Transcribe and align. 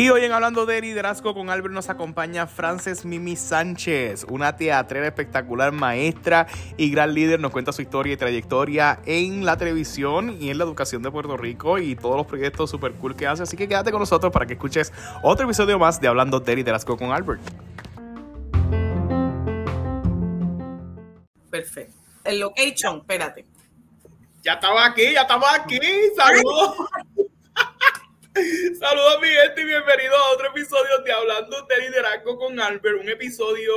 Y 0.00 0.08
hoy 0.08 0.24
en 0.24 0.32
Hablando 0.32 0.64
de 0.64 0.80
Liderazgo 0.80 1.34
con 1.34 1.50
Albert 1.50 1.74
nos 1.74 1.90
acompaña 1.90 2.46
Frances 2.46 3.04
Mimi 3.04 3.36
Sánchez, 3.36 4.24
una 4.30 4.56
teatrera 4.56 5.06
espectacular, 5.06 5.72
maestra 5.72 6.46
y 6.78 6.90
gran 6.90 7.12
líder. 7.12 7.38
Nos 7.38 7.50
cuenta 7.50 7.70
su 7.72 7.82
historia 7.82 8.14
y 8.14 8.16
trayectoria 8.16 9.00
en 9.04 9.44
la 9.44 9.58
televisión 9.58 10.38
y 10.40 10.48
en 10.48 10.56
la 10.56 10.64
educación 10.64 11.02
de 11.02 11.10
Puerto 11.10 11.36
Rico 11.36 11.78
y 11.78 11.96
todos 11.96 12.16
los 12.16 12.26
proyectos 12.26 12.70
super 12.70 12.92
cool 12.92 13.14
que 13.14 13.26
hace. 13.26 13.42
Así 13.42 13.58
que 13.58 13.68
quédate 13.68 13.90
con 13.90 14.00
nosotros 14.00 14.32
para 14.32 14.46
que 14.46 14.54
escuches 14.54 14.90
otro 15.22 15.44
episodio 15.44 15.78
más 15.78 16.00
de 16.00 16.08
Hablando 16.08 16.40
de 16.40 16.56
Liderazgo 16.56 16.96
con 16.96 17.10
Albert. 17.10 17.42
Perfecto. 21.50 21.94
El 22.24 22.40
location, 22.40 22.98
espérate. 23.00 23.44
Ya 24.42 24.54
estaba 24.54 24.86
aquí, 24.86 25.12
ya 25.12 25.22
estaba 25.22 25.54
aquí. 25.54 25.78
Saludos. 26.16 26.76
Saludos 28.78 29.20
mi 29.20 29.28
gente 29.28 29.60
y 29.60 29.64
bienvenidos 29.64 30.18
a 30.18 30.32
otro 30.32 30.48
episodio 30.48 30.98
de 31.04 31.12
Hablando 31.12 31.66
de 31.66 31.78
Liderazgo 31.78 32.38
con 32.38 32.58
Albert, 32.58 33.00
un 33.02 33.08
episodio 33.10 33.72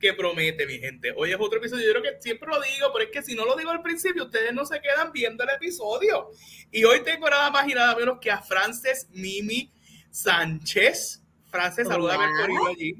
que 0.00 0.14
promete 0.14 0.64
mi 0.64 0.78
gente. 0.78 1.12
Hoy 1.16 1.32
es 1.32 1.36
otro 1.38 1.58
episodio, 1.58 1.84
yo 1.86 2.00
creo 2.00 2.14
que 2.14 2.22
siempre 2.22 2.48
lo 2.48 2.58
digo, 2.62 2.90
pero 2.94 3.04
es 3.04 3.10
que 3.10 3.22
si 3.22 3.34
no 3.34 3.44
lo 3.44 3.56
digo 3.56 3.70
al 3.70 3.82
principio, 3.82 4.24
ustedes 4.24 4.54
no 4.54 4.64
se 4.64 4.80
quedan 4.80 5.12
viendo 5.12 5.44
el 5.44 5.50
episodio. 5.50 6.30
Y 6.70 6.84
hoy 6.84 7.02
tengo 7.02 7.28
nada 7.28 7.50
más 7.50 7.68
y 7.68 7.74
nada 7.74 7.94
menos 7.94 8.18
que 8.18 8.30
a 8.30 8.40
Frances 8.40 9.08
Mimi 9.10 9.70
Sánchez. 10.10 11.22
Frances, 11.50 11.88
salúdame 11.88 12.24
al 12.24 12.50
allí. 12.68 12.94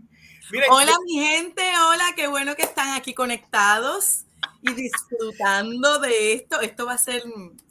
hola 0.69 0.93
mi 1.07 1.15
gente, 1.25 1.63
hola, 1.89 2.13
qué 2.15 2.27
bueno 2.27 2.57
que 2.57 2.63
están 2.63 2.91
aquí 2.91 3.15
conectados 3.15 4.26
y 4.63 4.73
disfrutando 4.73 5.99
de 5.99 6.35
esto. 6.35 6.61
Esto 6.61 6.87
va 6.87 6.95
a 6.95 6.99
ser, 6.99 7.23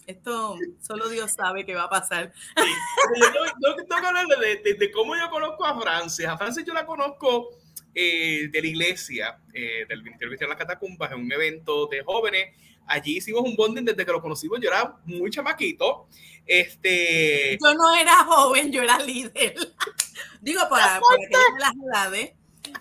esto 0.07 0.57
solo 0.81 1.09
Dios 1.09 1.33
sabe 1.33 1.65
qué 1.65 1.75
va 1.75 1.83
a 1.83 1.89
pasar. 1.89 2.33
Yo, 2.55 3.75
tengo 3.75 4.01
que 4.01 4.07
hablar 4.07 4.25
de, 4.27 4.91
cómo 4.91 5.15
yo 5.15 5.29
conozco 5.29 5.65
a 5.65 5.79
Frances. 5.79 6.25
A 6.25 6.37
Frances 6.37 6.65
yo 6.65 6.73
la 6.73 6.85
conozco 6.85 7.49
eh, 7.93 8.49
de 8.51 8.61
la 8.61 8.67
iglesia, 8.67 9.39
eh, 9.53 9.85
del 9.87 10.03
Ministerio 10.03 10.37
de 10.37 10.47
las 10.47 10.57
Catacumbas, 10.57 11.11
en 11.11 11.19
un 11.19 11.31
evento 11.31 11.87
de 11.87 12.03
jóvenes. 12.03 12.55
Allí 12.87 13.17
hicimos 13.17 13.41
un 13.41 13.55
bonding 13.55 13.83
desde 13.83 14.05
que 14.05 14.11
lo 14.11 14.21
conocimos. 14.21 14.59
Yo 14.61 14.69
era 14.69 14.95
muy 15.05 15.31
chamaquito. 15.31 16.07
Este... 16.45 17.57
Yo 17.59 17.73
no 17.73 17.95
era 17.95 18.23
joven, 18.25 18.71
yo 18.71 18.83
era 18.83 18.99
líder. 18.99 19.55
Digo, 20.41 20.61
para, 20.69 20.99
para 20.99 21.17
que 21.27 21.59
las 21.59 21.73
edades. 21.73 22.33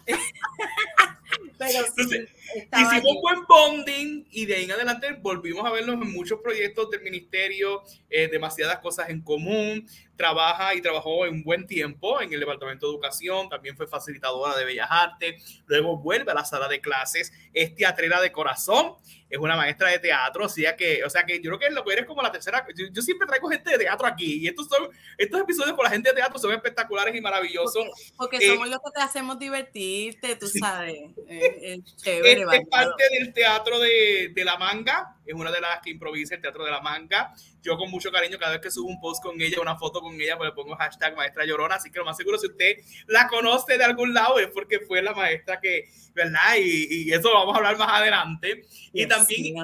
Pero 1.59 1.87
hicimos 1.87 3.17
un 3.17 3.23
buen 3.23 3.45
bonding 3.49 4.27
y 4.31 4.47
de 4.47 4.57
ahí 4.57 4.65
en 4.65 4.73
adelante 4.73 5.13
volvimos 5.21 5.65
a 5.65 5.73
vernos 5.73 6.01
en 6.01 6.13
muchos 6.13 6.41
proyectos 6.41 6.91
del 6.91 7.03
ministerio, 7.03 7.83
eh, 8.11 8.29
demasiadas 8.29 8.79
cosas 8.79 9.09
en 9.09 9.21
común. 9.23 9.87
Trabaja 10.17 10.75
y 10.75 10.81
trabajó 10.81 11.27
en 11.27 11.43
buen 11.43 11.67
tiempo 11.67 12.21
en 12.21 12.33
el 12.33 12.41
Departamento 12.41 12.87
de 12.87 12.93
Educación, 12.93 13.49
también 13.49 13.77
fue 13.77 13.87
facilitadora 13.87 14.57
de 14.57 14.65
Bellas 14.65 14.89
Artes, 14.91 15.63
luego 15.67 15.99
vuelve 15.99 16.31
a 16.31 16.35
la 16.35 16.45
sala 16.45 16.69
de 16.69 16.81
clases, 16.81 17.33
es 17.53 17.75
teatrera 17.75 18.21
de 18.21 18.31
corazón, 18.31 18.95
es 19.35 19.39
una 19.39 19.57
maestra 19.57 19.89
de 19.89 19.99
teatro, 19.99 20.45
o 20.45 20.49
sea 20.49 20.77
que, 20.77 21.03
o 21.03 21.11
sea 21.11 21.25
que 21.25 21.41
yo 21.41 21.51
creo 21.51 21.59
que 21.59 21.71
lo 21.71 21.85
que 21.85 21.93
eres 21.93 22.07
como 22.07 22.23
la 22.23 22.31
tercera, 22.31 22.65
yo, 22.93 23.03
siempre 23.03 23.27
traigo 23.27 23.49
gente 23.49 23.71
de 23.71 23.79
teatro 23.79 24.07
aquí 24.07 24.45
y 24.45 24.47
estos 24.47 24.69
son, 24.69 24.89
estos 25.19 25.41
episodios 25.41 25.75
con 25.75 25.85
la 25.85 25.91
gente 25.91 26.11
de 26.11 26.17
teatro 26.17 26.39
son 26.39 26.53
espectaculares 26.53 27.15
y 27.15 27.21
maravillosos. 27.21 28.13
Porque, 28.17 28.47
somos 28.47 28.69
los 28.69 28.79
que 28.79 28.91
te 28.95 29.03
hacemos 29.03 29.39
divertirte, 29.39 30.37
tú 30.37 30.47
sabes. 30.47 31.11
Eh, 31.27 31.81
chévere, 31.97 32.43
es 32.53 32.69
parte 32.69 33.05
del 33.11 33.33
teatro 33.33 33.81
de, 33.81 34.31
de, 34.33 34.45
la 34.45 34.57
manga, 34.57 35.17
es 35.27 35.35
una 35.35 35.51
de 35.51 35.61
las 35.61 35.81
que 35.81 35.91
improvisa 35.91 36.37
el 36.37 36.41
teatro 36.41 36.65
de 36.65 36.71
la 36.71 36.81
manga. 36.81 37.35
Yo 37.65 37.79
con 37.79 37.91
mucho 37.91 38.13
cariño, 38.13 38.39
cada 38.39 38.53
vez 38.53 38.61
que 38.61 38.71
subo 38.71 38.89
un 38.89 39.01
post 39.01 39.23
con 39.23 39.41
ella, 39.41 39.59
una 39.61 39.77
foto 39.77 40.01
con 40.01 40.15
ella, 40.21 40.37
pues 40.37 40.51
le 40.51 40.55
pongo 40.55 40.77
hashtag 40.77 41.17
maestra 41.17 41.47
llorona, 41.47 41.77
así 41.77 41.91
que 41.91 41.99
lo 41.99 42.05
más 42.05 42.17
seguro 42.17 42.37
si 42.37 42.47
usted 42.47 42.77
la 43.07 43.27
conoce 43.27 43.79
de 43.79 43.85
algún 43.85 44.13
lado 44.13 44.39
es 44.39 44.49
porque 44.49 44.81
fue 44.81 45.01
la 45.01 45.15
maestra 45.15 45.59
que, 45.59 45.89
¿verdad? 46.15 46.57
Y, 46.59 47.09
y 47.09 47.13
eso 47.13 47.31
lo 47.31 47.37
vamos 47.37 47.55
a 47.55 47.59
hablar 47.59 47.79
más 47.79 47.89
adelante. 47.89 48.67
Y 48.93 49.07
también 49.07 49.57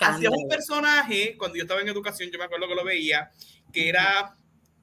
hacía 0.00 0.30
un 0.30 0.48
personaje, 0.48 1.34
cuando 1.38 1.56
yo 1.56 1.62
estaba 1.62 1.80
en 1.80 1.88
educación, 1.88 2.30
yo 2.30 2.38
me 2.38 2.44
acuerdo 2.44 2.68
que 2.68 2.74
lo 2.74 2.84
veía, 2.84 3.30
que 3.72 3.88
era 3.88 4.36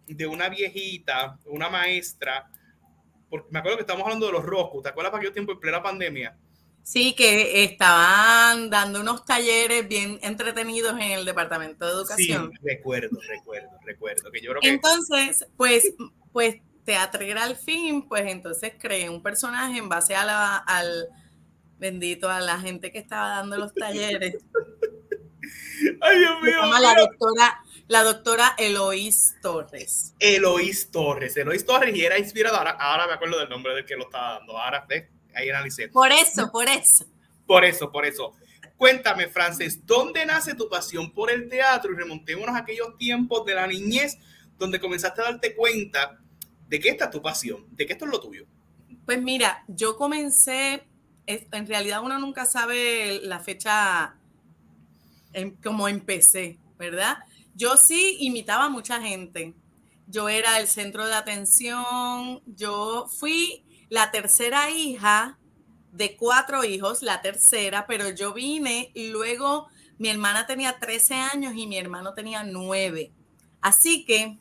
de 0.07 0.25
una 0.25 0.49
viejita, 0.49 1.37
una 1.45 1.69
maestra, 1.69 2.49
porque 3.29 3.49
me 3.51 3.59
acuerdo 3.59 3.77
que 3.77 3.83
estamos 3.83 4.03
hablando 4.03 4.25
de 4.25 4.31
los 4.31 4.43
Roku, 4.43 4.81
¿te 4.81 4.89
acuerdas 4.89 5.11
para 5.11 5.21
aquel 5.21 5.33
tiempo 5.33 5.51
en 5.51 5.59
plena 5.59 5.81
pandemia? 5.81 6.37
Sí, 6.83 7.13
que 7.15 7.63
estaban 7.63 8.69
dando 8.69 8.99
unos 8.99 9.23
talleres 9.23 9.87
bien 9.87 10.19
entretenidos 10.21 10.93
en 10.93 11.11
el 11.11 11.25
Departamento 11.25 11.85
de 11.85 11.91
Educación. 11.93 12.51
Sí, 12.51 12.59
recuerdo, 12.61 13.17
recuerdo, 13.25 13.69
recuerdo. 13.85 14.31
Que 14.31 14.41
yo 14.41 14.51
creo 14.51 14.61
Entonces, 14.63 15.47
pues, 15.55 15.93
pues 16.33 16.57
teatrera 16.83 17.43
al 17.43 17.55
fin, 17.55 18.07
pues 18.07 18.29
entonces 18.29 18.73
creé 18.77 19.09
un 19.09 19.23
personaje 19.23 19.77
en 19.77 19.87
base 19.87 20.15
a 20.15 20.25
la, 20.25 20.57
al 20.57 21.07
bendito, 21.77 22.29
a 22.29 22.41
la 22.41 22.59
gente 22.59 22.91
que 22.91 22.99
estaba 22.99 23.29
dando 23.29 23.57
los 23.57 23.73
talleres. 23.73 24.43
Ay, 26.01 26.19
Dios 26.19 26.41
mío. 26.41 26.79
La 26.79 26.95
doctora, 26.95 27.63
la 27.87 28.03
doctora 28.03 28.55
Eloís 28.57 29.35
Torres. 29.41 30.15
Eloís 30.19 30.91
Torres, 30.91 31.35
Eloís 31.37 31.65
Torres, 31.65 31.95
y 31.95 32.05
era 32.05 32.17
inspiradora. 32.17 32.71
Ahora 32.71 33.07
me 33.07 33.13
acuerdo 33.13 33.39
del 33.39 33.49
nombre 33.49 33.73
del 33.73 33.85
que 33.85 33.95
lo 33.95 34.03
estaba 34.03 34.39
dando. 34.39 34.57
Ahora, 34.57 34.85
ahí 35.35 35.49
analicé. 35.49 35.87
Por 35.89 36.11
eso, 36.11 36.51
por 36.51 36.67
eso. 36.67 37.05
Por 37.45 37.65
eso, 37.65 37.91
por 37.91 38.05
eso. 38.05 38.33
Cuéntame, 38.77 39.27
Frances, 39.27 39.85
¿dónde 39.85 40.25
nace 40.25 40.55
tu 40.55 40.67
pasión 40.67 41.11
por 41.11 41.31
el 41.31 41.47
teatro? 41.47 41.93
Y 41.93 41.95
remontémonos 41.95 42.55
a 42.55 42.59
aquellos 42.59 42.97
tiempos 42.97 43.45
de 43.45 43.55
la 43.55 43.67
niñez 43.67 44.17
donde 44.57 44.79
comenzaste 44.79 45.21
a 45.21 45.25
darte 45.25 45.55
cuenta 45.55 46.19
de 46.67 46.79
que 46.79 46.89
esta 46.89 47.05
es 47.05 47.11
tu 47.11 47.21
pasión, 47.21 47.65
de 47.71 47.85
que 47.85 47.93
esto 47.93 48.05
es 48.05 48.11
lo 48.11 48.19
tuyo. 48.19 48.45
Pues 49.05 49.21
mira, 49.21 49.63
yo 49.67 49.95
comencé, 49.97 50.83
en 51.27 51.67
realidad 51.67 52.01
uno 52.01 52.17
nunca 52.19 52.45
sabe 52.45 53.19
la 53.21 53.39
fecha 53.39 54.15
en, 55.33 55.51
como 55.57 55.87
empecé, 55.87 56.57
¿verdad? 56.77 57.17
Yo 57.55 57.77
sí 57.77 58.17
imitaba 58.19 58.65
a 58.65 58.69
mucha 58.69 59.01
gente. 59.01 59.53
Yo 60.07 60.29
era 60.29 60.59
el 60.59 60.67
centro 60.67 61.05
de 61.05 61.13
atención, 61.13 62.41
yo 62.45 63.07
fui 63.19 63.63
la 63.93 64.09
tercera 64.09 64.71
hija 64.71 65.37
de 65.91 66.17
cuatro 66.17 66.63
hijos, 66.63 67.03
la 67.03 67.21
tercera, 67.21 67.85
pero 67.85 68.09
yo 68.09 68.33
vine 68.33 68.89
y 68.95 69.09
luego 69.09 69.67
mi 69.99 70.09
hermana 70.09 70.47
tenía 70.47 70.79
13 70.79 71.13
años 71.13 71.53
y 71.55 71.67
mi 71.67 71.77
hermano 71.77 72.15
tenía 72.15 72.43
9. 72.43 73.13
Así 73.61 74.03
que, 74.03 74.39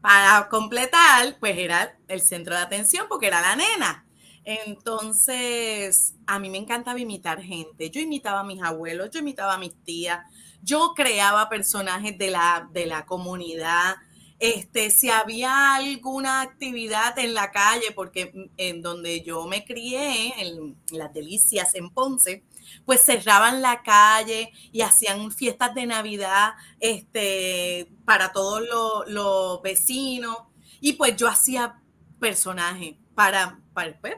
para 0.00 0.48
completar, 0.48 1.38
pues 1.40 1.58
era 1.58 1.98
el 2.06 2.20
centro 2.20 2.54
de 2.54 2.60
atención 2.60 3.06
porque 3.08 3.26
era 3.26 3.40
la 3.40 3.56
nena. 3.56 4.06
Entonces, 4.44 6.14
a 6.28 6.38
mí 6.38 6.50
me 6.50 6.58
encantaba 6.58 7.00
imitar 7.00 7.42
gente. 7.42 7.90
Yo 7.90 8.00
imitaba 8.00 8.40
a 8.40 8.44
mis 8.44 8.62
abuelos, 8.62 9.10
yo 9.10 9.18
imitaba 9.18 9.54
a 9.54 9.58
mis 9.58 9.74
tías, 9.82 10.20
yo 10.62 10.92
creaba 10.94 11.48
personajes 11.48 12.16
de 12.16 12.30
la, 12.30 12.68
de 12.70 12.86
la 12.86 13.04
comunidad 13.06 13.96
este, 14.38 14.90
si 14.90 15.10
había 15.10 15.74
alguna 15.74 16.42
actividad 16.42 17.18
en 17.18 17.34
la 17.34 17.50
calle, 17.50 17.90
porque 17.94 18.50
en 18.56 18.82
donde 18.82 19.22
yo 19.22 19.46
me 19.46 19.64
crié, 19.64 20.32
en 20.40 20.76
las 20.92 21.12
delicias 21.12 21.74
en 21.74 21.90
Ponce, 21.90 22.44
pues 22.84 23.02
cerraban 23.02 23.62
la 23.62 23.82
calle 23.82 24.52
y 24.72 24.82
hacían 24.82 25.32
fiestas 25.32 25.74
de 25.74 25.86
Navidad 25.86 26.52
este, 26.78 27.90
para 28.04 28.32
todos 28.32 28.62
los, 29.08 29.62
vecinos. 29.62 30.36
Y 30.80 30.92
pues 30.92 31.16
yo 31.16 31.26
hacía 31.26 31.80
personajes 32.20 32.94
para, 33.14 33.60
para, 33.72 33.98
pues, 34.00 34.16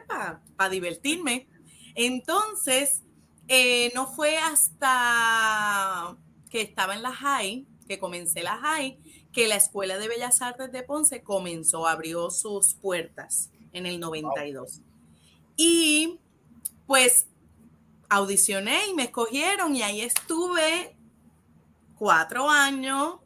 para, 0.55 0.69
divertirme. 0.69 1.47
Entonces, 1.95 3.01
eh, 3.47 3.91
no 3.95 4.05
fue 4.05 4.37
hasta 4.37 6.15
que 6.51 6.61
estaba 6.61 6.93
en 6.93 7.01
la 7.01 7.11
high, 7.11 7.65
que 7.87 7.97
comencé 7.97 8.43
la 8.43 8.57
high, 8.57 8.99
que 9.31 9.47
la 9.47 9.55
Escuela 9.55 9.97
de 9.97 10.07
Bellas 10.07 10.41
Artes 10.41 10.71
de 10.71 10.83
Ponce 10.83 11.23
comenzó, 11.23 11.87
abrió 11.87 12.29
sus 12.31 12.73
puertas 12.73 13.49
en 13.73 13.85
el 13.85 13.99
92. 13.99 14.81
Y 15.55 16.19
pues 16.87 17.27
audicioné 18.09 18.87
y 18.87 18.93
me 18.93 19.03
escogieron 19.03 19.75
y 19.75 19.83
ahí 19.83 20.01
estuve 20.01 20.95
cuatro 21.97 22.49
años 22.49 23.19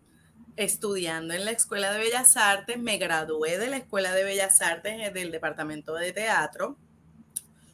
estudiando 0.58 1.34
en 1.34 1.44
la 1.44 1.52
Escuela 1.52 1.92
de 1.92 2.00
Bellas 2.00 2.38
Artes, 2.38 2.78
me 2.80 2.98
gradué 2.98 3.58
de 3.58 3.68
la 3.68 3.78
Escuela 3.78 4.14
de 4.14 4.24
Bellas 4.24 4.62
Artes 4.62 5.14
del 5.14 5.32
Departamento 5.32 5.96
de 5.96 6.14
Teatro 6.14 6.78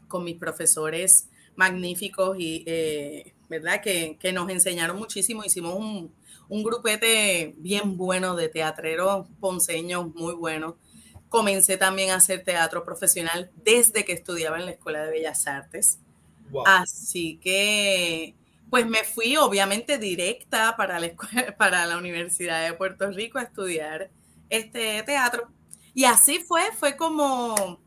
con 0.07 0.23
mis 0.23 0.37
profesores 0.37 1.27
magníficos 1.55 2.37
y, 2.39 2.63
eh, 2.65 3.33
¿verdad? 3.49 3.81
Que, 3.81 4.17
que, 4.19 4.31
nos 4.33 4.49
enseñaron 4.49 4.97
muchísimo, 4.97 5.43
hicimos 5.43 5.75
un, 5.75 6.11
un 6.51 6.63
grupete 6.63 7.55
bien 7.57 7.97
bueno 7.97 8.35
de 8.35 8.49
teatreros 8.49 9.25
ponceños, 9.39 10.13
muy 10.13 10.33
buenos. 10.33 10.75
Comencé 11.29 11.77
también 11.77 12.09
a 12.11 12.15
hacer 12.15 12.43
teatro 12.43 12.83
profesional 12.83 13.49
desde 13.63 14.03
que 14.03 14.11
estudiaba 14.11 14.59
en 14.59 14.65
la 14.65 14.71
Escuela 14.71 15.03
de 15.05 15.11
Bellas 15.11 15.47
Artes. 15.47 15.99
Así 16.65 17.39
que, 17.41 18.35
pues 18.69 18.85
me 18.85 19.03
fui 19.05 19.37
obviamente 19.37 19.97
directa 19.97 20.75
para 20.75 20.99
la, 20.99 21.11
para 21.57 21.85
la 21.85 21.97
Universidad 21.97 22.65
de 22.65 22.73
Puerto 22.73 23.09
Rico 23.11 23.39
a 23.39 23.43
estudiar 23.43 24.09
este 24.49 25.03
teatro. 25.03 25.49
Y 25.93 26.03
así 26.05 26.39
fue, 26.39 26.63
fue 26.77 26.97
como, 26.97 27.79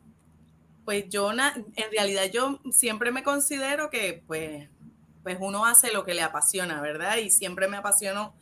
pues 0.85 1.09
yo, 1.09 1.33
en 1.33 1.91
realidad 1.93 2.31
yo 2.33 2.61
siempre 2.71 3.11
me 3.11 3.23
considero 3.23 3.91
que 3.91 4.23
pues, 4.27 4.69
pues 5.23 5.39
uno 5.41 5.65
hace 5.65 5.93
lo 5.93 6.05
que 6.05 6.15
le 6.15 6.23
apasiona, 6.23 6.81
¿verdad? 6.81 7.17
Y 7.17 7.31
siempre 7.31 7.69
me 7.69 7.77
apasionó 7.77 8.35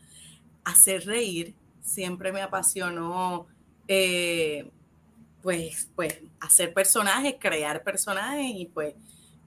hacer 0.64 1.06
reír, 1.06 1.54
siempre 1.82 2.32
me 2.32 2.42
apasionó 2.42 3.46
eh, 3.88 4.70
pues, 5.42 5.88
pues 5.94 6.18
hacer 6.40 6.72
personajes, 6.74 7.36
crear 7.38 7.82
personajes 7.82 8.46
y 8.46 8.66
pues, 8.66 8.94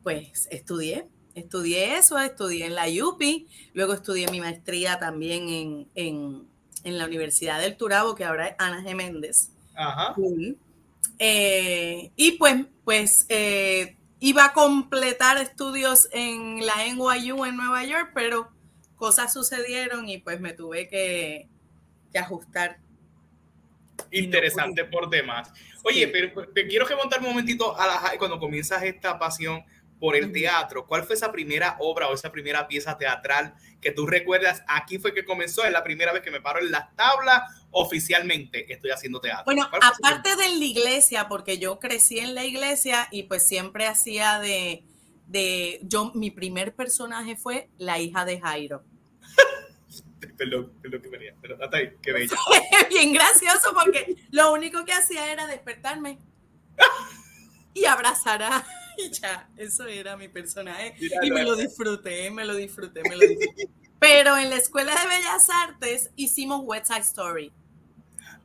pues 0.04 0.48
estudié, 0.52 1.08
estudié 1.34 1.98
eso, 1.98 2.18
estudié 2.18 2.66
en 2.66 2.76
la 2.76 2.86
UPI, 2.88 3.48
luego 3.74 3.94
estudié 3.94 4.28
mi 4.30 4.40
maestría 4.40 5.00
también 5.00 5.90
en, 5.96 6.48
la 6.84 7.06
Universidad 7.06 7.60
del 7.60 7.78
Turabo, 7.78 8.14
que 8.14 8.24
ahora 8.26 8.50
es 8.50 8.56
Ana 8.60 8.84
G. 8.84 8.94
Méndez. 8.94 9.50
Ajá. 9.74 10.14
Eh, 11.20 12.12
y 12.16 12.34
pues, 12.34 12.66
pues 12.84 13.26
eh, 13.30 13.98
iba 14.20 14.46
a 14.46 14.54
completar 14.54 15.38
estudios 15.38 16.10
en 16.12 16.66
la 16.66 16.86
NYU 16.86 17.46
en 17.46 17.56
Nueva 17.56 17.84
York, 17.84 18.12
pero 18.14 18.50
cosas 18.96 19.34
sucedieron 19.34 20.10
y 20.10 20.18
pues 20.18 20.40
me 20.40 20.54
tuve 20.54 20.88
que, 20.88 21.48
que 22.12 22.20
ajustar. 22.20 22.80
Interesante 24.12 24.86
por 24.86 25.10
demás. 25.10 25.52
Oye, 25.84 26.08
pero, 26.08 26.52
quiero 26.54 26.86
que 26.86 26.96
montar 26.96 27.20
un 27.20 27.28
momentito 27.28 27.78
a 27.78 27.86
la 27.86 28.18
cuando 28.18 28.40
comienzas 28.40 28.84
esta 28.84 29.20
pasión 29.20 29.64
por 30.00 30.16
el 30.16 30.32
teatro. 30.32 30.86
¿Cuál 30.86 31.04
fue 31.04 31.16
esa 31.16 31.32
primera 31.32 31.78
obra 31.80 32.08
o 32.10 32.14
esa 32.14 32.32
primera 32.32 32.68
pieza 32.68 32.98
teatral 32.98 33.56
que 33.82 33.92
tú 33.92 34.06
recuerdas? 34.06 34.64
Aquí 34.68 34.98
fue 34.98 35.14
que 35.14 35.26
comenzó, 35.26 35.64
es 35.64 35.72
la 35.72 35.84
primera 35.84 36.12
vez 36.12 36.22
que 36.22 36.32
me 36.32 36.42
paro 36.42 36.60
en 36.60 36.72
las 36.72 36.96
tablas 36.96 37.44
oficialmente 37.78 38.72
estoy 38.72 38.92
haciendo 38.92 39.20
teatro. 39.20 39.44
Bueno, 39.46 39.70
aparte 39.70 40.36
de 40.38 40.58
la 40.58 40.64
iglesia, 40.64 41.28
porque 41.28 41.58
yo 41.58 41.78
crecí 41.78 42.20
en 42.20 42.34
la 42.34 42.46
iglesia 42.46 43.10
y 43.12 43.24
pues 43.24 43.46
siempre 43.48 43.86
hacía 43.86 44.40
de, 44.40 44.86
de, 45.28 45.82
yo, 45.84 46.12
mi 46.16 46.32
primer 46.32 46.74
personaje 46.74 47.36
fue 47.36 47.70
la 47.78 48.00
hija 48.00 48.24
de 48.24 48.40
Jairo. 48.40 48.84
perdón, 50.38 50.72
perdón 50.82 51.02
que 51.02 51.10
venía, 51.10 51.36
pero 51.42 51.62
hasta 51.62 51.78
ahí, 51.78 51.92
qué 52.02 52.14
bella. 52.14 52.38
Bien 52.90 53.12
gracioso 53.12 53.74
porque 53.74 54.16
lo 54.32 54.54
único 54.54 54.86
que 54.86 54.94
hacía 54.94 55.30
era 55.30 55.46
despertarme 55.46 56.18
y 57.74 57.86
abrazar 57.86 58.42
a... 58.42 58.66
Y 58.98 59.12
ya, 59.12 59.50
eso 59.58 59.86
era 59.86 60.16
mi 60.18 60.28
personaje. 60.28 60.96
y 61.00 61.32
me 61.32 61.44
lo 61.44 61.56
disfruté, 61.56 62.30
me 62.32 62.46
lo 62.46 62.56
disfruté, 62.56 63.02
me 63.04 63.16
lo 63.16 63.28
disfruté. 63.28 63.70
Pero 64.00 64.38
en 64.38 64.50
la 64.50 64.58
Escuela 64.58 64.94
de 64.94 65.08
Bellas 65.08 65.50
Artes 65.50 66.12
hicimos 66.16 66.62
West 66.64 66.88
Side 66.88 67.00
Story. 67.02 67.52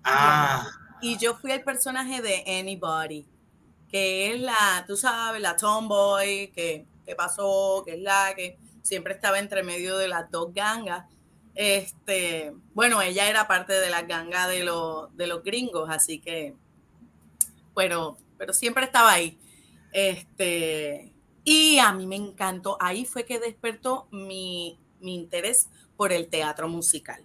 Ah. 0.04 0.68
Y 1.02 1.18
yo 1.18 1.36
fui 1.36 1.50
el 1.52 1.62
personaje 1.62 2.22
de 2.22 2.44
Anybody, 2.46 3.26
que 3.90 4.32
es 4.32 4.40
la, 4.40 4.84
tú 4.86 4.96
sabes, 4.96 5.40
la 5.40 5.56
tomboy, 5.56 6.50
que, 6.54 6.86
que 7.04 7.14
pasó, 7.14 7.82
que 7.84 7.94
es 7.94 8.00
la 8.00 8.32
que 8.36 8.58
siempre 8.82 9.14
estaba 9.14 9.38
entre 9.38 9.62
medio 9.62 9.96
de 9.98 10.08
las 10.08 10.30
dos 10.30 10.54
gangas. 10.54 11.06
Este, 11.54 12.52
bueno, 12.74 13.02
ella 13.02 13.28
era 13.28 13.48
parte 13.48 13.72
de 13.72 13.90
la 13.90 14.02
ganga 14.02 14.46
de, 14.46 14.58
de 14.58 15.26
los 15.26 15.42
gringos, 15.42 15.90
así 15.90 16.20
que, 16.20 16.54
pero, 17.74 18.16
pero 18.38 18.52
siempre 18.52 18.84
estaba 18.84 19.12
ahí. 19.12 19.38
Este, 19.92 21.12
y 21.44 21.78
a 21.78 21.92
mí 21.92 22.06
me 22.06 22.16
encantó, 22.16 22.76
ahí 22.80 23.04
fue 23.04 23.24
que 23.24 23.38
despertó 23.38 24.08
mi, 24.10 24.78
interés 25.00 25.68
por 25.96 26.12
el 26.12 26.28
teatro 26.28 26.68
musical. 26.68 27.24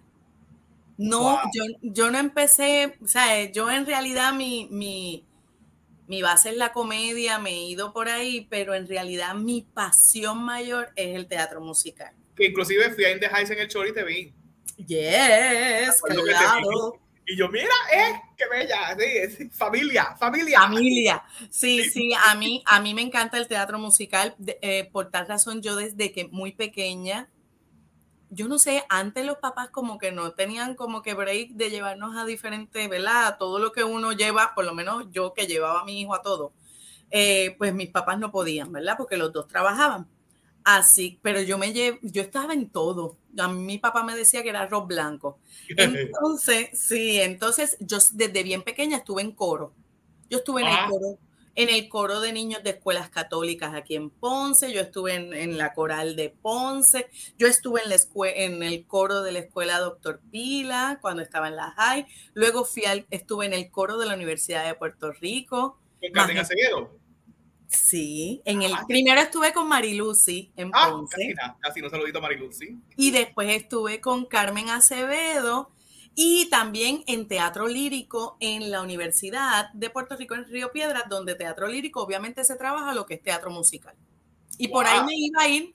No, 0.98 1.38
yo, 1.52 1.64
yo, 1.82 2.10
no 2.10 2.18
empecé, 2.18 2.96
o 3.02 3.06
sea, 3.06 3.44
yo 3.50 3.70
en 3.70 3.84
realidad 3.84 4.32
mi, 4.32 4.66
mi, 4.70 5.26
mi, 6.06 6.22
base 6.22 6.50
es 6.50 6.56
la 6.56 6.72
comedia, 6.72 7.38
me 7.38 7.50
he 7.50 7.62
ido 7.64 7.92
por 7.92 8.08
ahí, 8.08 8.46
pero 8.48 8.74
en 8.74 8.88
realidad 8.88 9.34
mi 9.34 9.60
pasión 9.62 10.42
mayor 10.42 10.92
es 10.96 11.14
el 11.14 11.26
teatro 11.26 11.60
musical 11.60 12.14
que 12.36 12.44
inclusive 12.44 12.90
fui 12.90 13.04
a 13.04 13.10
In 13.10 13.18
The 13.18 13.26
Heights 13.26 13.50
en 13.50 13.58
el 13.58 13.68
show 13.68 13.84
y 13.84 13.92
te 13.92 14.04
vi. 14.04 14.32
Yes, 14.76 16.02
claro. 16.02 17.00
Y 17.28 17.36
yo, 17.36 17.48
mira, 17.48 17.74
eh, 17.92 18.20
qué 18.36 18.44
bella, 18.48 18.96
sí, 19.36 19.50
familia, 19.50 20.14
familia. 20.16 20.60
Familia, 20.60 21.24
sí, 21.50 21.82
sí, 21.90 22.12
a 22.28 22.36
mí, 22.36 22.62
a 22.66 22.80
mí 22.80 22.94
me 22.94 23.02
encanta 23.02 23.36
el 23.36 23.48
teatro 23.48 23.80
musical, 23.80 24.36
eh, 24.46 24.88
por 24.92 25.10
tal 25.10 25.26
razón 25.26 25.60
yo 25.60 25.74
desde 25.74 26.12
que 26.12 26.28
muy 26.28 26.52
pequeña, 26.52 27.28
yo 28.30 28.46
no 28.46 28.60
sé, 28.60 28.84
antes 28.88 29.26
los 29.26 29.38
papás 29.38 29.70
como 29.70 29.98
que 29.98 30.12
no 30.12 30.34
tenían 30.34 30.76
como 30.76 31.02
que 31.02 31.14
break 31.14 31.50
de 31.50 31.70
llevarnos 31.70 32.16
a 32.16 32.24
diferentes, 32.24 32.88
¿verdad? 32.88 33.36
Todo 33.40 33.58
lo 33.58 33.72
que 33.72 33.82
uno 33.82 34.12
lleva, 34.12 34.54
por 34.54 34.64
lo 34.64 34.74
menos 34.74 35.06
yo 35.10 35.34
que 35.34 35.48
llevaba 35.48 35.80
a 35.80 35.84
mi 35.84 36.00
hijo 36.00 36.14
a 36.14 36.22
todo, 36.22 36.52
eh, 37.10 37.56
pues 37.58 37.74
mis 37.74 37.90
papás 37.90 38.20
no 38.20 38.30
podían, 38.30 38.70
¿verdad? 38.70 38.94
Porque 38.96 39.16
los 39.16 39.32
dos 39.32 39.48
trabajaban. 39.48 40.08
Así, 40.68 41.20
pero 41.22 41.40
yo 41.40 41.58
me 41.58 41.72
llevo, 41.72 41.98
yo 42.02 42.22
estaba 42.22 42.52
en 42.52 42.68
todo. 42.70 43.16
A 43.38 43.46
mí 43.46 43.62
mi 43.62 43.78
papá 43.78 44.02
me 44.02 44.16
decía 44.16 44.42
que 44.42 44.48
era 44.48 44.62
arroz 44.62 44.88
blanco. 44.88 45.38
Entonces, 45.76 46.70
sí, 46.72 47.20
entonces 47.20 47.76
yo 47.78 47.98
desde 48.14 48.42
bien 48.42 48.62
pequeña 48.62 48.96
estuve 48.96 49.22
en 49.22 49.30
coro. 49.30 49.72
Yo 50.28 50.38
estuve 50.38 50.62
en 50.62 50.66
el 50.66 50.74
ah. 50.74 50.88
coro, 50.90 51.18
en 51.54 51.68
el 51.68 51.88
coro 51.88 52.18
de 52.18 52.32
niños 52.32 52.64
de 52.64 52.70
escuelas 52.70 53.10
católicas 53.10 53.76
aquí 53.76 53.94
en 53.94 54.10
Ponce, 54.10 54.72
yo 54.72 54.80
estuve 54.80 55.14
en, 55.14 55.56
la 55.56 55.72
coral 55.72 56.16
de 56.16 56.30
Ponce, 56.30 57.06
yo 57.38 57.46
estuve 57.46 57.82
en, 57.84 57.90
la 57.90 57.96
en 58.34 58.62
el 58.64 58.86
coro 58.86 59.22
de 59.22 59.30
la 59.30 59.38
escuela 59.38 59.78
Doctor 59.78 60.20
Pila 60.32 60.98
cuando 61.00 61.22
estaba 61.22 61.46
en 61.46 61.54
la 61.54 61.70
high, 61.76 62.08
luego 62.34 62.64
fui 62.64 62.86
al, 62.86 63.06
estuve 63.10 63.46
en 63.46 63.52
el 63.52 63.70
coro 63.70 63.98
de 63.98 64.06
la 64.06 64.14
Universidad 64.14 64.66
de 64.66 64.74
Puerto 64.74 65.12
Rico. 65.12 65.78
¿Con 66.00 66.10
Carmen 66.10 66.38
Acevedo? 66.38 67.05
Sí, 67.68 68.42
en 68.44 68.62
el 68.62 68.72
primero 68.86 69.20
estuve 69.20 69.52
con 69.52 69.68
Marilucy 69.68 70.52
en 70.56 70.70
ah, 70.72 70.90
Ponce. 70.90 71.34
Casi, 71.60 71.80
no 71.80 71.90
saludito 71.90 72.18
a 72.18 72.22
Marilucy. 72.22 72.78
Y 72.96 73.10
después 73.10 73.50
estuve 73.50 74.00
con 74.00 74.26
Carmen 74.26 74.70
Acevedo 74.70 75.70
y 76.14 76.48
también 76.48 77.02
en 77.06 77.28
teatro 77.28 77.66
lírico 77.66 78.36
en 78.40 78.70
la 78.70 78.80
Universidad 78.82 79.70
de 79.72 79.90
Puerto 79.90 80.16
Rico 80.16 80.34
en 80.34 80.46
Río 80.46 80.72
Piedras, 80.72 81.04
donde 81.08 81.34
teatro 81.34 81.66
lírico 81.66 82.02
obviamente 82.02 82.44
se 82.44 82.56
trabaja 82.56 82.94
lo 82.94 83.04
que 83.04 83.14
es 83.14 83.22
teatro 83.22 83.50
musical. 83.50 83.94
Y 84.58 84.68
por 84.68 84.86
ahí 84.86 85.04
me 85.04 85.14
iba 85.14 85.42
a 85.42 85.48
ir. 85.48 85.74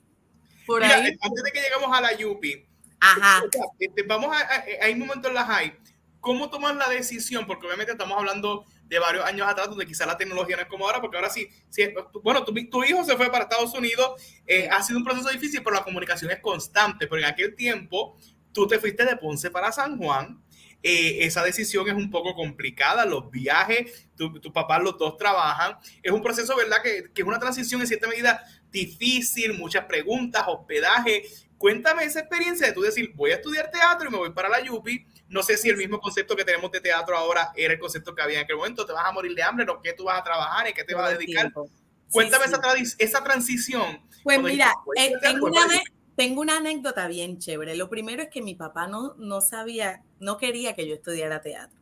Por 0.66 0.82
ahí. 0.82 0.90
Eh, 0.90 1.18
antes 1.20 1.44
de 1.44 1.52
que 1.52 1.60
llegamos 1.60 1.96
a 1.96 2.00
la 2.00 2.16
Yupi, 2.16 2.66
Ajá. 3.02 3.42
Este, 3.80 4.04
vamos 4.04 4.34
a, 4.34 4.64
hay 4.80 4.92
un 4.92 5.00
momento 5.00 5.28
en 5.28 5.34
la 5.34 5.44
high. 5.44 5.76
¿Cómo 6.20 6.50
toman 6.50 6.78
la 6.78 6.88
decisión? 6.88 7.46
Porque 7.46 7.66
obviamente 7.66 7.92
estamos 7.92 8.16
hablando 8.16 8.64
de 8.92 8.98
varios 8.98 9.24
años 9.24 9.48
atrás, 9.48 9.70
donde 9.70 9.86
quizá 9.86 10.04
la 10.04 10.18
tecnología 10.18 10.54
no 10.54 10.62
es 10.62 10.68
como 10.68 10.84
ahora, 10.84 11.00
porque 11.00 11.16
ahora 11.16 11.30
sí, 11.30 11.48
sí 11.70 11.82
bueno, 12.22 12.44
tu, 12.44 12.84
hijo 12.84 13.04
se 13.04 13.16
fue 13.16 13.30
para 13.30 13.44
Estados 13.44 13.72
Unidos, 13.72 14.20
eh, 14.46 14.68
ha 14.70 14.82
sido 14.82 14.98
un 14.98 15.04
proceso 15.04 15.30
difícil, 15.30 15.62
pero 15.62 15.76
la 15.76 15.82
comunicación 15.82 16.30
es 16.30 16.40
constante, 16.40 17.06
pero 17.06 17.22
en 17.22 17.24
aquel 17.24 17.56
tiempo 17.56 18.18
tú 18.52 18.66
te 18.66 18.78
fuiste 18.78 19.06
de 19.06 19.16
Ponce 19.16 19.50
para 19.50 19.72
San 19.72 19.96
Juan, 19.96 20.42
eh, 20.82 21.24
esa 21.24 21.42
decisión 21.42 21.88
es 21.88 21.94
un 21.94 22.10
poco 22.10 22.34
complicada, 22.34 23.06
los 23.06 23.30
viajes, 23.30 24.10
tu, 24.14 24.38
tu 24.40 24.52
papá, 24.52 24.78
los 24.78 24.98
dos 24.98 25.16
trabajan, 25.16 25.78
es 26.02 26.12
un 26.12 26.20
proceso, 26.20 26.54
¿verdad? 26.54 26.82
Que, 26.82 27.10
que, 27.14 27.22
es 27.22 27.26
una 27.26 27.38
transición 27.38 27.80
en 27.80 27.86
cierta 27.86 28.08
medida 28.08 28.44
difícil, 28.70 29.54
muchas 29.54 29.86
preguntas, 29.86 30.44
hospedaje. 30.46 31.22
Cuéntame 31.56 32.04
esa 32.04 32.20
experiencia 32.20 32.66
de 32.66 32.72
tú 32.74 32.82
decir, 32.82 33.12
voy 33.14 33.30
a 33.30 33.36
estudiar 33.36 33.70
teatro 33.70 34.08
y 34.08 34.12
me 34.12 34.18
voy 34.18 34.32
para 34.32 34.50
la 34.50 34.60
Yupi, 34.60 35.06
no 35.32 35.42
sé 35.42 35.56
si 35.56 35.70
el 35.70 35.78
mismo 35.78 35.98
concepto 35.98 36.36
que 36.36 36.44
tenemos 36.44 36.70
de 36.70 36.80
teatro 36.80 37.16
ahora 37.16 37.52
era 37.56 37.72
el 37.72 37.80
concepto 37.80 38.14
que 38.14 38.20
había 38.20 38.38
en 38.38 38.44
aquel 38.44 38.56
momento. 38.56 38.84
¿Te 38.84 38.92
vas 38.92 39.06
a 39.06 39.12
morir 39.12 39.34
de 39.34 39.42
hambre? 39.42 39.64
¿no? 39.64 39.80
¿Qué 39.80 39.94
tú 39.94 40.04
vas 40.04 40.20
a 40.20 40.22
trabajar? 40.22 40.66
¿En 40.66 40.74
qué 40.74 40.84
te 40.84 40.94
vas 40.94 41.10
a 41.10 41.16
dedicar? 41.16 41.50
Cuéntame 42.10 42.44
Esa, 42.44 42.60
esa, 42.98 43.24
transición. 43.24 44.06
Pues 44.22 44.42
mira, 44.42 44.74
eh, 44.94 45.14
tengo, 45.22 45.46
una, 45.46 45.66
tengo, 46.14 46.42
una, 46.42 46.58
anécdota 46.58 47.08
bien 47.08 47.38
chévere. 47.38 47.74
Lo 47.76 47.88
primero 47.88 48.22
es 48.22 48.28
que 48.28 48.42
mi 48.42 48.54
papá 48.54 48.86
no, 48.86 49.14
no 49.16 49.40
sabía, 49.40 50.02
no 50.20 50.36
quería 50.36 50.74
que 50.74 50.86
yo 50.86 50.94
estudiara 50.94 51.40
teatro. 51.40 51.80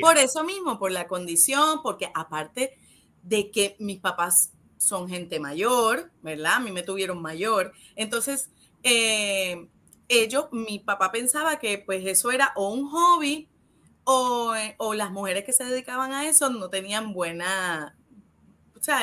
Por 0.00 0.18
eso 0.18 0.42
mismo, 0.42 0.80
por 0.80 0.90
la 0.90 1.06
condición, 1.06 1.80
porque 1.84 2.10
aparte 2.12 2.76
de 3.22 3.52
que 3.52 3.76
mis 3.78 4.00
papás 4.00 4.50
son 4.76 5.08
gente 5.08 5.38
mayor, 5.38 6.10
¿verdad? 6.22 6.54
A 6.54 6.60
mí 6.60 6.72
me 6.72 6.82
tuvieron 6.82 7.22
mayor. 7.22 7.72
Entonces, 7.94 8.50
eh, 8.82 9.68
ellos, 10.08 10.46
mi 10.52 10.78
papá 10.78 11.10
pensaba 11.10 11.58
que 11.58 11.78
pues 11.78 12.06
eso 12.06 12.30
era 12.30 12.52
o 12.56 12.72
un 12.72 12.88
hobby 12.88 13.48
o, 14.04 14.54
o 14.78 14.94
las 14.94 15.10
mujeres 15.10 15.44
que 15.44 15.52
se 15.52 15.64
dedicaban 15.64 16.12
a 16.12 16.28
eso 16.28 16.48
no 16.48 16.70
tenían 16.70 17.12
buena, 17.12 17.96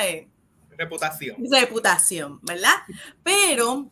eh, 0.02 0.28
reputación. 0.70 1.36
Reputación, 1.50 2.40
¿verdad? 2.42 2.74
Pero, 3.22 3.90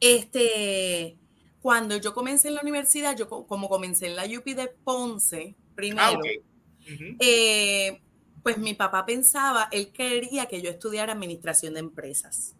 este, 0.00 1.18
cuando 1.60 1.96
yo 1.96 2.14
comencé 2.14 2.48
en 2.48 2.54
la 2.54 2.62
universidad, 2.62 3.16
yo 3.16 3.28
como 3.28 3.68
comencé 3.68 4.06
en 4.06 4.16
la 4.16 4.24
UP 4.24 4.44
de 4.44 4.68
Ponce, 4.68 5.54
primero, 5.74 6.20
ah, 6.22 6.40
eh, 7.20 8.00
pues 8.42 8.58
mi 8.58 8.74
papá 8.74 9.04
pensaba, 9.04 9.68
él 9.70 9.92
quería 9.92 10.46
que 10.46 10.62
yo 10.62 10.70
estudiara 10.70 11.12
administración 11.12 11.74
de 11.74 11.80
empresas. 11.80 12.54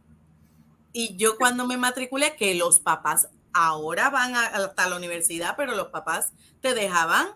y 0.95 1.17
yo 1.17 1.39
cuando 1.39 1.67
me 1.67 1.79
matriculé, 1.79 2.37
que 2.37 2.55
los 2.55 2.79
papás 2.79 3.31
ahora 3.53 4.11
van 4.11 4.35
hasta 4.35 4.89
la 4.89 4.97
universidad, 4.97 5.55
pero 5.57 5.75
los 5.75 5.89
papás 5.89 6.33
te 6.61 6.75
dejaban, 6.75 7.29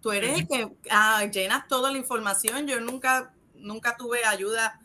tú 0.00 0.12
eres 0.12 0.40
el 0.40 0.48
que 0.48 0.68
ah, 0.90 1.24
llenas 1.32 1.68
toda 1.68 1.90
la 1.90 1.98
información, 1.98 2.66
yo 2.66 2.80
nunca, 2.80 3.34
nunca 3.54 3.96
tuve 3.96 4.24
ayuda, 4.24 4.80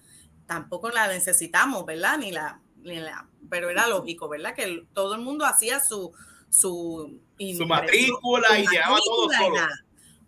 tampoco 0.45 0.89
la 0.89 1.07
necesitamos, 1.07 1.85
¿verdad? 1.85 2.17
Ni 2.17 2.31
la, 2.31 2.61
ni 2.77 2.97
la 2.97 3.27
pero 3.49 3.69
era 3.69 3.87
lógico, 3.87 4.27
¿verdad? 4.29 4.53
Que 4.53 4.85
todo 4.93 5.15
el 5.15 5.21
mundo 5.21 5.45
hacía 5.45 5.79
su, 5.79 6.13
su, 6.49 7.19
su 7.37 7.65
matrícula 7.65 8.59
y 8.59 8.67
llevaba 8.67 8.97
todo 9.03 9.29
solo. 9.31 9.61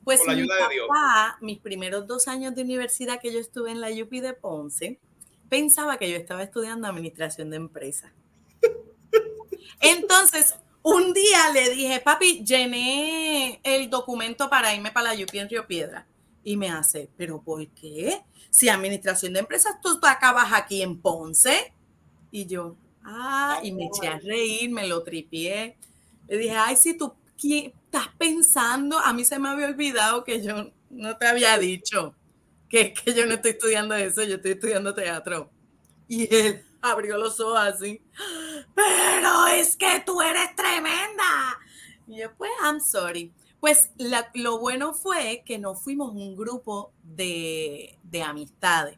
Pues 0.04 0.22
mi 0.28 0.48
papá, 0.48 1.38
mis 1.42 1.60
primeros 1.60 2.08
dos 2.08 2.28
años 2.28 2.56
de 2.56 2.64
universidad 2.64 3.20
que 3.22 3.32
yo 3.32 3.40
estuve 3.40 3.72
en 3.72 3.82
la 3.82 3.90
UP 3.90 4.10
de 4.10 4.34
Ponce, 4.34 5.00
pensaba 5.50 5.98
que 5.98 6.10
yo 6.10 6.18
estaba 6.18 6.44
estudiando 6.44 6.88
administración 6.88 7.50
de 7.50 7.58
empresas. 7.58 8.12
Entonces, 9.80 10.56
un 10.82 11.14
día 11.14 11.52
le 11.54 11.70
dije, 11.70 12.00
papi, 12.00 12.44
llené 12.44 13.60
el 13.64 13.90
documento 13.90 14.50
para 14.50 14.74
irme 14.74 14.92
para 14.92 15.14
la 15.14 15.24
UP 15.24 15.34
en 15.34 15.50
Río 15.50 15.68
Piedra. 15.68 16.08
Y 16.44 16.58
me 16.58 16.70
hace, 16.70 17.10
¿pero 17.18 17.42
por 17.42 17.68
qué? 17.70 18.22
Si 18.50 18.70
administración 18.70 19.34
de 19.34 19.40
empresas, 19.42 19.76
tú 19.82 20.00
acabas 20.04 20.52
aquí 20.54 20.82
en 20.82 21.00
Ponce. 21.00 21.74
Y 22.32 22.46
yo, 22.46 22.76
ah, 23.04 23.60
y 23.62 23.72
me 23.72 23.86
eché 23.86 24.08
a 24.08 24.20
reír, 24.20 24.70
me 24.70 24.88
lo 24.88 25.04
tripié. 25.04 25.78
Le 26.28 26.38
dije, 26.38 26.56
ay, 26.56 26.76
si 26.76 26.96
tú 26.96 27.14
estás 27.38 28.08
pensando, 28.18 28.98
a 29.00 29.14
mí 29.14 29.24
se 29.26 29.40
me 29.40 29.50
había 29.50 29.68
olvidado 29.68 30.24
que 30.24 30.42
yo 30.42 30.72
no 30.90 31.18
te 31.18 31.28
había 31.28 31.58
dicho 31.58 32.16
que, 32.70 32.94
que 32.94 33.14
yo 33.14 33.26
no 33.26 33.34
estoy 33.34 33.52
estudiando 33.52 33.96
eso, 33.96 34.24
yo 34.24 34.36
estoy 34.36 34.52
estudiando 34.52 34.94
teatro. 34.94 35.50
Y 36.08 36.34
él 36.34 36.64
abrió 36.82 37.18
los 37.18 37.40
ojos 37.40 37.60
así, 37.60 38.02
pero 38.76 39.48
es 39.48 39.76
que 39.76 40.02
tú 40.06 40.22
eres 40.22 40.56
tremenda. 40.56 41.60
Y 42.08 42.18
yo, 42.18 42.34
pues, 42.36 42.52
I'm 42.64 42.80
sorry. 42.80 43.32
Pues 43.60 43.92
lo 44.34 44.60
bueno 44.60 44.94
fue 44.94 45.44
que 45.46 45.58
nos 45.58 45.84
fuimos 45.84 46.14
un 46.14 46.36
grupo 46.36 46.94
de, 47.04 47.98
de 48.04 48.24
amistades. 48.24 48.98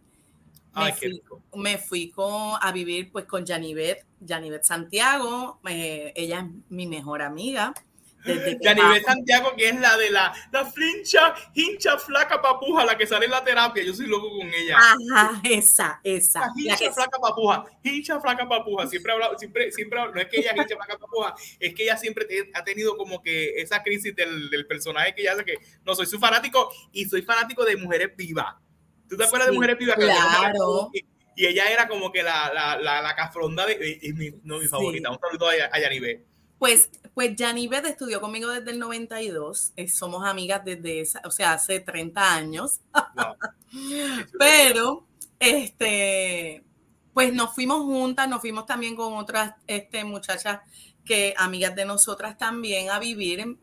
Me, 0.76 0.94
fui, 0.94 1.22
me 1.56 1.78
fui 1.78 2.10
con, 2.12 2.58
a 2.62 2.72
vivir 2.72 3.12
pues 3.12 3.26
con 3.26 3.46
Janivet, 3.46 4.06
Janivet 4.26 4.64
Santiago, 4.64 5.60
eh, 5.68 6.14
ella 6.16 6.40
es 6.40 6.46
mi 6.70 6.88
mejor 6.88 7.22
amiga. 7.22 7.74
Janivet 8.62 9.06
Santiago, 9.06 9.56
que 9.56 9.70
es 9.70 9.80
la 9.80 9.98
de 9.98 10.10
la, 10.10 10.34
la 10.52 10.66
flincha, 10.66 11.34
hincha, 11.54 11.98
flaca, 11.98 12.42
papuja, 12.42 12.86
la 12.86 12.98
que 12.98 13.08
sale 13.08 13.26
en 13.26 13.32
la 13.32 13.44
terapia. 13.44 13.84
Yo 13.84 13.94
soy 13.94 14.08
loco 14.08 14.30
con 14.30 14.48
ella. 14.48 14.78
Ajá, 14.78 15.42
esa, 15.44 16.00
esa. 16.04 16.40
La 16.42 16.54
hincha, 16.56 16.92
flaca, 16.92 17.20
papuja. 17.20 17.66
Hincha, 17.84 18.20
flaca, 18.20 18.48
papuja. 18.48 18.88
Siempre 18.88 19.12
hablado, 19.12 19.38
siempre, 19.38 19.72
siempre, 19.72 20.00
no 20.00 20.20
es 20.20 20.28
que 20.28 20.40
ella 20.40 20.54
hincha, 20.56 20.76
flaca, 20.76 20.98
papuja, 20.98 21.36
es 21.60 21.74
que 21.74 21.84
ella 21.84 21.98
siempre 21.98 22.28
ha 22.54 22.64
tenido 22.64 22.98
como 22.98 23.22
que 23.22 23.62
esa 23.62 23.82
crisis 23.84 24.16
del, 24.16 24.50
del 24.50 24.68
personaje 24.68 25.14
que 25.16 25.22
ella 25.22 25.34
hace 25.34 25.46
que 25.46 25.58
no 25.86 25.96
soy 25.96 26.06
su 26.06 26.20
fanático 26.20 26.72
y 26.92 27.06
soy 27.06 27.22
fanático 27.22 27.66
de 27.66 27.78
mujeres 27.78 28.16
vivas 28.16 28.56
¿Tú 29.12 29.18
te 29.18 29.26
acuerdas 29.26 29.50
de 29.50 29.54
Mujeres 29.54 29.78
Vivas? 29.78 29.98
Claro. 29.98 30.90
Y, 30.94 31.06
ella 31.46 31.70
era 31.70 31.88
como 31.88 32.12
que 32.12 32.24
la, 32.24 32.52
la, 32.54 32.78
la, 32.78 33.02
la 33.02 33.16
cafronda 33.16 33.66
de, 33.66 34.00
mi, 34.16 34.30
no, 34.44 34.60
mi 34.60 34.68
favorita. 34.68 35.10
Un 35.12 35.20
saludo 35.20 35.50
a, 35.50 35.54
a. 35.54 35.80
Pues, 36.62 36.92
pues 37.16 37.34
Janibet 37.36 37.84
estudió 37.88 38.22
conmigo 38.22 38.48
desde 38.52 38.70
el 38.70 38.78
92. 38.78 39.74
Eh, 39.76 39.88
somos 39.88 40.24
amigas 40.24 40.64
desde 40.64 41.02
esa, 41.02 41.20
o 41.26 41.32
sea, 41.32 41.54
hace 41.54 41.80
30 41.80 42.36
años. 42.36 42.82
Pero, 44.38 45.08
este, 45.40 46.64
pues 47.16 47.34
nos 47.34 47.56
fuimos 47.56 47.80
juntas, 47.80 48.30
nos 48.30 48.42
fuimos 48.42 48.68
también 48.68 48.96
con 48.96 49.16
otras 49.16 49.56
este, 49.66 50.04
muchachas 50.04 50.60
que 51.04 51.34
amigas 51.36 51.76
de 51.76 51.84
nosotras 51.86 52.38
también 52.38 52.92
a 52.92 53.00
vivir. 53.00 53.58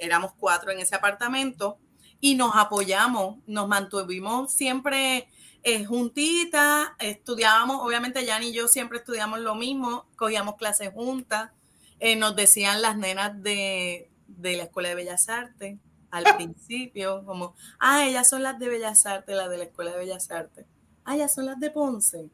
éramos 0.00 0.32
cuatro 0.36 0.72
en 0.72 0.80
ese 0.80 0.96
apartamento 0.96 1.78
y 2.18 2.34
nos 2.34 2.56
apoyamos, 2.56 3.36
nos 3.46 3.68
mantuvimos 3.68 4.52
siempre 4.52 5.28
eh, 5.62 5.84
juntitas, 5.84 6.88
estudiábamos, 6.98 7.76
obviamente 7.80 8.26
Jan 8.26 8.42
y 8.42 8.52
yo 8.52 8.66
siempre 8.66 8.98
estudiamos 8.98 9.38
lo 9.38 9.54
mismo, 9.54 10.06
cogíamos 10.16 10.56
clases 10.56 10.92
juntas, 10.92 11.52
eh, 12.00 12.16
nos 12.16 12.34
decían 12.34 12.82
las 12.82 12.96
nenas 12.96 13.42
de, 13.42 14.10
de, 14.26 14.56
la 14.56 14.64
Escuela 14.64 14.88
de 14.90 14.94
Bellas 14.96 15.28
Artes 15.28 15.78
al 16.10 16.24
principio, 16.36 17.24
como, 17.24 17.54
ah, 17.78 18.04
ellas 18.04 18.28
son 18.28 18.42
las 18.42 18.58
de 18.58 18.68
Bellas 18.68 19.06
Artes, 19.06 19.36
las 19.36 19.48
de 19.48 19.58
la 19.58 19.64
Escuela 19.64 19.92
de 19.92 19.98
Bellas 19.98 20.30
Artes, 20.30 20.66
ah, 21.04 21.14
ellas 21.14 21.32
son 21.32 21.46
las 21.46 21.60
de 21.60 21.70
Ponce. 21.70 22.28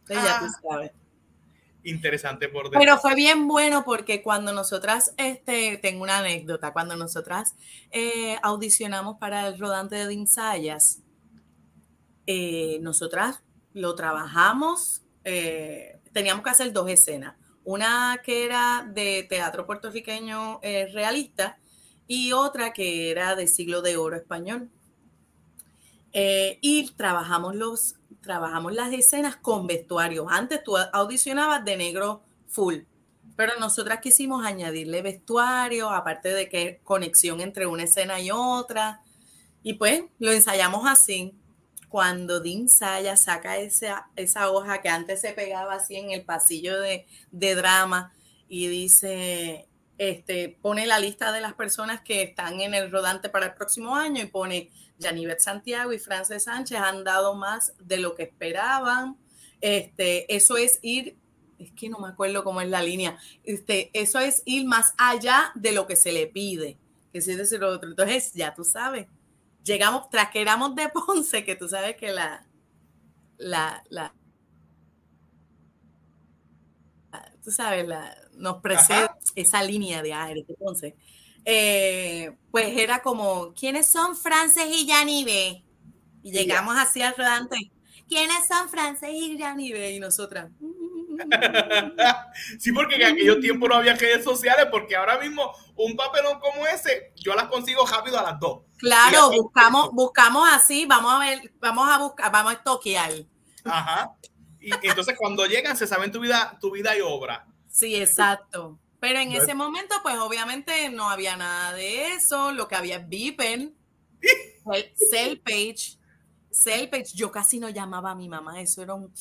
Entonces, 0.00 0.24
ya 0.24 0.38
tú 0.40 0.46
ah. 0.46 0.60
sabes 0.62 0.92
interesante 1.88 2.48
por 2.48 2.70
Pero 2.70 2.98
fue 2.98 3.14
bien 3.14 3.48
bueno 3.48 3.84
porque 3.84 4.22
cuando 4.22 4.52
nosotras, 4.52 5.14
este, 5.16 5.78
tengo 5.78 6.02
una 6.02 6.18
anécdota, 6.18 6.72
cuando 6.72 6.96
nosotras 6.96 7.54
eh, 7.90 8.36
audicionamos 8.42 9.18
para 9.18 9.46
el 9.46 9.58
rodante 9.58 9.96
de 9.96 10.08
Dinsayas, 10.08 11.00
eh, 12.26 12.78
nosotras 12.82 13.42
lo 13.72 13.94
trabajamos, 13.94 15.02
eh, 15.24 16.00
teníamos 16.12 16.42
que 16.42 16.50
hacer 16.50 16.72
dos 16.72 16.90
escenas, 16.90 17.36
una 17.68 18.22
que 18.24 18.46
era 18.46 18.88
de 18.90 19.26
teatro 19.28 19.66
puertorriqueño 19.66 20.58
realista 20.62 21.58
y 22.06 22.32
otra 22.32 22.72
que 22.72 23.10
era 23.10 23.36
de 23.36 23.46
siglo 23.46 23.82
de 23.82 23.98
oro 23.98 24.16
español. 24.16 24.70
y 26.14 26.90
trabajamos 26.96 27.54
los 27.54 27.96
trabajamos 28.22 28.72
las 28.72 28.92
escenas 28.92 29.36
con 29.36 29.66
vestuarios. 29.66 30.26
Antes 30.30 30.62
tú 30.64 30.78
audicionabas 30.78 31.62
de 31.64 31.76
negro 31.76 32.22
full, 32.46 32.76
pero 33.36 33.52
nosotras 33.60 34.00
quisimos 34.00 34.46
añadirle 34.46 35.02
vestuario, 35.02 35.90
aparte 35.90 36.30
de 36.30 36.48
que 36.48 36.80
conexión 36.84 37.40
entre 37.42 37.66
una 37.66 37.84
escena 37.84 38.18
y 38.18 38.30
otra. 38.30 39.02
Y 39.62 39.74
pues 39.74 40.04
lo 40.18 40.32
ensayamos 40.32 40.86
así. 40.86 41.34
Cuando 41.88 42.40
Dean 42.40 42.68
Saya 42.68 43.16
saca 43.16 43.56
esa, 43.56 44.08
esa 44.16 44.50
hoja 44.50 44.80
que 44.80 44.88
antes 44.88 45.20
se 45.20 45.32
pegaba 45.32 45.74
así 45.74 45.96
en 45.96 46.10
el 46.10 46.22
pasillo 46.22 46.80
de, 46.80 47.06
de 47.30 47.54
drama 47.54 48.12
y 48.48 48.68
dice, 48.68 49.68
este, 49.98 50.56
pone 50.62 50.86
la 50.86 50.98
lista 50.98 51.32
de 51.32 51.40
las 51.40 51.54
personas 51.54 52.00
que 52.00 52.22
están 52.22 52.60
en 52.60 52.74
el 52.74 52.90
rodante 52.90 53.28
para 53.28 53.46
el 53.46 53.54
próximo 53.54 53.96
año 53.96 54.22
y 54.22 54.26
pone 54.26 54.70
Janivet 55.00 55.40
Santiago 55.40 55.92
y 55.92 55.98
Frances 55.98 56.44
Sánchez 56.44 56.78
han 56.78 57.04
dado 57.04 57.34
más 57.34 57.72
de 57.80 57.98
lo 57.98 58.14
que 58.14 58.24
esperaban. 58.24 59.16
Este, 59.60 60.34
eso 60.34 60.56
es 60.56 60.78
ir, 60.82 61.16
es 61.58 61.72
que 61.72 61.88
no 61.88 61.98
me 61.98 62.08
acuerdo 62.08 62.44
cómo 62.44 62.60
es 62.60 62.68
la 62.68 62.82
línea, 62.82 63.18
este, 63.42 63.90
eso 63.92 64.20
es 64.20 64.42
ir 64.44 64.66
más 64.66 64.94
allá 64.96 65.50
de 65.56 65.72
lo 65.72 65.86
que 65.86 65.96
se 65.96 66.12
le 66.12 66.28
pide, 66.28 66.78
que 67.12 67.20
si 67.20 67.32
es 67.32 67.36
decir 67.36 67.58
lo 67.58 67.68
otro. 67.68 67.90
Entonces, 67.90 68.32
ya 68.34 68.54
tú 68.54 68.64
sabes, 68.64 69.08
llegamos, 69.64 70.08
tras 70.10 70.30
que 70.30 70.40
éramos 70.40 70.74
de 70.74 70.88
Ponce, 71.06 71.44
que 71.44 71.56
tú 71.56 71.68
sabes 71.68 71.96
que 71.96 72.12
la, 72.12 72.46
la, 73.38 73.82
la, 73.90 74.14
tú 77.42 77.50
sabes, 77.50 77.86
la, 77.86 78.16
nos 78.34 78.60
precede 78.60 79.08
esa 79.34 79.62
línea 79.62 80.02
de 80.02 80.12
aire 80.12 80.44
de 80.46 80.54
Ponce. 80.54 80.96
Eh, 81.44 82.36
pues 82.50 82.76
era 82.76 83.00
como, 83.00 83.54
¿quiénes 83.54 83.90
son 83.90 84.16
Frances 84.16 84.66
y 84.70 84.86
Yanive? 84.86 85.64
Y 86.22 86.32
llegamos 86.32 86.76
así 86.76 87.00
al 87.00 87.16
rodante. 87.16 87.56
¿Quiénes 88.08 88.46
son 88.46 88.68
Frances 88.68 89.10
y 89.12 89.38
Yanive? 89.38 89.92
Y 89.92 90.00
nosotras. 90.00 90.50
sí, 92.58 92.72
porque 92.72 92.96
en 92.96 93.14
aquellos 93.14 93.40
tiempos 93.40 93.68
no 93.68 93.76
había 93.76 93.94
redes 93.94 94.24
sociales, 94.24 94.66
porque 94.70 94.96
ahora 94.96 95.18
mismo 95.18 95.52
un 95.76 95.96
papelón 95.96 96.38
como 96.40 96.66
ese, 96.66 97.12
yo 97.16 97.34
las 97.34 97.48
consigo 97.48 97.86
rápido 97.86 98.18
a 98.18 98.22
las 98.22 98.40
dos. 98.40 98.62
Claro, 98.78 99.30
buscamos, 99.30 99.90
buscamos 99.92 100.48
así, 100.52 100.86
vamos 100.86 101.12
a 101.12 101.18
ver, 101.18 101.52
vamos 101.60 101.88
a 101.88 101.98
buscar, 101.98 102.30
vamos 102.30 102.52
a 102.54 102.62
toquear. 102.62 103.12
Ajá. 103.64 104.12
Y 104.60 104.70
entonces 104.86 105.14
cuando 105.16 105.46
llegan 105.46 105.76
se 105.76 105.86
saben 105.86 106.12
tu 106.12 106.20
vida, 106.20 106.56
tu 106.60 106.70
vida 106.70 106.96
y 106.96 107.00
obra. 107.00 107.46
Sí, 107.68 107.96
exacto. 107.96 108.78
Pero 109.00 109.20
en 109.20 109.32
ese 109.32 109.54
momento, 109.54 109.94
pues 110.02 110.18
obviamente 110.18 110.88
no 110.90 111.08
había 111.08 111.36
nada 111.36 111.72
de 111.72 112.14
eso. 112.14 112.50
Lo 112.50 112.66
que 112.66 112.74
había 112.74 112.96
es 112.96 113.08
Beeper, 113.08 113.70
Cell 115.10 115.38
Page. 115.38 115.98
Cell 116.50 116.88
Page. 116.88 117.12
Yo 117.14 117.30
casi 117.30 117.60
no 117.60 117.68
llamaba 117.68 118.10
a 118.10 118.14
mi 118.16 118.28
mamá. 118.28 118.60
Eso 118.60 118.82
era 118.82 118.94
un, 118.94 119.12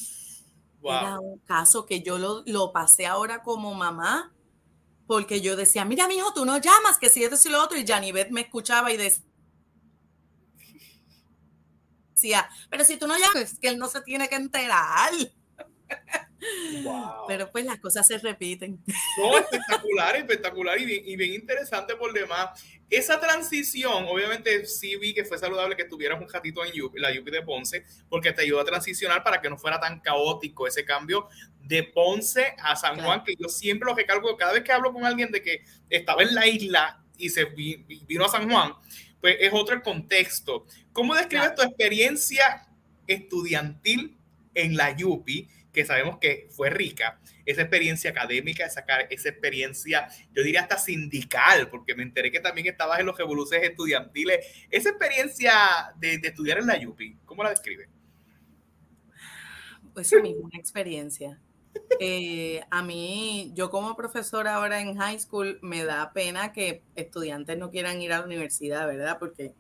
era 0.83 1.19
un 1.19 1.39
caso 1.39 1.85
que 1.85 2.01
yo 2.01 2.17
lo, 2.17 2.43
lo, 2.45 2.71
pasé 2.71 3.05
ahora 3.05 3.43
como 3.43 3.73
mamá. 3.73 4.33
Porque 5.05 5.39
yo 5.39 5.55
decía, 5.55 5.85
mira, 5.85 6.07
mi 6.07 6.15
hijo, 6.15 6.33
tú 6.33 6.45
no 6.45 6.57
llamas, 6.57 6.97
que 6.99 7.09
si 7.09 7.23
esto 7.23 7.37
y 7.47 7.51
lo 7.51 7.63
otro. 7.63 7.77
Y 7.77 7.87
Janivet 7.87 8.29
me 8.29 8.41
escuchaba 8.41 8.91
y 8.91 8.97
decía, 8.97 9.23
pero 12.69 12.83
si 12.83 12.97
tú 12.97 13.07
no 13.07 13.17
llamas, 13.17 13.57
que 13.59 13.69
él 13.69 13.77
no 13.77 13.87
se 13.87 14.01
tiene 14.01 14.27
que 14.27 14.35
enterar. 14.35 15.11
Pero 17.27 17.51
pues 17.51 17.65
las 17.65 17.79
cosas 17.79 18.07
se 18.07 18.17
repiten. 18.17 18.81
No, 19.17 19.37
espectacular, 19.37 20.15
espectacular 20.15 20.79
y 20.79 20.85
bien, 20.85 21.03
y 21.05 21.15
bien 21.15 21.33
interesante 21.33 21.95
por 21.95 22.13
demás. 22.13 22.63
Esa 22.89 23.19
transición, 23.19 24.05
obviamente 24.07 24.65
sí 24.65 24.95
vi 24.95 25.13
que 25.13 25.25
fue 25.25 25.37
saludable 25.37 25.75
que 25.75 25.85
tuvieras 25.85 26.21
un 26.21 26.29
ratito 26.29 26.63
en 26.63 26.71
la 26.95 27.09
UP 27.11 27.25
de 27.29 27.41
Ponce, 27.41 27.83
porque 28.07 28.31
te 28.31 28.43
ayudó 28.43 28.61
a 28.61 28.65
transicionar 28.65 29.23
para 29.23 29.41
que 29.41 29.49
no 29.49 29.57
fuera 29.57 29.79
tan 29.79 29.99
caótico 29.99 30.67
ese 30.67 30.85
cambio 30.85 31.27
de 31.63 31.83
Ponce 31.83 32.55
a 32.59 32.75
San 32.75 33.01
Juan, 33.01 33.23
que 33.23 33.35
yo 33.37 33.49
siempre 33.49 33.87
lo 33.87 33.95
recalco, 33.95 34.37
cada 34.37 34.53
vez 34.53 34.63
que 34.63 34.71
hablo 34.71 34.93
con 34.93 35.05
alguien 35.05 35.31
de 35.31 35.41
que 35.41 35.63
estaba 35.89 36.23
en 36.23 36.33
la 36.33 36.47
isla 36.47 37.03
y 37.17 37.29
se 37.29 37.45
vino 37.45 38.25
a 38.25 38.29
San 38.29 38.49
Juan, 38.49 38.73
pues 39.19 39.35
es 39.39 39.51
otro 39.51 39.81
contexto. 39.81 40.65
¿Cómo 40.93 41.13
describes 41.13 41.55
tu 41.55 41.63
experiencia 41.63 42.67
estudiantil 43.05 44.15
en 44.53 44.77
la 44.77 44.95
UPI? 44.97 45.49
Que 45.77 45.85
sabemos 45.85 46.17
que 46.19 46.47
fue 46.49 46.71
rica, 46.71 47.19
esa 47.45 47.61
experiencia 47.61 48.09
académica, 48.09 48.65
esa, 48.65 48.83
esa 49.11 49.29
experiencia, 49.29 50.07
yo 50.33 50.41
diría 50.41 50.61
hasta 50.61 50.79
sindical, 50.79 51.69
porque 51.69 51.93
me 51.93 52.01
enteré 52.01 52.31
que 52.31 52.39
también 52.39 52.65
estabas 52.65 52.99
en 52.99 53.05
los 53.05 53.15
revoluciones 53.15 53.69
estudiantiles. 53.69 54.43
Esa 54.71 54.89
experiencia 54.89 55.53
de, 55.97 56.15
estudiar 56.15 56.57
en 56.57 56.65
la 56.65 56.79
UPI, 56.83 57.19
¿cómo 57.25 57.43
la 57.43 57.51
describe? 57.51 57.87
Pues 59.93 60.11
mí 60.19 60.33
una 60.41 60.57
experiencia. 60.57 61.39
Eh, 61.99 62.61
a 62.71 62.81
mí, 62.81 63.51
yo 63.53 63.69
como 63.69 63.95
profesora 63.95 64.55
ahora 64.55 64.81
en 64.81 64.97
high 64.97 65.19
school, 65.19 65.59
me 65.61 65.83
da 65.83 66.11
pena 66.11 66.53
que 66.53 66.81
estudiantes 66.95 67.55
no 67.55 67.69
quieran 67.69 68.01
ir 68.01 68.13
a 68.13 68.21
la 68.21 68.25
universidad, 68.25 68.87
¿verdad? 68.87 69.19
Porque 69.19 69.53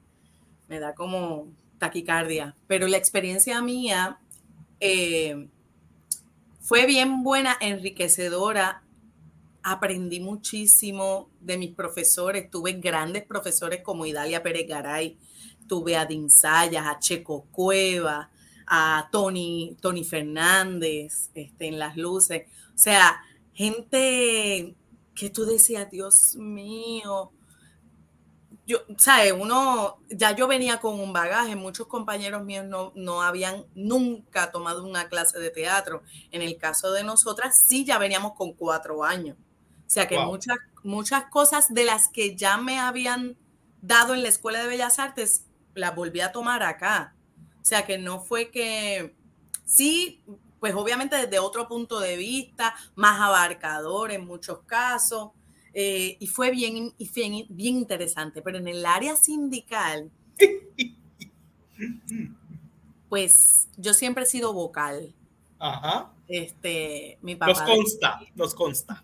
me 0.67 0.79
da 0.79 0.95
como 0.95 1.53
taquicardia. 1.77 2.55
Pero 2.65 2.87
la 2.87 2.97
experiencia 2.97 3.61
mía, 3.61 4.19
eh, 4.79 5.47
fue 6.67 6.85
bien 6.85 7.23
buena, 7.23 7.55
enriquecedora. 7.61 8.83
Aprendí 9.63 10.19
muchísimo 10.19 11.29
de 11.39 11.57
mis 11.57 11.73
profesores. 11.73 12.51
Tuve 12.51 12.73
grandes 12.73 13.23
profesores 13.23 13.81
como 13.81 14.05
Idalia 14.05 14.43
Pérez 14.43 14.67
Garay, 14.67 15.17
tuve 15.65 15.95
a 15.95 16.05
Dinsayas, 16.05 16.85
a 16.85 16.99
Checo 16.99 17.45
Cueva, 17.53 18.29
a 18.65 19.07
Tony, 19.13 19.77
Tony 19.79 20.03
Fernández 20.03 21.29
este, 21.33 21.67
en 21.67 21.79
las 21.79 21.95
luces. 21.95 22.47
O 22.75 22.77
sea, 22.77 23.21
gente 23.53 24.75
que 25.15 25.29
tú 25.29 25.45
decías, 25.45 25.89
Dios 25.89 26.35
mío, 26.35 27.31
yo, 28.67 28.79
¿sabes? 28.97 29.31
Uno, 29.31 29.97
ya 30.09 30.35
yo 30.35 30.45
venía 30.45 30.81
con 30.81 30.99
un 30.99 31.13
bagaje, 31.13 31.55
muchos 31.55 31.87
compañeros 31.87 32.43
míos 32.43 32.65
no, 32.65 32.91
no 32.95 33.21
habían 33.21 33.65
nunca 33.73 34.51
tomado 34.51 34.83
una 34.83 35.07
clase 35.07 35.39
de 35.39 35.49
teatro. 35.49 36.03
En 36.31 36.41
el 36.41 36.57
caso 36.57 36.91
de 36.91 37.03
nosotras, 37.03 37.63
sí, 37.65 37.85
ya 37.85 37.97
veníamos 37.97 38.33
con 38.33 38.51
cuatro 38.51 39.05
años. 39.05 39.37
O 39.87 39.89
sea 39.89 40.05
que 40.05 40.19
muchas, 40.19 40.57
muchas 40.83 41.25
cosas 41.29 41.73
de 41.73 41.85
las 41.85 42.09
que 42.09 42.35
ya 42.35 42.57
me 42.57 42.77
habían 42.77 43.37
dado 43.81 44.13
en 44.13 44.21
la 44.21 44.27
Escuela 44.27 44.59
de 44.59 44.67
Bellas 44.67 44.99
Artes, 44.99 45.45
las 45.73 45.95
volví 45.95 46.19
a 46.19 46.33
tomar 46.33 46.61
acá. 46.61 47.15
O 47.61 47.65
sea 47.65 47.85
que 47.85 47.97
no 47.97 48.19
fue 48.19 48.51
que, 48.51 49.15
sí, 49.63 50.25
pues 50.59 50.75
obviamente 50.75 51.15
desde 51.15 51.39
otro 51.39 51.69
punto 51.69 52.01
de 52.01 52.17
vista, 52.17 52.75
más 52.95 53.21
abarcador 53.21 54.11
en 54.11 54.25
muchos 54.25 54.59
casos, 54.65 55.31
eh, 55.79 56.17
y 56.19 56.25
fue 56.25 56.49
bien, 56.49 56.91
bien, 56.97 57.45
bien 57.49 57.75
interesante, 57.75 58.41
pero 58.41 58.57
en 58.57 58.67
el 58.67 58.83
área 58.83 59.15
sindical, 59.15 60.09
pues 63.09 63.67
yo 63.77 63.93
siempre 63.93 64.23
he 64.23 64.25
sido 64.25 64.53
vocal. 64.53 65.13
Ajá. 65.59 66.11
Este, 66.27 67.19
mi 67.21 67.35
papá. 67.35 67.51
Nos 67.51 67.61
consta, 67.61 68.19
nos 68.33 68.55
consta. 68.55 69.03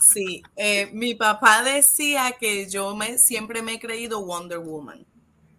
Sí, 0.00 0.42
eh, 0.56 0.90
mi 0.92 1.14
papá 1.14 1.62
decía 1.62 2.32
que 2.40 2.68
yo 2.68 2.96
me, 2.96 3.16
siempre 3.16 3.62
me 3.62 3.74
he 3.74 3.78
creído 3.78 4.26
Wonder 4.26 4.58
Woman. 4.58 5.06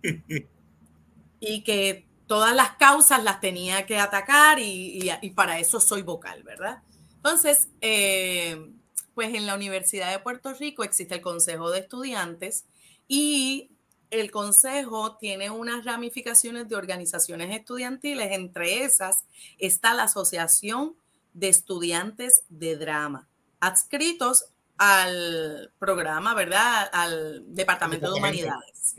y 1.40 1.64
que 1.64 2.06
todas 2.28 2.54
las 2.54 2.72
causas 2.72 3.24
las 3.24 3.40
tenía 3.40 3.86
que 3.86 3.98
atacar 3.98 4.60
y, 4.60 5.10
y, 5.22 5.30
para 5.30 5.60
eso 5.60 5.80
soy 5.80 6.02
vocal, 6.02 6.44
¿verdad? 6.44 6.84
Entonces, 7.16 7.70
eh, 7.80 8.74
pues 9.14 9.34
en 9.34 9.46
la 9.46 9.56
Universidad 9.56 10.12
de 10.12 10.20
Puerto 10.20 10.54
Rico 10.54 10.84
existe 10.84 11.16
el 11.16 11.22
Consejo 11.22 11.72
de 11.72 11.80
Estudiantes 11.80 12.66
y 13.08 13.70
el 14.12 14.32
Consejo 14.32 15.18
tiene 15.18 15.50
unas 15.50 15.86
ramificaciones 15.86 16.68
de 16.68 16.76
organizaciones 16.76 17.56
estudiantiles, 17.56 18.32
entre 18.32 18.84
esas 18.84 19.24
está 19.58 19.94
la 19.94 20.04
Asociación 20.04 20.96
de 21.34 21.50
Estudiantes 21.50 22.44
de 22.50 22.76
Drama, 22.76 23.28
adscritos 23.60 24.46
al 24.78 25.72
programa, 25.78 26.34
¿verdad? 26.34 26.90
Al 26.92 27.44
Departamento 27.54 28.12
de 28.12 28.18
Humanidades. 28.18 28.96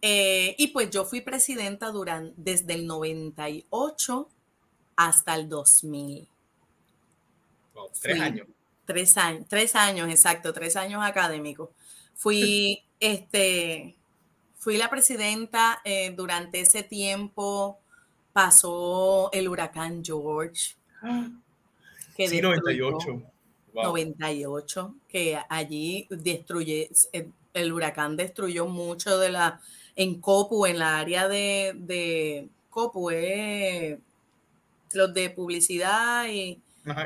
Eh, 0.00 0.56
y 0.58 0.68
pues 0.68 0.90
yo 0.90 1.04
fui 1.04 1.20
presidenta 1.20 1.92
durante, 1.92 2.34
desde 2.36 2.74
el 2.74 2.86
98 2.86 4.28
hasta 4.96 5.34
el 5.36 5.48
2000. 5.48 6.26
tres 8.00 8.20
años. 8.20 8.48
Tres 8.84 9.16
años, 9.16 9.46
tres 9.48 9.76
años, 9.76 10.08
exacto, 10.08 10.52
tres 10.52 10.76
años 10.76 11.02
académicos. 11.04 11.70
Fui, 12.14 12.82
este, 13.00 13.96
fui 14.58 14.76
la 14.76 14.90
presidenta 14.90 15.80
eh, 15.84 16.12
durante 16.16 16.60
ese 16.60 16.82
tiempo. 16.82 17.78
Pasó 18.32 19.30
el 19.32 19.48
huracán 19.48 20.04
George. 20.04 20.74
Que 22.14 22.28
sí, 22.28 22.42
98. 22.42 23.22
98, 23.74 24.94
que 25.08 25.38
allí 25.48 26.06
destruye, 26.10 26.90
el 27.54 27.72
huracán 27.72 28.16
destruyó 28.16 28.66
mucho 28.66 29.18
de 29.18 29.30
la, 29.30 29.60
en 29.96 30.20
Copu, 30.20 30.66
en 30.66 30.78
la 30.78 30.98
área 30.98 31.28
de, 31.28 31.72
de 31.76 32.48
Copu, 32.70 33.10
eh, 33.10 33.98
los 34.92 35.14
de 35.14 35.30
publicidad 35.30 36.26
y 36.28 36.60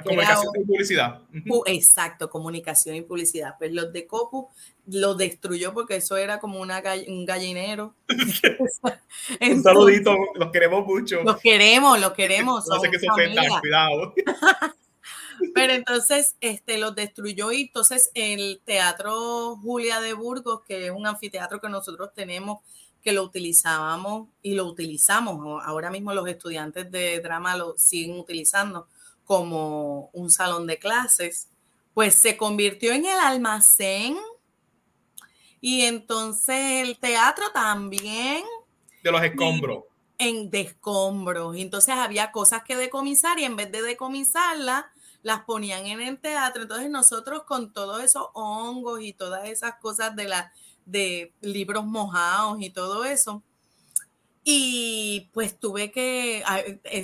comunicación 0.04 0.52
y 0.54 0.64
publicidad. 0.64 1.20
Exacto, 1.66 2.30
comunicación 2.30 2.96
y 2.96 3.02
publicidad. 3.02 3.54
Pues 3.58 3.72
los 3.72 3.92
de 3.92 4.06
Copu 4.06 4.48
lo 4.86 5.14
destruyó 5.14 5.74
porque 5.74 5.96
eso 5.96 6.16
era 6.16 6.38
como 6.38 6.60
una 6.60 6.82
un 7.08 7.24
gallinero. 7.24 7.94
un 9.40 9.62
saludito, 9.62 10.16
los 10.34 10.50
queremos 10.50 10.86
mucho. 10.86 11.22
Los 11.22 11.40
queremos, 11.40 12.00
los 12.00 12.12
queremos. 12.12 12.66
No 12.68 12.80
sé 12.80 12.90
que 12.90 12.98
se 12.98 13.10
ofendan, 13.10 13.44
cuidado. 13.60 14.14
Pero 15.54 15.74
entonces 15.74 16.36
este, 16.40 16.78
los 16.78 16.94
destruyó 16.94 17.52
y 17.52 17.62
entonces 17.62 18.10
el 18.14 18.60
Teatro 18.64 19.56
Julia 19.56 20.00
de 20.00 20.14
Burgos, 20.14 20.62
que 20.66 20.86
es 20.86 20.92
un 20.92 21.06
anfiteatro 21.06 21.60
que 21.60 21.68
nosotros 21.68 22.10
tenemos, 22.14 22.60
que 23.02 23.12
lo 23.12 23.22
utilizábamos 23.22 24.28
y 24.42 24.54
lo 24.54 24.64
utilizamos, 24.64 25.62
ahora 25.64 25.90
mismo 25.90 26.12
los 26.12 26.26
estudiantes 26.26 26.90
de 26.90 27.20
drama 27.20 27.56
lo 27.56 27.76
siguen 27.78 28.18
utilizando, 28.18 28.88
como 29.26 30.08
un 30.14 30.30
salón 30.30 30.66
de 30.66 30.78
clases, 30.78 31.48
pues 31.92 32.20
se 32.20 32.36
convirtió 32.36 32.92
en 32.92 33.04
el 33.04 33.18
almacén 33.18 34.16
y 35.60 35.82
entonces 35.82 36.86
el 36.86 36.98
teatro 36.98 37.44
también. 37.52 38.44
De 39.02 39.10
los 39.10 39.22
escombros. 39.22 39.84
En 40.18 40.48
de 40.48 40.60
escombros. 40.60 41.56
Entonces 41.56 41.94
había 41.94 42.32
cosas 42.32 42.62
que 42.62 42.76
decomisar 42.76 43.38
y 43.38 43.44
en 43.44 43.56
vez 43.56 43.72
de 43.72 43.82
decomisarlas, 43.82 44.84
las 45.22 45.40
ponían 45.40 45.86
en 45.86 46.00
el 46.00 46.20
teatro. 46.20 46.62
Entonces 46.62 46.88
nosotros 46.88 47.42
con 47.42 47.72
todos 47.72 48.02
esos 48.02 48.28
hongos 48.34 49.00
y 49.02 49.12
todas 49.12 49.48
esas 49.48 49.74
cosas 49.80 50.14
de, 50.14 50.28
la, 50.28 50.52
de 50.84 51.34
libros 51.40 51.84
mojados 51.84 52.58
y 52.60 52.70
todo 52.70 53.04
eso, 53.04 53.42
y 54.48 55.28
pues 55.34 55.58
tuve 55.58 55.90
que, 55.90 56.44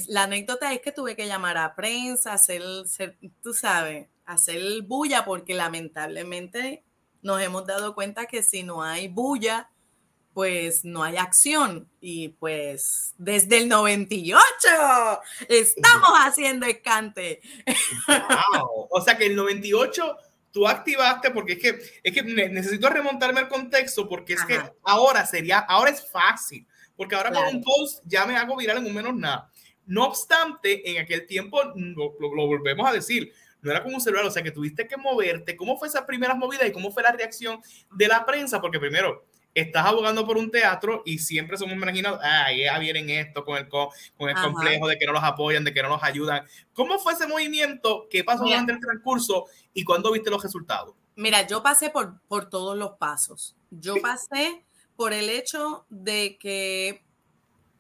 la 0.06 0.22
anécdota 0.22 0.72
es 0.72 0.80
que 0.80 0.92
tuve 0.92 1.16
que 1.16 1.26
llamar 1.26 1.58
a 1.58 1.74
prensa, 1.74 2.34
hacer, 2.34 2.62
tú 3.42 3.52
sabes, 3.52 4.06
hacer 4.24 4.62
bulla, 4.82 5.24
porque 5.24 5.52
lamentablemente 5.52 6.84
nos 7.20 7.42
hemos 7.42 7.66
dado 7.66 7.96
cuenta 7.96 8.26
que 8.26 8.44
si 8.44 8.62
no 8.62 8.84
hay 8.84 9.08
bulla, 9.08 9.72
pues 10.34 10.84
no 10.84 11.02
hay 11.02 11.16
acción. 11.16 11.90
Y 12.00 12.28
pues 12.28 13.12
desde 13.18 13.58
el 13.58 13.68
98 13.68 14.38
estamos 15.48 16.10
haciendo 16.24 16.66
escante. 16.66 17.40
Wow. 18.06 18.86
O 18.88 19.00
sea 19.00 19.18
que 19.18 19.26
el 19.26 19.34
98 19.34 20.16
tú 20.52 20.68
activaste, 20.68 21.32
porque 21.32 21.54
es 21.54 21.58
que, 21.58 22.00
es 22.04 22.14
que 22.14 22.22
necesito 22.22 22.88
remontarme 22.88 23.40
al 23.40 23.48
contexto, 23.48 24.08
porque 24.08 24.34
es 24.34 24.44
que 24.44 24.60
ahora 24.84 25.26
sería, 25.26 25.58
ahora 25.58 25.90
es 25.90 26.08
fácil 26.08 26.68
porque 26.96 27.14
ahora 27.14 27.32
con 27.32 27.46
un 27.46 27.62
post 27.62 28.02
ya 28.04 28.26
me 28.26 28.36
hago 28.36 28.56
viral 28.56 28.78
en 28.78 28.86
un 28.86 28.94
menos 28.94 29.14
nada. 29.14 29.50
No 29.86 30.06
obstante, 30.06 30.90
en 30.90 31.02
aquel 31.02 31.26
tiempo, 31.26 31.60
lo, 31.74 32.46
volvemos 32.46 32.88
a 32.88 32.92
decir, 32.92 33.32
no 33.60 33.70
era 33.70 33.82
como 33.82 33.96
un 33.96 34.00
celular, 34.00 34.24
o 34.24 34.30
sea 34.30 34.42
que 34.42 34.50
tuviste 34.50 34.86
que 34.86 34.96
moverte. 34.96 35.56
¿Cómo 35.56 35.76
fue 35.76 35.88
esas 35.88 36.02
primeras 36.02 36.36
movidas 36.36 36.68
y 36.68 36.72
cómo 36.72 36.90
fue 36.92 37.02
la 37.02 37.12
reacción 37.12 37.60
de 37.90 38.08
la 38.08 38.24
prensa? 38.24 38.60
Porque 38.60 38.78
primero, 38.78 39.24
estás 39.54 39.86
abogando 39.86 40.26
por 40.26 40.36
un 40.36 40.50
teatro 40.50 41.02
y 41.04 41.18
siempre 41.18 41.56
somos 41.56 41.74
imaginados, 41.74 42.20
ah, 42.22 42.52
ya 42.52 42.78
vienen 42.78 43.10
esto 43.10 43.44
con 43.44 43.58
el, 43.58 43.68
con 43.68 43.90
el 44.28 44.34
complejo 44.34 44.88
de 44.88 44.98
que 44.98 45.06
no 45.06 45.12
los 45.12 45.22
apoyan, 45.22 45.64
de 45.64 45.74
que 45.74 45.82
no 45.82 45.88
los 45.88 46.02
ayudan. 46.02 46.44
¿Cómo 46.72 46.98
fue 46.98 47.12
ese 47.12 47.26
movimiento? 47.26 48.06
¿Qué 48.10 48.24
pasó 48.24 48.44
durante 48.44 48.72
el 48.72 48.80
transcurso? 48.80 49.46
¿Y 49.74 49.84
cuándo 49.84 50.12
viste 50.12 50.30
los 50.30 50.42
resultados? 50.42 50.94
Mira, 51.16 51.46
yo 51.46 51.62
pasé 51.62 51.90
por, 51.90 52.20
por 52.28 52.48
todos 52.48 52.76
los 52.76 52.92
pasos. 52.92 53.54
Yo 53.70 53.96
pasé 54.00 54.64
por 54.96 55.12
el 55.12 55.28
hecho 55.28 55.86
de 55.88 56.38
que, 56.38 57.04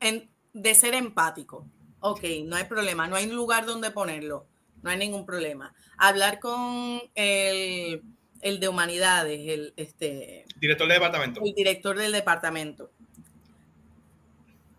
en, 0.00 0.30
de 0.52 0.74
ser 0.74 0.94
empático. 0.94 1.66
Ok, 2.00 2.22
no 2.44 2.56
hay 2.56 2.64
problema, 2.64 3.06
no 3.06 3.16
hay 3.16 3.26
lugar 3.30 3.64
donde 3.64 3.90
ponerlo, 3.90 4.46
no 4.82 4.90
hay 4.90 4.98
ningún 4.98 5.24
problema. 5.24 5.74
Hablar 5.98 6.40
con 6.40 7.00
el 7.14 8.02
el 8.42 8.58
de 8.58 8.68
humanidades, 8.68 9.40
el 9.48 9.72
este, 9.76 10.44
director 10.56 10.88
del 10.88 10.96
departamento. 10.96 11.40
El 11.42 11.54
director 11.54 11.96
del 11.96 12.12
departamento. 12.12 12.90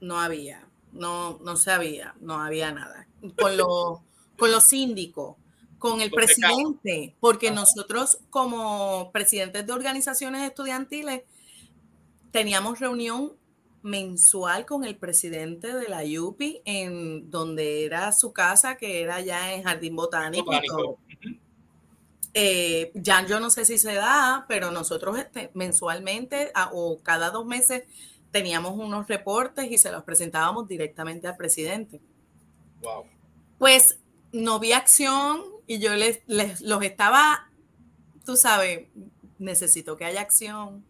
No 0.01 0.19
había, 0.19 0.67
no, 0.91 1.39
no 1.43 1.55
sabía, 1.55 2.13
no 2.19 2.41
había 2.41 2.71
nada. 2.73 3.07
Con 3.39 3.55
los, 3.55 3.99
con 4.37 4.51
los 4.51 4.65
síndicos, 4.65 5.37
con 5.79 6.01
el 6.01 6.11
presidente, 6.11 7.15
porque 7.21 7.51
nosotros 7.51 8.19
como 8.29 9.11
presidentes 9.13 9.65
de 9.65 9.71
organizaciones 9.71 10.43
estudiantiles 10.43 11.23
teníamos 12.33 12.79
reunión 12.79 13.33
mensual 13.83 14.65
con 14.65 14.83
el 14.83 14.97
presidente 14.97 15.71
de 15.71 15.87
la 15.87 16.01
UPI 16.03 16.63
en 16.65 17.29
donde 17.29 17.85
era 17.85 18.11
su 18.11 18.33
casa, 18.33 18.75
que 18.75 19.01
era 19.01 19.21
ya 19.21 19.53
en 19.53 19.63
Jardín 19.63 19.95
Botánico. 19.95 20.45
Botánico. 20.45 20.97
Eh, 22.33 22.91
ya 22.95 23.23
yo 23.27 23.39
no 23.39 23.51
sé 23.51 23.65
si 23.65 23.77
se 23.77 23.93
da, 23.93 24.45
pero 24.47 24.71
nosotros 24.71 25.19
este, 25.19 25.51
mensualmente 25.53 26.51
o 26.71 26.99
cada 27.03 27.29
dos 27.29 27.45
meses 27.45 27.83
teníamos 28.31 28.71
unos 28.79 29.07
reportes 29.07 29.71
y 29.71 29.77
se 29.77 29.91
los 29.91 30.03
presentábamos 30.03 30.67
directamente 30.67 31.27
al 31.27 31.37
presidente. 31.37 32.01
Wow. 32.81 33.05
Pues 33.59 33.99
no 34.31 34.59
vi 34.59 34.71
acción 34.71 35.43
y 35.67 35.77
yo 35.77 35.93
les, 35.93 36.23
los 36.25 36.83
estaba, 36.83 37.51
tú 38.25 38.35
sabes, 38.37 38.87
necesito 39.37 39.97
que 39.97 40.05
haya 40.05 40.21
acción, 40.21 40.83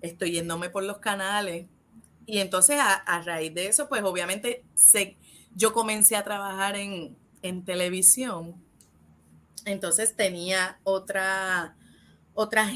estoy 0.00 0.32
yéndome 0.32 0.70
por 0.70 0.84
los 0.84 0.98
canales. 0.98 1.66
Y 2.26 2.38
entonces 2.38 2.78
a, 2.80 3.22
raíz 3.22 3.54
de 3.54 3.68
eso, 3.68 3.88
pues 3.88 4.02
obviamente 4.02 4.64
se, 4.74 5.16
yo 5.54 5.72
comencé 5.72 6.16
a 6.16 6.24
trabajar 6.24 6.76
en, 6.76 7.16
en 7.42 7.64
televisión 7.64 8.54
entonces 9.64 10.16
tenía 10.16 10.78
otra, 10.84 11.76
otra, 12.34 12.66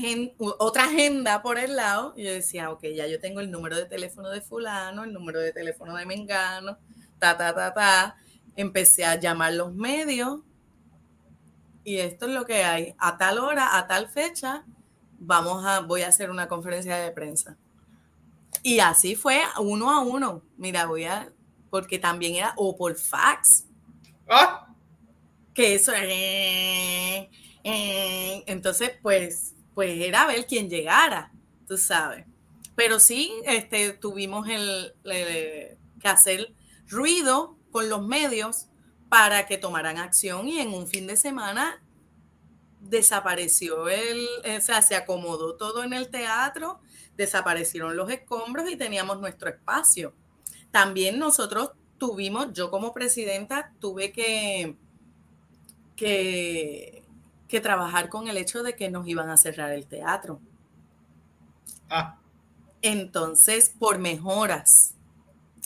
otra 0.59 0.85
agenda 0.85 1.43
por 1.43 1.59
el 1.59 1.77
lado. 1.77 2.15
Y 2.17 2.25
yo 2.25 2.31
decía, 2.31 2.71
ok, 2.71 2.85
ya 2.95 3.07
yo 3.07 3.21
tengo 3.21 3.41
el 3.41 3.51
número 3.51 3.77
de 3.77 3.87
teléfono 3.87 4.31
de 4.31 4.41
fulano, 4.41 5.05
el 5.05 5.13
número 5.13 5.41
de 5.41 5.53
teléfono 5.53 5.97
de 5.97 6.07
Mengano, 6.07 6.79
ta, 7.19 7.37
ta, 7.37 7.55
ta, 7.55 7.73
ta. 7.73 8.17
Empecé 8.57 9.05
a 9.05 9.19
llamar 9.19 9.55
los 9.55 9.75
medios 9.75 10.41
y 11.85 11.99
esto 11.99 12.27
es 12.27 12.33
lo 12.33 12.45
que 12.45 12.65
hay. 12.65 12.95
A 12.99 13.17
tal 13.17 13.39
hora, 13.39 13.79
a 13.79 13.87
tal 13.87 14.09
fecha, 14.09 14.65
vamos 15.23 15.65
a, 15.65 15.81
voy 15.81 16.03
a 16.03 16.09
hacer 16.09 16.31
una 16.31 16.49
conferencia 16.49 16.97
de 16.97 17.11
prensa. 17.11 17.57
Y 18.63 18.81
así 18.81 19.17
fue, 19.17 19.41
uno 19.61 19.91
a 19.91 20.01
uno. 20.01 20.43
Mira, 20.57 20.87
voy 20.87 21.05
a, 21.05 21.33
porque 21.71 21.99
también 21.99 22.37
era, 22.37 22.53
o 22.57 22.77
por 22.77 22.97
fax. 22.97 23.65
Ah 24.29 24.69
que 25.55 25.75
eso 25.75 25.93
eh, 25.95 27.31
eh, 27.65 28.45
entonces 28.47 28.93
pues 29.03 29.55
pues 29.75 30.01
era 30.01 30.27
ver 30.27 30.47
quién 30.47 30.69
llegara 30.69 31.33
tú 31.67 31.77
sabes 31.77 32.27
pero 32.75 32.99
sí 32.99 33.33
este 33.45 33.93
tuvimos 33.93 34.49
el, 34.49 34.95
que 35.03 36.09
hacer 36.09 36.55
ruido 36.89 37.57
con 37.71 37.89
los 37.89 38.07
medios 38.07 38.67
para 39.09 39.47
que 39.47 39.59
tomaran 39.59 39.99
acción 39.99 40.49
y 40.49 40.59
en 40.59 40.73
un 40.73 40.87
fin 40.87 41.07
de 41.07 41.17
semana 41.17 41.83
desapareció 42.89 43.89
el, 43.89 44.27
o 44.45 44.61
sea, 44.61 44.83
se 44.83 44.97
acomodó 44.97 45.57
todo 45.57 45.83
en 45.83 45.93
el 45.93 46.09
teatro, 46.09 46.81
desaparecieron 47.17 47.97
los 47.97 48.11
escombros 48.11 48.71
y 48.71 48.77
teníamos 48.77 49.21
nuestro 49.21 49.49
espacio. 49.49 50.15
También 50.71 51.19
nosotros 51.19 51.73
tuvimos, 51.99 52.53
yo 52.53 52.71
como 52.71 52.93
presidenta 52.93 53.73
tuve 53.79 54.13
que, 54.13 54.77
que, 55.97 57.05
que 57.49 57.61
trabajar 57.61 58.09
con 58.09 58.29
el 58.29 58.37
hecho 58.37 58.63
de 58.63 58.75
que 58.75 58.91
nos 58.91 59.07
iban 59.07 59.31
a 59.31 59.37
cerrar 59.37 59.71
el 59.73 59.87
teatro. 59.87 60.41
Ah. 61.89 62.19
Entonces, 62.81 63.73
por 63.79 63.99
mejoras, 63.99 64.95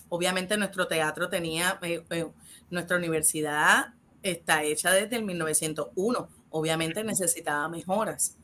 obviamente 0.08 0.56
nuestro 0.56 0.86
teatro 0.86 1.28
tenía, 1.28 1.78
eh, 1.82 2.04
eh, 2.10 2.26
nuestra 2.70 2.96
universidad 2.96 3.94
está 4.22 4.62
hecha 4.62 4.90
desde 4.92 5.16
el 5.16 5.24
1901, 5.24 6.28
obviamente 6.56 7.04
necesitaba 7.04 7.68
mejoras, 7.68 8.36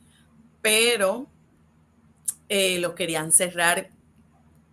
pero 0.61 1.27
eh, 2.49 2.79
lo 2.79 2.95
querían 2.95 3.33
cerrar, 3.33 3.91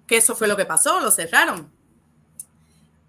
que 0.05 0.17
eso 0.17 0.35
fue 0.35 0.47
lo 0.47 0.57
que 0.57 0.65
pasó, 0.65 0.99
lo 0.99 1.11
cerraron. 1.11 1.71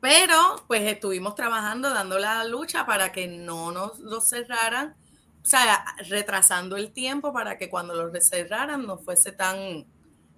Pero 0.01 0.65
pues 0.67 0.83
estuvimos 0.83 1.35
trabajando, 1.35 1.91
dando 1.91 2.19
la 2.19 2.45
lucha 2.45 2.87
para 2.87 3.13
que 3.13 3.29
no 3.29 3.71
nos 3.73 3.99
lo 3.99 4.21
cerraran, 4.21 4.95
o 5.43 5.47
sea, 5.47 5.85
retrasando 6.09 6.77
el 6.77 6.93
tiempo 6.93 7.33
para 7.33 7.59
que 7.59 7.69
cuando 7.69 7.95
lo 7.95 8.21
cerraran 8.21 8.87
no 8.87 8.99
fuese 8.99 9.33
tan, 9.33 9.87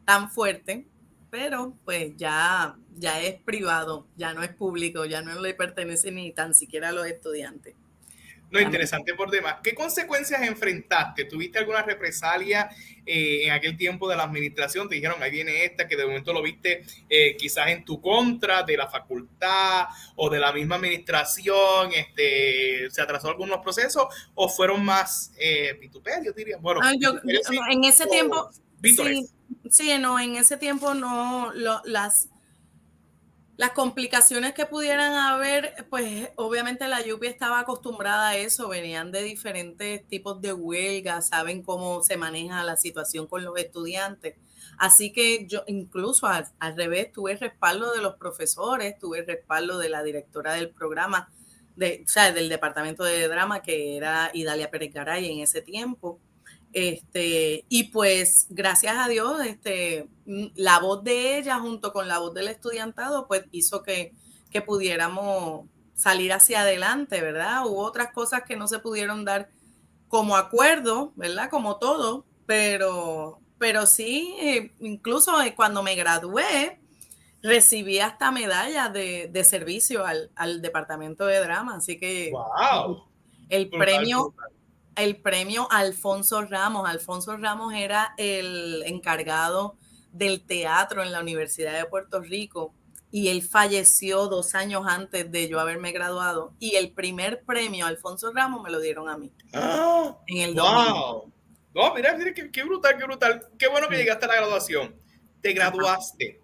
tan 0.05 0.31
fuerte. 0.31 0.89
Pero 1.31 1.75
pues 1.85 2.17
ya, 2.17 2.77
ya 2.97 3.21
es 3.21 3.41
privado, 3.41 4.07
ya 4.17 4.35
no 4.35 4.43
es 4.43 4.55
público, 4.55 5.05
ya 5.05 5.23
no 5.23 5.41
le 5.41 5.55
pertenece 5.55 6.11
ni 6.11 6.33
tan 6.33 6.55
siquiera 6.55 6.91
a 6.91 6.93
los 6.93 7.07
estudiantes. 7.07 7.75
No, 8.53 8.61
interesante 8.61 9.15
por 9.15 9.31
demás. 9.31 9.57
¿Qué 9.63 9.75
consecuencias 9.75 10.43
enfrentaste? 10.43 11.25
¿Tuviste 11.25 11.59
alguna 11.59 11.81
represalia 11.81 12.69
eh, 13.07 13.47
en 13.47 13.53
aquel 13.53 13.79
tiempo 13.79 14.07
de 14.11 14.15
la 14.15 14.25
administración? 14.25 14.91
Te 14.91 14.97
dijeron, 14.97 15.23
ahí 15.23 15.31
viene 15.31 15.65
esta, 15.65 15.89
que 15.89 15.97
de 15.97 16.05
momento 16.05 16.35
lo 16.35 16.43
viste 16.43 16.85
eh, 17.09 17.35
quizás 17.39 17.69
en 17.69 17.83
tu 17.83 17.99
contra, 18.03 18.63
de 18.63 18.77
la 18.77 18.89
facultad 18.89 19.87
o 20.17 20.29
de 20.29 20.39
la 20.39 20.53
misma 20.53 20.77
administración, 20.77 21.93
este, 21.95 22.91
¿se 22.91 23.01
atrasó 23.01 23.31
algunos 23.31 23.61
procesos 23.61 24.05
o 24.35 24.51
fueron 24.51 24.85
más 24.85 25.33
eh, 25.39 25.73
vituperios, 25.81 26.35
diría? 26.37 26.59
Bueno, 26.59 26.81
ah, 26.83 26.93
en 27.71 27.85
ese 27.85 28.07
tiempo... 28.07 28.51
Sí, 28.83 29.29
sí, 29.71 29.99
no, 29.99 30.19
en 30.19 30.37
ese 30.37 30.59
tiempo 30.59 30.93
no, 30.93 31.53
las 31.55 32.29
las 33.63 33.71
complicaciones 33.71 34.55
que 34.55 34.67
pudieran 34.67 35.13
haber, 35.15 35.87
pues 35.89 36.31
obviamente 36.35 36.89
la 36.89 37.01
lluvia 37.01 37.31
estaba 37.31 37.61
acostumbrada 37.61 38.31
a 38.31 38.37
eso, 38.37 38.69
venían 38.69 39.13
de 39.13 39.23
diferentes 39.23 40.05
tipos 40.09 40.41
de 40.41 40.53
huelga, 40.53 41.23
saben 41.23 41.63
cómo 41.63 42.03
se 42.03 42.17
maneja 42.17 42.65
la 42.65 42.77
situación 42.77 43.29
con 43.29 43.45
los 43.45 43.57
estudiantes. 43.57 44.35
Así 44.79 45.13
que 45.13 45.47
yo 45.47 45.63
incluso 45.69 46.27
al, 46.27 46.77
revés 46.77 47.13
tuve 47.13 47.37
respaldo 47.37 47.93
de 47.93 48.03
los 48.03 48.17
profesores, 48.17 48.99
tuve 48.99 49.23
respaldo 49.23 49.79
de 49.79 49.91
la 49.91 50.03
directora 50.03 50.55
del 50.55 50.71
programa, 50.71 51.31
de, 51.77 52.03
o 52.05 52.09
sea, 52.09 52.33
del 52.33 52.49
departamento 52.49 53.05
de 53.05 53.29
drama 53.29 53.63
que 53.63 53.97
era 53.97 54.33
Idalia 54.35 54.73
Pérez 54.73 54.93
Garay 54.93 55.31
en 55.31 55.39
ese 55.39 55.63
tiempo. 55.63 56.19
Este, 56.73 57.67
y 57.69 57.85
pues 57.85 58.47
gracias 58.49 58.97
a 58.97 59.09
Dios, 59.09 59.45
este, 59.45 60.09
mm, 60.25 60.47
la 60.55 60.79
voz 60.79 61.05
de 61.05 61.39
ella 61.39 61.59
junto 61.59 61.93
con 61.93 62.09
la 62.09 62.19
voz 62.19 62.33
del 62.33 62.49
estudiantado, 62.49 63.29
pues 63.29 63.45
hizo 63.53 63.83
que, 63.83 64.15
que 64.51 64.63
pudiéramos 64.63 65.67
salir 65.95 66.33
hacia 66.33 66.63
adelante, 66.63 67.21
¿verdad? 67.21 67.67
Hubo 67.67 67.83
otras 67.83 68.13
cosas 68.13 68.43
que 68.47 68.57
no 68.57 68.69
se 68.69 68.79
pudieron 68.79 69.25
dar 69.25 69.51
como 70.09 70.37
acuerdo, 70.37 71.13
¿verdad? 71.17 71.51
Como 71.51 71.77
todo, 71.77 72.25
pero, 72.47 73.41
pero 73.59 73.87
sí, 73.87 74.35
eh, 74.41 74.73
incluso 74.81 75.33
cuando 75.55 75.83
me 75.83 75.95
gradué, 75.95 76.81
recibí 77.43 77.99
hasta 77.99 78.31
medalla 78.31 78.89
de, 78.89 79.29
de 79.31 79.45
servicio 79.45 80.07
al, 80.07 80.31
al, 80.37 80.63
departamento 80.63 81.27
de 81.27 81.41
drama, 81.41 81.77
así 81.77 81.99
que 81.99 82.31
wow. 82.31 83.05
el 83.49 83.69
premio 83.69 84.35
el 84.97 85.17
premio 85.17 85.69
Alfonso 85.71 86.43
Ramos. 86.43 86.89
Alfonso 86.89 87.37
Ramos 87.37 87.75
era 87.75 88.15
el 88.19 88.83
encargado 88.87 89.77
del 90.13 90.45
teatro 90.45 91.03
en 91.03 91.13
la 91.13 91.21
Universidad 91.21 91.77
de 91.79 91.87
Puerto 91.87 92.21
Rico 92.21 92.75
y 93.11 93.29
él 93.29 93.43
falleció 93.43 94.27
dos 94.29 94.55
años 94.55 94.85
antes 94.87 95.31
de 95.31 95.49
yo 95.49 95.61
haberme 95.61 95.93
graduado 95.93 96.55
y 96.59 96.77
el 96.77 96.93
primer 96.93 97.43
premio 97.45 97.87
Alfonso 97.87 98.33
Ramos 98.33 98.63
me 98.63 98.71
lo 98.71 98.81
dieron 98.81 99.09
a 99.09 99.19
mí. 99.19 99.33
Ah, 99.53 100.17
en 100.27 100.39
el 100.39 100.55
wow. 100.55 101.31
No, 101.75 101.95
mira, 101.95 102.15
mira 102.17 102.33
qué, 102.35 102.65
brutal, 102.65 102.99
qué 102.99 103.05
brutal. 103.05 103.49
Qué 103.59 103.69
bueno 103.69 103.89
que 103.89 103.97
llegaste 103.97 104.27
a 104.27 104.29
la 104.29 104.37
graduación. 104.37 104.95
Te 105.41 105.53
graduaste. 105.53 106.41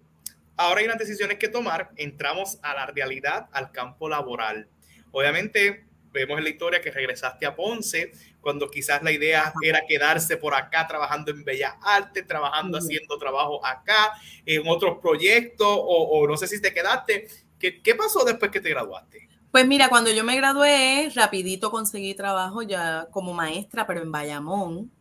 Ahora 0.57 0.79
hay 0.79 0.87
unas 0.87 0.97
decisiones 0.97 1.37
que 1.37 1.47
tomar. 1.47 1.91
Entramos 1.95 2.59
a 2.63 2.73
la 2.73 2.87
realidad, 2.87 3.47
al 3.51 3.71
campo 3.71 4.09
laboral. 4.09 4.67
Obviamente, 5.11 5.85
vemos 6.11 6.37
en 6.37 6.43
la 6.43 6.49
historia 6.49 6.81
que 6.81 6.91
regresaste 6.91 7.45
a 7.45 7.55
Ponce, 7.55 8.11
cuando 8.41 8.69
quizás 8.69 9.03
la 9.03 9.11
idea 9.11 9.53
era 9.61 9.81
quedarse 9.87 10.37
por 10.37 10.53
acá 10.53 10.87
trabajando 10.87 11.31
en 11.31 11.43
Bellas 11.43 11.73
Artes, 11.81 12.25
trabajando, 12.25 12.77
haciendo 12.77 13.17
trabajo 13.17 13.65
acá, 13.65 14.13
en 14.45 14.67
otros 14.67 14.97
proyectos, 15.01 15.67
o, 15.69 16.25
no 16.27 16.37
sé 16.37 16.47
si 16.47 16.61
te 16.61 16.73
quedaste. 16.73 17.27
¿Qué, 17.59 17.81
¿Qué 17.81 17.95
pasó 17.95 18.23
después 18.23 18.51
que 18.51 18.61
te 18.61 18.69
graduaste? 18.69 19.29
Pues 19.51 19.67
mira, 19.67 19.89
cuando 19.89 20.11
yo 20.11 20.23
me 20.23 20.35
gradué, 20.35 21.11
rapidito 21.15 21.71
conseguí 21.71 22.13
trabajo 22.13 22.61
ya 22.61 23.07
como 23.11 23.33
maestra, 23.33 23.87
pero 23.87 24.01
en 24.01 24.11
Bayamón. 24.11 24.91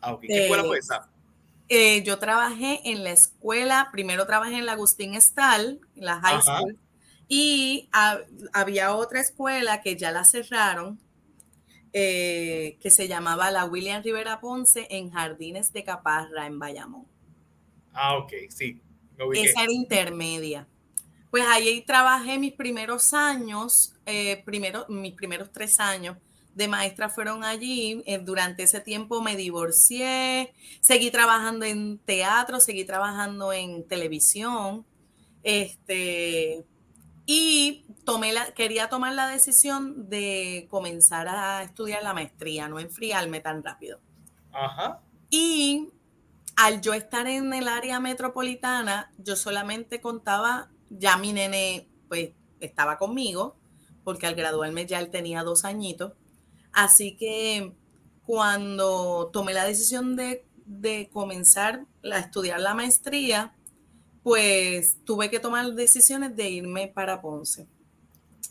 Ah, 0.00 0.16
¿Qué 0.20 0.44
escuela 0.44 0.64
fue 0.64 0.78
esa? 0.78 1.08
Eh, 1.68 2.02
yo 2.02 2.18
trabajé 2.18 2.80
en 2.84 3.04
la 3.04 3.10
escuela, 3.10 3.90
primero 3.92 4.26
trabajé 4.26 4.56
en 4.56 4.64
la 4.64 4.72
Agustín 4.72 5.14
Estal, 5.14 5.80
en 5.94 6.04
la 6.04 6.18
high 6.20 6.40
school, 6.40 6.78
y 7.28 7.90
había 8.54 8.94
otra 8.94 9.20
escuela 9.20 9.82
que 9.82 9.96
ya 9.96 10.10
la 10.10 10.24
cerraron, 10.24 10.98
eh, 11.92 12.78
que 12.80 12.90
se 12.90 13.08
llamaba 13.08 13.50
la 13.50 13.64
William 13.64 14.02
Rivera 14.02 14.40
Ponce 14.40 14.86
en 14.90 15.10
Jardines 15.10 15.72
de 15.72 15.84
Caparra, 15.84 16.46
en 16.46 16.58
Bayamón. 16.58 17.06
Ah, 17.92 18.16
ok, 18.18 18.32
sí. 18.48 18.80
Esa 19.34 19.64
era 19.64 19.72
intermedia. 19.72 20.68
Pues 21.30 21.44
ahí 21.46 21.82
trabajé 21.82 22.38
mis 22.38 22.52
primeros 22.52 23.12
años, 23.12 23.94
eh, 24.06 24.42
primero, 24.44 24.86
mis 24.88 25.12
primeros 25.14 25.52
tres 25.52 25.78
años 25.80 26.16
de 26.54 26.68
maestra 26.68 27.08
fueron 27.08 27.44
allí. 27.44 28.02
Eh, 28.06 28.18
durante 28.18 28.62
ese 28.62 28.80
tiempo 28.80 29.20
me 29.20 29.36
divorcié, 29.36 30.52
seguí 30.80 31.10
trabajando 31.10 31.64
en 31.64 31.98
teatro, 31.98 32.60
seguí 32.60 32.84
trabajando 32.84 33.52
en 33.52 33.86
televisión. 33.86 34.86
Este, 35.42 36.64
y 37.30 37.84
tomé 38.06 38.32
la, 38.32 38.52
quería 38.52 38.88
tomar 38.88 39.12
la 39.12 39.28
decisión 39.28 40.08
de 40.08 40.66
comenzar 40.70 41.28
a 41.28 41.62
estudiar 41.62 42.02
la 42.02 42.14
maestría, 42.14 42.70
no 42.70 42.80
enfriarme 42.80 43.40
tan 43.40 43.62
rápido. 43.62 44.00
Ajá. 44.50 45.02
Y 45.28 45.90
al 46.56 46.80
yo 46.80 46.94
estar 46.94 47.26
en 47.26 47.52
el 47.52 47.68
área 47.68 48.00
metropolitana, 48.00 49.12
yo 49.18 49.36
solamente 49.36 50.00
contaba, 50.00 50.70
ya 50.88 51.18
mi 51.18 51.34
nene 51.34 51.86
pues 52.08 52.30
estaba 52.60 52.96
conmigo, 52.96 53.58
porque 54.04 54.26
al 54.26 54.34
graduarme 54.34 54.86
ya 54.86 54.98
él 54.98 55.10
tenía 55.10 55.42
dos 55.42 55.66
añitos. 55.66 56.14
Así 56.72 57.14
que 57.14 57.74
cuando 58.24 59.28
tomé 59.34 59.52
la 59.52 59.66
decisión 59.66 60.16
de, 60.16 60.46
de 60.64 61.10
comenzar 61.12 61.84
a 62.10 62.20
estudiar 62.20 62.58
la 62.60 62.72
maestría, 62.72 63.52
pues 64.28 64.98
tuve 65.06 65.30
que 65.30 65.40
tomar 65.40 65.72
decisiones 65.72 66.36
de 66.36 66.50
irme 66.50 66.86
para 66.86 67.22
Ponce. 67.22 67.66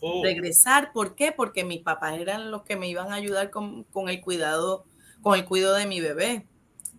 Oh. 0.01 0.23
Regresar, 0.23 0.91
¿por 0.91 1.13
qué? 1.13 1.31
Porque 1.31 1.63
mis 1.63 1.83
papás 1.83 2.17
eran 2.17 2.49
los 2.49 2.63
que 2.63 2.75
me 2.75 2.89
iban 2.89 3.11
a 3.11 3.15
ayudar 3.15 3.51
con, 3.51 3.85
el 4.09 4.21
cuidado, 4.21 4.85
con 5.21 5.37
el 5.37 5.45
cuidado 5.45 5.75
de 5.75 5.85
mi 5.85 6.01
bebé. 6.01 6.47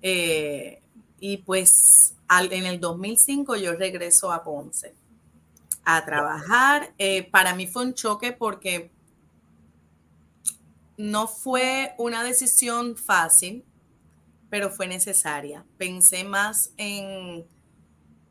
Eh, 0.01 0.81
y 1.19 1.39
pues 1.39 2.15
en 2.31 2.67
el 2.67 2.79
2005 2.79 3.57
yo 3.57 3.73
regreso 3.73 4.31
a 4.31 4.45
Ponce 4.45 4.95
a 5.85 6.05
trabajar. 6.05 6.95
Eh, 6.99 7.29
para 7.33 7.57
mí 7.57 7.67
fue 7.67 7.83
un 7.83 7.95
choque 7.95 8.31
porque 8.31 8.93
no 10.97 11.27
fue 11.27 11.97
una 11.99 12.23
decisión 12.23 12.97
fácil, 12.97 13.65
pero 14.49 14.71
fue 14.71 14.87
necesaria. 14.87 15.65
Pensé 15.79 16.23
más 16.23 16.71
en 16.77 17.45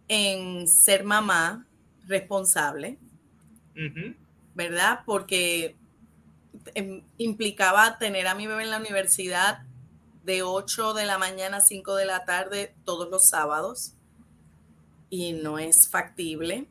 en 0.08 0.68
ser 0.68 1.04
mamá 1.04 1.66
responsable, 2.08 2.98
¿verdad? 4.56 5.02
Porque 5.06 5.76
em, 6.74 7.04
implicaba 7.18 7.98
tener 8.00 8.28
a 8.28 8.36
mi 8.36 8.48
bebé 8.48 8.64
en 8.64 8.72
la 8.72 8.80
universidad 8.80 9.60
de 10.24 10.42
8 10.42 10.94
de 10.94 11.06
la 11.06 11.18
mañana 11.18 11.58
a 11.58 11.62
5 11.62 11.96
de 11.96 12.06
la 12.06 12.26
tarde 12.26 12.74
todos 12.86 13.10
los 13.10 13.28
sábados 13.28 13.94
y 15.10 15.34
no 15.34 15.60
es 15.60 15.90
factible. 15.90 16.68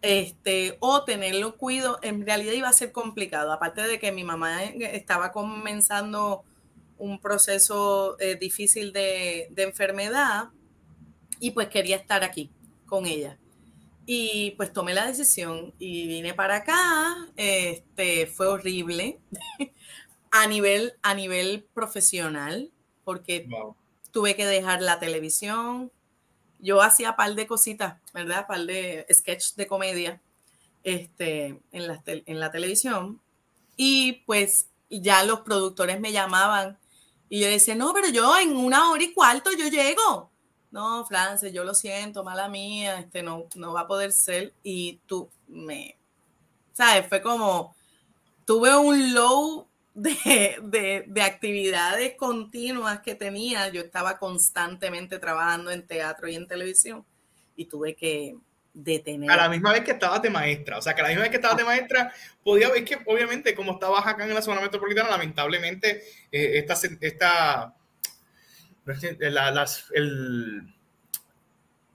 Este, 0.00 0.76
o 0.78 1.02
tenerlo 1.02 1.56
cuido, 1.56 1.98
en 2.02 2.24
realidad 2.24 2.52
iba 2.52 2.68
a 2.68 2.72
ser 2.72 2.92
complicado, 2.92 3.52
aparte 3.52 3.82
de 3.82 3.98
que 3.98 4.12
mi 4.12 4.22
mamá 4.22 4.62
estaba 4.62 5.32
comenzando 5.32 6.44
un 6.98 7.18
proceso 7.18 8.16
eh, 8.20 8.36
difícil 8.36 8.92
de, 8.92 9.48
de 9.50 9.62
enfermedad 9.64 10.50
y 11.40 11.50
pues 11.50 11.68
quería 11.68 11.96
estar 11.96 12.22
aquí 12.22 12.52
con 12.88 13.06
ella. 13.06 13.38
Y 14.06 14.52
pues 14.52 14.72
tomé 14.72 14.94
la 14.94 15.06
decisión 15.06 15.74
y 15.78 16.08
vine 16.08 16.34
para 16.34 16.56
acá. 16.56 17.28
Este 17.36 18.26
fue 18.26 18.46
horrible 18.46 19.20
a 20.30 20.46
nivel, 20.46 20.94
a 21.02 21.14
nivel 21.14 21.66
profesional, 21.74 22.70
porque 23.04 23.46
tuve 24.10 24.34
que 24.34 24.46
dejar 24.46 24.80
la 24.80 24.98
televisión. 24.98 25.92
Yo 26.58 26.80
hacía 26.80 27.16
par 27.16 27.34
de 27.34 27.46
cositas, 27.46 28.00
¿verdad? 28.14 28.46
Par 28.46 28.64
de 28.64 29.06
sketch 29.12 29.54
de 29.54 29.66
comedia 29.66 30.20
este, 30.82 31.60
en, 31.70 31.86
la, 31.86 32.02
en 32.06 32.40
la 32.40 32.50
televisión. 32.50 33.20
Y 33.76 34.24
pues 34.26 34.70
ya 34.88 35.22
los 35.22 35.40
productores 35.40 36.00
me 36.00 36.12
llamaban 36.12 36.78
y 37.28 37.40
yo 37.40 37.46
decía, 37.46 37.74
no, 37.74 37.92
pero 37.92 38.08
yo 38.08 38.38
en 38.38 38.56
una 38.56 38.90
hora 38.90 39.02
y 39.02 39.12
cuarto 39.12 39.50
yo 39.52 39.68
llego 39.68 40.30
no, 40.70 41.04
Frances, 41.06 41.52
yo 41.52 41.64
lo 41.64 41.74
siento, 41.74 42.24
mala 42.24 42.48
mía, 42.48 42.98
este 42.98 43.22
no, 43.22 43.46
no 43.54 43.72
va 43.72 43.82
a 43.82 43.86
poder 43.86 44.12
ser. 44.12 44.52
Y 44.62 45.00
tú 45.06 45.30
me, 45.46 45.96
¿sabes? 46.72 47.06
Fue 47.08 47.22
como, 47.22 47.74
tuve 48.44 48.76
un 48.76 49.14
low 49.14 49.66
de, 49.94 51.04
de, 51.06 51.22
actividades 51.22 52.14
continuas 52.16 53.00
que 53.00 53.14
tenía. 53.14 53.68
Yo 53.68 53.80
estaba 53.80 54.18
constantemente 54.18 55.18
trabajando 55.18 55.70
en 55.70 55.86
teatro 55.86 56.28
y 56.28 56.36
en 56.36 56.46
televisión 56.46 57.04
y 57.56 57.64
tuve 57.64 57.96
que 57.96 58.36
detener. 58.74 59.30
A 59.30 59.36
la 59.36 59.48
misma 59.48 59.72
vez 59.72 59.82
que 59.82 59.92
estabas 59.92 60.22
de 60.22 60.30
maestra, 60.30 60.78
o 60.78 60.82
sea, 60.82 60.94
que 60.94 61.00
a 61.00 61.04
la 61.04 61.08
misma 61.08 61.22
vez 61.22 61.30
que 61.30 61.36
estabas 61.36 61.56
de 61.56 61.64
maestra, 61.64 62.12
podía 62.44 62.70
ver 62.70 62.84
que 62.84 62.98
obviamente 63.06 63.54
como 63.54 63.72
estabas 63.72 64.06
acá 64.06 64.24
en 64.24 64.34
la 64.34 64.42
zona 64.42 64.60
metropolitana, 64.60 65.10
lamentablemente 65.10 66.04
eh, 66.30 66.58
esta, 66.58 66.74
esta 67.00 67.74
las, 69.20 69.86
el, 69.92 70.62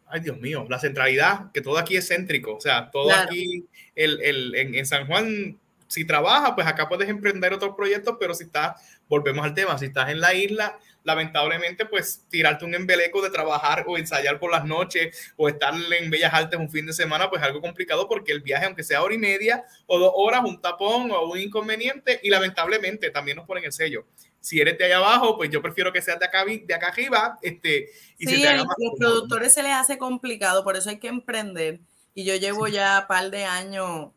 ay 0.08 0.19
Dios 0.19 0.39
mío, 0.39 0.65
la 0.69 0.79
centralidad, 0.79 1.51
que 1.51 1.62
todo 1.62 1.77
aquí 1.77 1.97
es 1.97 2.08
céntrico, 2.08 2.56
o 2.56 2.62
sea, 2.62 2.91
todo 2.91 3.12
aquí, 3.12 3.65
el, 3.95 4.21
el, 4.21 4.56
en, 4.56 4.75
en, 4.75 4.86
San 4.86 5.08
Juan, 5.08 5.60
si 5.88 6.06
trabajas, 6.06 6.51
pues 6.56 6.67
acá 6.67 6.88
puedes 6.88 7.10
emprender 7.10 7.53
otros 7.53 7.75
proyectos, 7.75 8.17
pero 8.19 8.34
si 8.34 8.45
estás, 8.45 8.99
volvemos 9.08 9.43
al 9.43 9.53
tema, 9.53 9.77
si 9.77 9.86
estás 9.86 10.10
en 10.10 10.19
la 10.19 10.34
isla, 10.34 10.77
lamentablemente, 11.03 11.86
pues 11.86 12.25
tirarte 12.29 12.65
un 12.65 12.75
embeleco 12.75 13.21
de 13.21 13.29
trabajar 13.29 13.86
o 13.88 13.97
ensayar 13.97 14.39
por 14.39 14.51
las 14.51 14.65
noches 14.65 15.34
o 15.36 15.49
estar 15.49 15.73
en 15.99 16.10
Bellas 16.10 16.34
Artes 16.34 16.60
un 16.60 16.69
fin 16.69 16.86
de 16.86 16.93
semana, 16.93 17.29
pues 17.29 17.41
algo 17.41 17.62
complicado 17.62 18.08
porque 18.08 18.32
el 18.32 18.41
viaje, 18.41 18.65
aunque 18.65 18.84
sea 18.84 19.03
hora 19.03 19.13
y 19.13 19.17
media 19.17 19.65
o 19.86 19.99
dos 19.99 20.12
horas, 20.15 20.41
un 20.45 20.62
tapón 20.62 21.12
o 21.12 21.29
un 21.29 21.39
inconveniente, 21.39 22.19
y 22.23 22.29
lamentablemente 22.29 23.10
también 23.10 23.38
nos 23.38 23.45
ponen 23.45 23.65
el 23.65 23.73
sello 23.73 24.06
si 24.43 24.60
eres 24.60 24.77
de 24.77 24.84
allá 24.84 24.97
abajo, 24.97 25.38
pues 25.38 25.49
yo 25.49 25.62
prefiero 25.62 25.93
que 25.93 26.01
seas 26.01 26.19
de 26.19 26.25
acá, 26.25 26.43
de 26.43 26.73
acá 26.73 26.88
arriba. 26.88 27.39
Este, 27.41 27.89
y 28.17 28.27
sí, 28.27 28.45
a 28.45 28.58
los 28.58 28.67
productores 28.99 29.53
se 29.53 29.63
les 29.63 29.71
hace 29.71 29.97
complicado, 29.97 30.65
por 30.65 30.75
eso 30.75 30.89
hay 30.89 30.99
que 30.99 31.08
emprender. 31.08 31.79
Y 32.13 32.25
yo 32.25 32.36
llevo 32.36 32.67
ya 32.67 32.99
un 32.99 33.08
par 33.08 33.32
de 33.32 33.45
años 33.45 34.12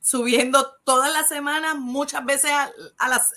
subiendo 0.00 0.74
todas 0.82 1.12
las 1.12 1.28
semanas, 1.28 1.76
muchas 1.76 2.26
veces 2.26 2.50
a, 2.50 3.08
las, 3.08 3.34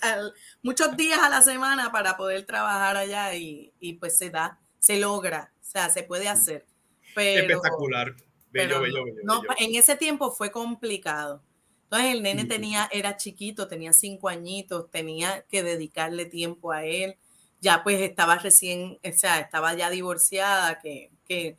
muchos 0.64 0.98
días 0.98 1.20
a 1.20 1.30
la 1.30 1.44
semana 1.44 1.92
para 1.92 2.18
poder 2.18 2.44
trabajar 2.44 2.98
allá 2.98 3.36
y, 3.36 3.72
y, 3.80 3.94
pues 3.94 4.18
se 4.18 4.32
da, 4.32 4.60
se 4.80 4.98
logra, 4.98 5.54
o 5.62 5.66
sea, 5.66 5.92
se 5.92 6.02
puede 6.02 6.28
hacer. 6.28 6.66
Pero, 7.14 7.42
Espectacular. 7.42 8.16
Bello, 8.50 8.82
bello, 8.82 9.04
bello, 9.04 9.18
no, 9.24 9.44
En 9.60 9.76
ese 9.76 9.96
tiempo 9.96 10.32
fue 10.32 10.52
complicado 10.52 11.44
entonces 11.90 12.14
el 12.14 12.22
nene 12.22 12.46
tenía, 12.46 12.88
era 12.92 13.18
chiquito, 13.18 13.68
tenía 13.68 13.94
cinco 13.94 14.30
añitos, 14.30 14.92
tenía 14.92 15.44
que 15.50 15.64
dedicarle 15.64 16.26
tiempo 16.26 16.72
a 16.72 16.86
él. 16.86 17.18
Ya 17.62 17.82
pues 17.82 18.00
estaba 18.02 18.38
recién, 18.38 19.00
o 19.04 19.12
sea, 19.18 19.40
estaba 19.40 19.74
ya 19.74 19.90
divorciada, 19.90 20.80
que, 20.80 21.10
que 21.28 21.58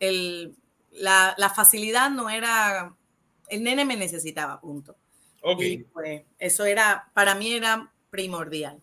el, 0.00 0.56
la, 0.90 1.32
la, 1.38 1.50
facilidad 1.50 2.10
no 2.10 2.28
era, 2.28 2.92
el 3.50 3.62
nene 3.62 3.84
me 3.84 3.96
necesitaba, 3.96 4.60
punto. 4.60 4.96
Ok. 5.42 5.62
Y 5.62 5.78
pues 5.84 6.22
eso 6.40 6.64
era, 6.64 7.12
para 7.14 7.36
mí 7.36 7.52
era 7.52 7.92
primordial. 8.10 8.82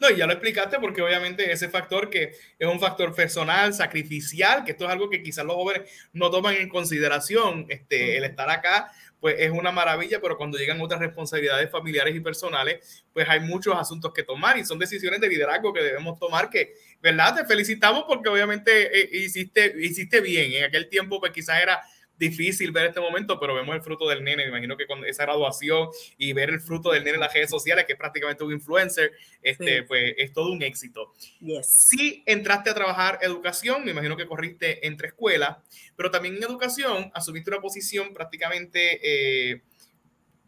No, 0.00 0.10
y 0.10 0.16
ya 0.16 0.26
lo 0.26 0.32
explicaste 0.32 0.78
porque 0.78 1.02
obviamente 1.02 1.52
ese 1.52 1.68
factor 1.68 2.10
que 2.10 2.32
es 2.58 2.68
un 2.68 2.80
factor 2.80 3.14
personal, 3.14 3.72
sacrificial, 3.72 4.64
que 4.64 4.72
esto 4.72 4.84
es 4.84 4.90
algo 4.90 5.08
que 5.08 5.22
quizás 5.22 5.44
los 5.44 5.56
jóvenes 5.56 5.90
no 6.12 6.30
toman 6.30 6.56
en 6.56 6.68
consideración, 6.68 7.66
este, 7.68 8.18
el 8.18 8.24
estar 8.24 8.50
acá 8.50 8.92
pues 9.26 9.40
es 9.40 9.50
una 9.50 9.72
maravilla, 9.72 10.20
pero 10.20 10.36
cuando 10.36 10.56
llegan 10.56 10.80
otras 10.80 11.00
responsabilidades 11.00 11.68
familiares 11.68 12.14
y 12.14 12.20
personales, 12.20 13.04
pues 13.12 13.28
hay 13.28 13.40
muchos 13.40 13.74
asuntos 13.74 14.12
que 14.12 14.22
tomar 14.22 14.56
y 14.56 14.64
son 14.64 14.78
decisiones 14.78 15.20
de 15.20 15.28
liderazgo 15.28 15.72
que 15.72 15.82
debemos 15.82 16.16
tomar 16.16 16.48
que, 16.48 16.74
¿verdad? 17.02 17.34
Te 17.34 17.44
felicitamos 17.44 18.04
porque 18.06 18.28
obviamente 18.28 18.96
eh, 18.96 19.08
hiciste, 19.24 19.74
hiciste 19.80 20.20
bien. 20.20 20.52
En 20.52 20.62
aquel 20.62 20.88
tiempo 20.88 21.18
pues 21.18 21.32
quizás 21.32 21.60
era 21.60 21.82
difícil 22.18 22.72
ver 22.72 22.86
este 22.86 23.00
momento, 23.00 23.38
pero 23.38 23.54
vemos 23.54 23.74
el 23.74 23.82
fruto 23.82 24.08
del 24.08 24.24
nene. 24.24 24.44
Me 24.44 24.50
imagino 24.50 24.76
que 24.76 24.86
con 24.86 25.04
esa 25.04 25.24
graduación 25.24 25.88
y 26.18 26.32
ver 26.32 26.50
el 26.50 26.60
fruto 26.60 26.90
del 26.90 27.04
nene 27.04 27.14
en 27.14 27.20
las 27.20 27.32
redes 27.32 27.50
sociales, 27.50 27.84
que 27.84 27.92
es 27.92 27.98
prácticamente 27.98 28.44
un 28.44 28.52
influencer, 28.52 29.12
este, 29.42 29.82
pues 29.82 30.14
es 30.16 30.32
todo 30.32 30.52
un 30.52 30.62
éxito. 30.62 31.12
Si 31.62 32.22
entraste 32.26 32.70
a 32.70 32.74
trabajar 32.74 33.18
educación, 33.22 33.84
me 33.84 33.90
imagino 33.90 34.16
que 34.16 34.26
corriste 34.26 34.86
entre 34.86 35.08
escuelas, 35.08 35.58
pero 35.96 36.10
también 36.10 36.36
en 36.36 36.42
educación 36.42 37.10
asumiste 37.14 37.50
una 37.50 37.60
posición 37.60 38.12
prácticamente... 38.12 39.00
Eh, 39.02 39.62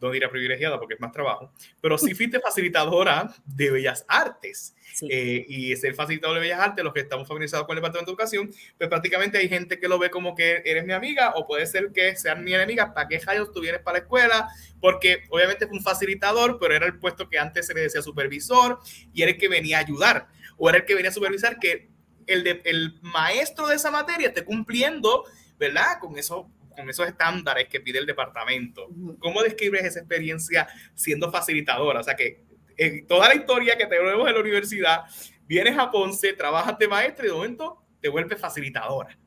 no 0.01 0.11
diría 0.11 0.31
privilegiada 0.31 0.79
porque 0.79 0.95
es 0.95 1.01
más 1.01 1.13
trabajo, 1.13 1.53
pero 1.81 1.99
sí 1.99 2.15
fuiste 2.15 2.41
facilitadora 2.41 3.35
de 3.45 3.71
Bellas 3.71 4.05
Artes. 4.09 4.75
Eh, 5.09 5.45
y 5.49 5.77
ser 5.77 5.95
facilitador 5.95 6.37
de 6.37 6.41
Bellas 6.41 6.61
Artes, 6.61 6.83
los 6.83 6.93
que 6.93 7.01
estamos 7.01 7.29
familiarizados 7.29 7.67
con 7.67 7.77
el 7.77 7.83
Departamento 7.83 8.11
de 8.11 8.15
Educación, 8.15 8.51
pues 8.77 8.89
prácticamente 8.89 9.39
hay 9.39 9.49
gente 9.49 9.79
que 9.79 9.87
lo 9.87 9.99
ve 9.99 10.11
como 10.11 10.35
que 10.35 10.63
eres 10.65 10.85
mi 10.85 10.93
amiga 10.93 11.35
o 11.37 11.47
puede 11.47 11.67
ser 11.67 11.93
que 11.93 12.17
sean 12.17 12.43
mi 12.43 12.53
enemiga, 12.53 12.93
¿para 12.95 13.07
qué 13.07 13.21
rayos 13.21 13.53
tú 13.53 13.61
vienes 13.61 13.81
para 13.83 13.99
la 13.99 14.05
escuela? 14.05 14.49
Porque 14.81 15.25
obviamente 15.31 15.67
es 15.67 15.71
un 15.71 15.83
facilitador, 15.83 16.59
pero 16.59 16.75
era 16.75 16.87
el 16.87 16.99
puesto 16.99 17.29
que 17.29 17.39
antes 17.39 17.67
se 17.67 17.75
le 17.75 17.83
decía 17.83 18.03
supervisor 18.03 18.81
y 19.13 19.23
era 19.23 19.33
el 19.33 19.39
que 19.39 19.49
venía 19.49 19.79
a 19.79 19.81
ayudar 19.81 20.29
o 20.57 20.69
era 20.69 20.79
el 20.79 20.85
que 20.85 20.95
venía 20.95 21.11
a 21.11 21.15
supervisar 21.15 21.59
que 21.59 21.89
el, 22.27 22.45
de, 22.45 22.61
el 22.65 22.99
maestro 23.03 23.67
de 23.67 23.77
esa 23.77 23.91
materia 23.91 24.29
esté 24.29 24.45
cumpliendo, 24.45 25.25
¿verdad? 25.59 25.99
Con 26.01 26.19
eso 26.19 26.51
con 26.79 26.89
esos 26.89 27.09
estándares 27.09 27.69
que 27.69 27.81
pide 27.81 27.99
el 27.99 28.07
departamento. 28.07 28.89
¿Cómo 29.19 29.43
describes 29.43 29.85
esa 29.85 29.99
experiencia 29.99 30.69
siendo 30.95 31.29
facilitadora? 31.31 32.01
O 32.01 32.05
sea, 32.05 32.15
que 32.15 32.45
en 32.77 33.05
toda 33.07 33.29
la 33.29 33.35
historia 33.35 33.77
que 33.77 33.87
tenemos 33.87 34.29
en 34.29 34.35
la 34.35 34.41
universidad, 34.41 35.01
vienes 35.47 35.77
a 35.77 35.91
Ponce, 35.91 36.33
trabajas 36.35 36.79
de 36.79 36.87
maestra 36.87 37.25
y 37.25 37.29
de 37.29 37.35
momento 37.35 37.83
te 38.01 38.09
vuelves 38.09 38.41
facilitadora. 38.41 39.19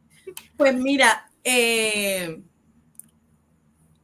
Pues 0.55 0.73
mira, 0.73 1.29
eh, 1.43 2.41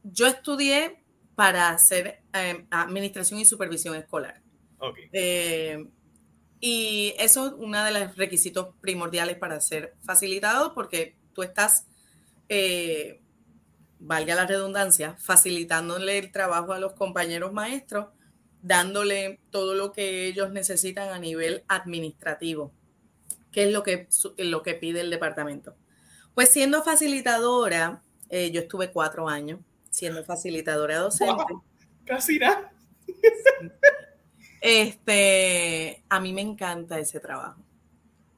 yo 0.02 0.26
estudié 0.26 1.02
para 1.34 1.70
hacer 1.70 2.20
eh, 2.34 2.66
administración 2.70 3.40
y 3.40 3.46
supervisión 3.46 3.94
escolar. 3.94 4.42
Okay. 4.78 5.08
Eh, 5.12 5.86
y 6.60 7.14
eso 7.18 7.46
es 7.46 7.52
uno 7.56 7.82
de 7.82 7.92
los 7.92 8.16
requisitos 8.16 8.74
primordiales 8.82 9.38
para 9.38 9.58
ser 9.60 9.94
facilitado 10.04 10.74
porque 10.74 11.16
tú 11.32 11.42
estás 11.42 11.86
valga 14.00 14.34
la 14.34 14.46
redundancia, 14.46 15.16
facilitándole 15.18 16.18
el 16.18 16.30
trabajo 16.30 16.72
a 16.72 16.78
los 16.78 16.92
compañeros 16.94 17.52
maestros, 17.52 18.08
dándole 18.62 19.40
todo 19.50 19.74
lo 19.74 19.92
que 19.92 20.26
ellos 20.26 20.50
necesitan 20.50 21.10
a 21.10 21.18
nivel 21.18 21.64
administrativo, 21.68 22.72
que 23.50 23.64
es 23.64 23.72
lo 23.72 23.82
que, 23.82 24.08
lo 24.38 24.62
que 24.62 24.74
pide 24.74 25.00
el 25.00 25.10
departamento. 25.10 25.76
Pues 26.34 26.50
siendo 26.50 26.82
facilitadora, 26.82 28.02
eh, 28.28 28.50
yo 28.50 28.60
estuve 28.60 28.92
cuatro 28.92 29.28
años 29.28 29.60
siendo 29.90 30.24
facilitadora 30.24 30.98
docente. 30.98 31.44
casi 32.04 32.38
nada. 32.38 32.72
Este, 34.60 36.02
a 36.08 36.18
mí 36.18 36.32
me 36.32 36.40
encanta 36.40 36.98
ese 36.98 37.20
trabajo. 37.20 37.62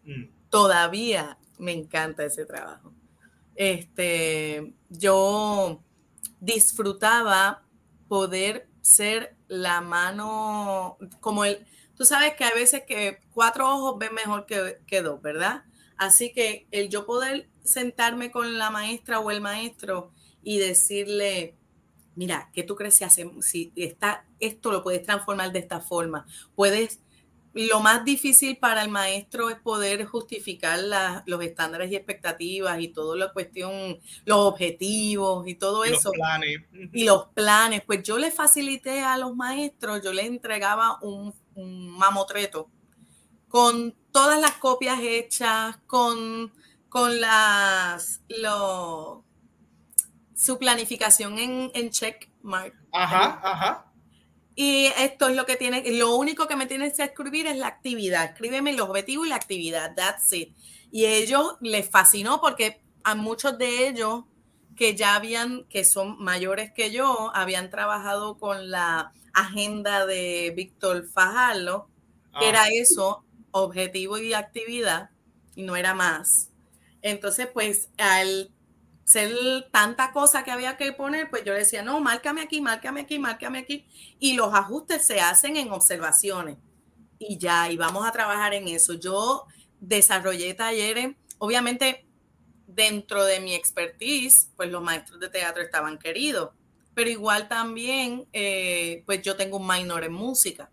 Mm. 0.04 0.24
Todavía 0.50 1.38
me 1.56 1.72
encanta 1.72 2.26
ese 2.26 2.44
trabajo 2.44 2.92
este, 3.60 4.72
yo 4.88 5.82
disfrutaba 6.40 7.62
poder 8.08 8.70
ser 8.80 9.36
la 9.48 9.82
mano, 9.82 10.96
como 11.20 11.44
el, 11.44 11.66
tú 11.94 12.06
sabes 12.06 12.36
que 12.36 12.44
a 12.44 12.54
veces 12.54 12.84
que 12.88 13.20
cuatro 13.34 13.68
ojos 13.68 13.98
ven 13.98 14.14
mejor 14.14 14.46
que, 14.46 15.02
dos, 15.02 15.20
¿verdad? 15.20 15.64
Así 15.98 16.32
que 16.32 16.68
el 16.70 16.88
yo 16.88 17.04
poder 17.04 17.50
sentarme 17.62 18.30
con 18.30 18.56
la 18.56 18.70
maestra 18.70 19.20
o 19.20 19.30
el 19.30 19.42
maestro 19.42 20.10
y 20.42 20.56
decirle, 20.56 21.54
mira, 22.14 22.48
¿qué 22.54 22.62
tú 22.62 22.76
crees 22.76 22.96
si, 22.96 23.30
si 23.42 23.72
está, 23.76 24.24
esto 24.38 24.72
lo 24.72 24.82
puedes 24.82 25.02
transformar 25.02 25.52
de 25.52 25.58
esta 25.58 25.80
forma? 25.80 26.26
Puedes 26.54 27.00
lo 27.52 27.80
más 27.80 28.04
difícil 28.04 28.56
para 28.58 28.82
el 28.82 28.90
maestro 28.90 29.50
es 29.50 29.56
poder 29.56 30.04
justificar 30.06 30.78
los 31.26 31.42
estándares 31.42 31.90
y 31.90 31.96
expectativas 31.96 32.80
y 32.80 32.88
toda 32.88 33.16
la 33.16 33.32
cuestión, 33.32 33.98
los 34.24 34.38
objetivos 34.38 35.46
y 35.48 35.54
todo 35.56 35.84
eso. 35.84 36.10
Los 36.10 36.12
planes. 36.12 36.60
Y 36.92 37.04
los 37.04 37.26
planes. 37.28 37.82
Pues 37.84 38.02
yo 38.02 38.18
le 38.18 38.30
facilité 38.30 39.00
a 39.00 39.16
los 39.16 39.34
maestros, 39.34 40.00
yo 40.02 40.12
les 40.12 40.26
entregaba 40.26 40.98
un, 41.02 41.34
mamotreto 41.56 42.70
con 43.48 43.94
todas 44.12 44.40
las 44.40 44.52
copias 44.52 44.98
hechas, 45.02 45.76
con, 45.86 46.52
con 46.88 47.20
las, 47.20 48.22
su 50.34 50.58
planificación 50.58 51.38
en, 51.38 51.70
en 51.74 51.90
check 51.90 52.30
mark. 52.42 52.72
Ajá, 52.92 53.40
ajá 53.42 53.89
y 54.54 54.86
esto 54.98 55.28
es 55.28 55.36
lo 55.36 55.46
que 55.46 55.56
tiene, 55.56 55.82
lo 55.92 56.16
único 56.16 56.46
que 56.46 56.56
me 56.56 56.66
tienes 56.66 56.96
que 56.96 57.04
escribir 57.04 57.46
es 57.46 57.56
la 57.56 57.68
actividad. 57.68 58.24
Escríbeme 58.24 58.72
los 58.72 58.88
objetivos 58.88 59.26
y 59.26 59.30
la 59.30 59.36
actividad. 59.36 59.94
That's 59.94 60.32
it. 60.32 60.54
Y 60.90 61.06
ellos 61.06 61.56
les 61.60 61.88
fascinó 61.88 62.40
porque 62.40 62.82
a 63.04 63.14
muchos 63.14 63.56
de 63.58 63.88
ellos 63.88 64.24
que 64.76 64.96
ya 64.96 65.14
habían, 65.14 65.64
que 65.64 65.84
son 65.84 66.16
mayores 66.18 66.72
que 66.72 66.90
yo, 66.90 67.30
habían 67.34 67.70
trabajado 67.70 68.38
con 68.38 68.70
la 68.70 69.12
agenda 69.32 70.06
de 70.06 70.52
Víctor 70.56 71.06
Fajardo, 71.06 71.88
que 72.38 72.48
era 72.48 72.64
ah. 72.64 72.70
eso, 72.72 73.24
objetivo 73.50 74.18
y 74.18 74.32
actividad, 74.32 75.10
y 75.54 75.62
no 75.62 75.76
era 75.76 75.94
más. 75.94 76.50
Entonces, 77.02 77.48
pues 77.52 77.88
al 77.98 78.50
ser 79.10 79.32
tanta 79.72 80.12
cosa 80.12 80.44
que 80.44 80.52
había 80.52 80.76
que 80.76 80.92
poner, 80.92 81.28
pues 81.30 81.44
yo 81.44 81.52
decía, 81.52 81.82
no, 81.82 82.00
márcame 82.00 82.42
aquí, 82.42 82.60
márcame 82.60 83.00
aquí, 83.00 83.18
márcame 83.18 83.58
aquí. 83.58 83.86
Y 84.20 84.34
los 84.34 84.54
ajustes 84.54 85.04
se 85.04 85.20
hacen 85.20 85.56
en 85.56 85.72
observaciones. 85.72 86.58
Y 87.18 87.36
ya, 87.36 87.70
y 87.70 87.76
vamos 87.76 88.06
a 88.06 88.12
trabajar 88.12 88.54
en 88.54 88.68
eso. 88.68 88.94
Yo 88.94 89.46
desarrollé 89.80 90.54
talleres, 90.54 91.16
obviamente 91.38 92.06
dentro 92.68 93.24
de 93.24 93.40
mi 93.40 93.54
expertise, 93.54 94.50
pues 94.56 94.70
los 94.70 94.82
maestros 94.82 95.18
de 95.18 95.28
teatro 95.28 95.62
estaban 95.62 95.98
queridos, 95.98 96.50
pero 96.94 97.10
igual 97.10 97.48
también, 97.48 98.28
eh, 98.32 99.02
pues 99.06 99.22
yo 99.22 99.34
tengo 99.36 99.56
un 99.56 99.66
minor 99.66 100.04
en 100.04 100.12
música. 100.12 100.70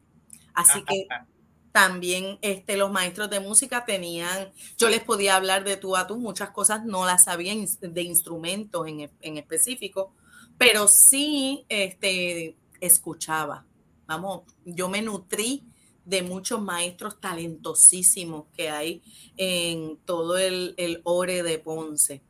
Así 0.54 0.84
que 0.84 1.08
también 1.78 2.40
este, 2.42 2.76
los 2.76 2.92
maestros 2.92 3.30
de 3.30 3.40
música 3.40 3.86
tenían, 3.86 4.52
yo 4.80 4.90
les 4.90 5.04
podía 5.04 5.36
hablar 5.36 5.64
de 5.64 5.78
tú 5.78 5.96
a 5.96 6.08
tú, 6.08 6.18
muchas 6.18 6.50
cosas 6.50 6.84
no 6.86 7.06
las 7.06 7.26
sabían 7.26 7.68
de 7.80 8.02
instrumentos 8.02 8.88
en, 8.88 9.12
en 9.22 9.38
específico, 9.38 10.12
pero 10.58 10.88
sí 10.88 11.68
este, 11.70 12.56
escuchaba. 12.82 13.64
Vamos, 14.08 14.42
yo 14.66 14.90
me 14.90 15.04
nutrí 15.04 15.68
de 16.04 16.24
muchos 16.24 16.60
maestros 16.64 17.22
talentosísimos 17.22 18.46
que 18.56 18.72
hay 18.72 19.04
en 19.36 19.98
todo 19.98 20.40
el, 20.40 20.74
el 20.78 21.02
Ore 21.04 21.44
de 21.44 21.60
Ponce. 21.60 22.24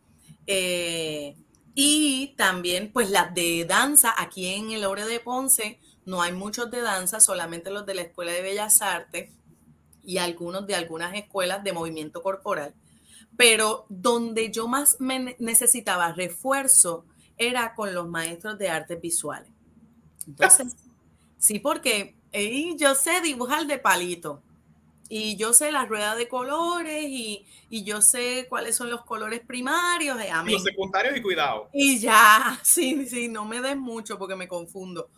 Eh, 0.45 1.37
y 1.73 2.33
también, 2.35 2.91
pues 2.91 3.11
las 3.11 3.33
de 3.33 3.63
danza, 3.63 4.13
aquí 4.17 4.47
en 4.47 4.71
el 4.71 4.83
Ore 4.83 5.05
de 5.05 5.21
Ponce, 5.21 5.79
no 6.03 6.21
hay 6.21 6.33
muchos 6.33 6.69
de 6.69 6.81
danza, 6.81 7.21
solamente 7.21 7.71
los 7.71 7.85
de 7.85 7.95
la 7.95 8.01
Escuela 8.01 8.33
de 8.33 8.41
Bellas 8.41 8.81
Artes 8.81 9.36
y 10.07 10.19
algunos 10.19 10.65
de 10.65 10.73
algunas 10.73 11.13
escuelas 11.13 11.65
de 11.65 11.73
movimiento 11.73 12.23
corporal. 12.23 12.73
Pero 13.35 13.85
donde 13.89 14.51
yo 14.51 14.69
más 14.69 14.95
me 15.01 15.35
necesitaba 15.37 16.13
refuerzo 16.13 17.05
era 17.37 17.75
con 17.75 17.93
los 17.93 18.07
maestros 18.07 18.57
de 18.57 18.69
artes 18.69 19.01
visuales. 19.01 19.51
Entonces, 20.25 20.77
sí, 21.37 21.59
porque 21.59 22.15
yo 22.77 22.95
sé 22.95 23.19
dibujar 23.21 23.67
de 23.67 23.79
palito 23.79 24.41
y 25.09 25.35
yo 25.35 25.53
sé 25.53 25.73
las 25.73 25.89
ruedas 25.89 26.17
de 26.17 26.29
colores 26.29 27.05
y, 27.09 27.45
yo 27.69 28.01
sé 28.01 28.45
cuáles 28.47 28.77
son 28.77 28.89
los 28.89 29.03
colores 29.03 29.41
primarios. 29.41 30.17
Eh, 30.21 30.29
los 30.45 30.63
secundarios 30.63 31.17
y 31.17 31.21
cuidado. 31.21 31.69
Y 31.73 31.99
ya, 31.99 32.57
sí, 32.63 33.05
sí, 33.07 33.27
no 33.27 33.43
me 33.43 33.61
des 33.61 33.75
mucho 33.75 34.17
porque 34.17 34.37
me 34.37 34.47
confundo 34.47 35.09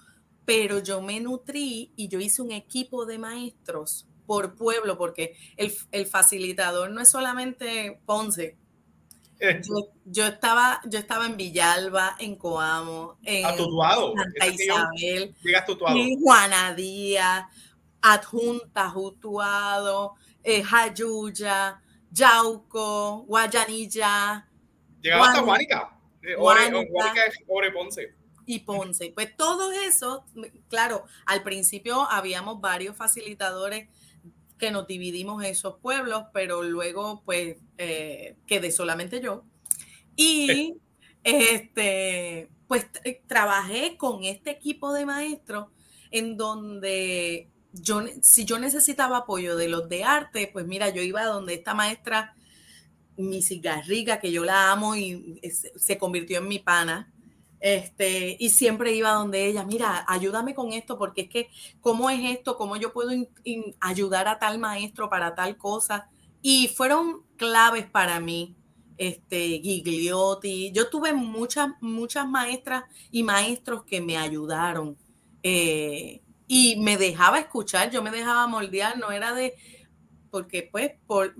pero 0.49 0.79
yo 0.79 0.99
me 0.99 1.19
nutrí 1.19 1.93
y 1.95 2.07
yo 2.07 2.19
hice 2.19 2.41
un 2.41 2.51
equipo 2.51 3.05
de 3.05 3.19
maestros 3.19 4.07
por 4.29 4.53
pueblo, 4.53 4.95
porque 4.95 5.35
el, 5.57 6.05
facilitador 6.05 6.91
no 6.91 7.01
es 7.01 7.09
solamente 7.09 7.99
Ponce. 8.05 8.55
Eh. 9.39 9.59
Yo, 10.05 10.27
estaba, 10.27 10.81
yo 10.85 10.99
estaba 10.99 11.25
en 11.25 11.35
Villalba, 11.35 12.15
en 12.19 12.35
Coamo, 12.35 13.17
en 13.23 13.41
Santa 13.41 14.45
Isabel, 14.45 15.35
en 15.95 16.21
Juana 16.21 16.75
Díaz, 16.75 17.45
Adjunta, 18.03 18.91
Jutuado, 18.91 20.13
eh, 20.43 20.61
Jayuya, 20.61 21.81
Yauco, 22.11 23.23
Guayanilla. 23.27 24.47
Llegaba 25.01 25.29
hasta 25.29 25.41
Juanica. 25.41 25.97
Eh, 26.21 26.35
Ore, 26.37 26.71
Ore 27.47 27.71
Ponce 27.71 28.13
y 28.45 28.59
Ponce. 28.59 29.11
Pues 29.15 29.35
todo 29.35 29.71
eso, 29.71 30.23
claro, 30.69 31.05
al 31.25 31.41
principio 31.41 32.07
habíamos 32.11 32.61
varios 32.61 32.95
facilitadores 32.95 33.89
que 34.59 34.69
nos 34.71 34.85
dividimos 34.85 35.43
esos 35.43 35.77
pueblos, 35.79 36.25
pero 36.33 36.61
luego 36.61 37.23
pues 37.25 37.57
eh, 37.77 38.35
quedé 38.45 38.71
solamente 38.71 39.21
yo. 39.21 39.43
Y 40.15 40.75
este, 41.23 42.49
pues 42.67 42.85
trabajé 43.25 43.97
con 43.97 44.23
este 44.23 44.51
equipo 44.51 44.93
de 44.93 45.05
maestros 45.05 45.67
en 46.11 46.37
donde 46.37 47.49
yo, 47.71 48.01
si 48.21 48.45
yo 48.45 48.59
necesitaba 48.59 49.17
apoyo 49.17 49.55
de 49.55 49.69
los 49.69 49.89
de 49.89 50.03
arte, 50.03 50.49
pues 50.51 50.65
mira, 50.65 50.89
yo 50.89 51.01
iba 51.01 51.23
donde 51.23 51.53
esta 51.53 51.73
maestra, 51.73 52.35
mi 53.15 53.41
cigarriga, 53.41 54.19
que 54.19 54.31
yo 54.31 54.43
la 54.43 54.71
amo 54.71 54.95
y 54.95 55.39
se 55.75 55.97
convirtió 55.97 56.39
en 56.39 56.47
mi 56.47 56.59
pana. 56.59 57.13
Este, 57.59 58.37
y 58.39 58.49
siempre 58.49 58.93
iba 58.93 59.11
donde 59.11 59.45
ella, 59.45 59.65
mira, 59.65 60.05
ayúdame 60.07 60.55
con 60.55 60.71
esto, 60.73 60.97
porque 60.97 61.21
es 61.21 61.29
que, 61.29 61.49
¿cómo 61.81 62.09
es 62.09 62.19
esto? 62.37 62.57
¿Cómo 62.57 62.77
yo 62.77 62.93
puedo 62.93 63.11
ayudar 63.81 64.27
a 64.27 64.39
tal 64.39 64.59
maestro 64.59 65.09
para 65.09 65.35
tal 65.35 65.57
cosa? 65.57 66.09
Y 66.41 66.69
fueron 66.69 67.23
claves 67.35 67.85
para 67.85 68.19
mí, 68.19 68.55
este, 68.97 69.59
Gigliotti. 69.61 70.71
Yo 70.71 70.89
tuve 70.89 71.13
muchas, 71.13 71.69
muchas 71.81 72.27
maestras 72.27 72.83
y 73.11 73.23
maestros 73.23 73.83
que 73.83 74.01
me 74.01 74.17
ayudaron. 74.17 74.97
Eh, 75.43 76.21
y 76.47 76.77
me 76.77 76.97
dejaba 76.97 77.39
escuchar, 77.39 77.91
yo 77.91 78.01
me 78.01 78.09
dejaba 78.09 78.47
moldear, 78.47 78.97
no 78.97 79.11
era 79.11 79.33
de, 79.33 79.53
porque 80.31 80.67
pues 80.69 80.93
por, 81.05 81.35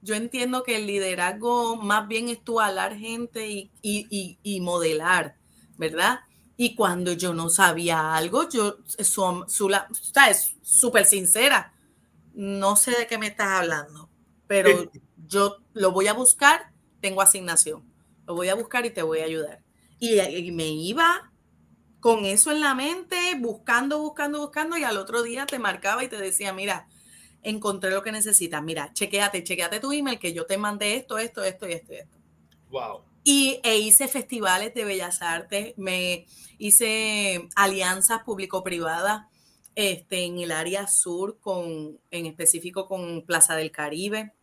yo 0.00 0.14
entiendo 0.14 0.62
que 0.62 0.76
el 0.76 0.86
liderazgo 0.86 1.76
más 1.76 2.06
bien 2.06 2.28
es 2.28 2.44
tú 2.44 2.60
hablar 2.60 2.96
gente 2.96 3.48
y, 3.48 3.70
y, 3.82 4.60
modelar, 4.60 5.36
¿verdad? 5.76 6.20
Y 6.56 6.74
cuando 6.74 7.12
yo 7.12 7.34
no 7.34 7.50
sabía 7.50 8.14
algo, 8.14 8.48
yo 8.48 8.78
son, 8.86 9.44
es 9.46 10.54
súper 10.62 11.04
sincera, 11.04 11.74
no 12.34 12.76
sé 12.76 12.92
de 12.92 13.06
qué 13.06 13.18
me 13.18 13.26
estás 13.26 13.48
hablando, 13.48 14.08
pero 14.46 14.90
yo 15.26 15.58
lo 15.72 15.92
voy 15.92 16.06
a 16.06 16.12
buscar, 16.12 16.72
tengo 17.00 17.22
asignación, 17.22 17.82
lo 18.26 18.34
voy 18.34 18.48
a 18.48 18.54
buscar 18.54 18.86
y 18.86 18.90
te 18.90 19.02
voy 19.02 19.20
a 19.20 19.24
ayudar. 19.24 19.62
y 19.98 20.52
me 20.52 20.68
iba 20.68 21.32
con 22.04 22.26
eso 22.26 22.52
en 22.52 22.60
la 22.60 22.74
mente, 22.74 23.16
buscando, 23.38 23.98
buscando, 23.98 24.38
buscando, 24.40 24.76
y 24.76 24.84
al 24.84 24.98
otro 24.98 25.22
día 25.22 25.46
te 25.46 25.58
marcaba 25.58 26.04
y 26.04 26.08
te 26.08 26.18
decía, 26.18 26.52
mira, 26.52 26.86
encontré 27.42 27.90
lo 27.90 28.02
que 28.02 28.12
necesitas, 28.12 28.62
mira, 28.62 28.92
chequeate, 28.92 29.42
chequeate 29.42 29.80
tu 29.80 29.90
email 29.90 30.18
que 30.18 30.34
yo 30.34 30.44
te 30.44 30.58
mandé 30.58 30.96
esto, 30.96 31.16
esto, 31.16 31.42
esto 31.42 31.66
y 31.66 31.72
esto 31.72 31.92
y 31.94 31.96
esto. 31.96 32.18
Wow. 32.68 33.04
Y 33.24 33.58
e 33.64 33.78
hice 33.78 34.06
festivales 34.06 34.74
de 34.74 34.84
bellas 34.84 35.22
artes, 35.22 35.72
me 35.78 36.26
hice 36.58 37.48
alianzas 37.56 38.22
público-privadas 38.22 39.24
este, 39.74 40.24
en 40.24 40.38
el 40.38 40.52
área 40.52 40.86
sur, 40.86 41.38
con, 41.40 41.98
en 42.10 42.26
específico 42.26 42.86
con 42.86 43.22
Plaza 43.22 43.56
del 43.56 43.72
Caribe, 43.72 44.34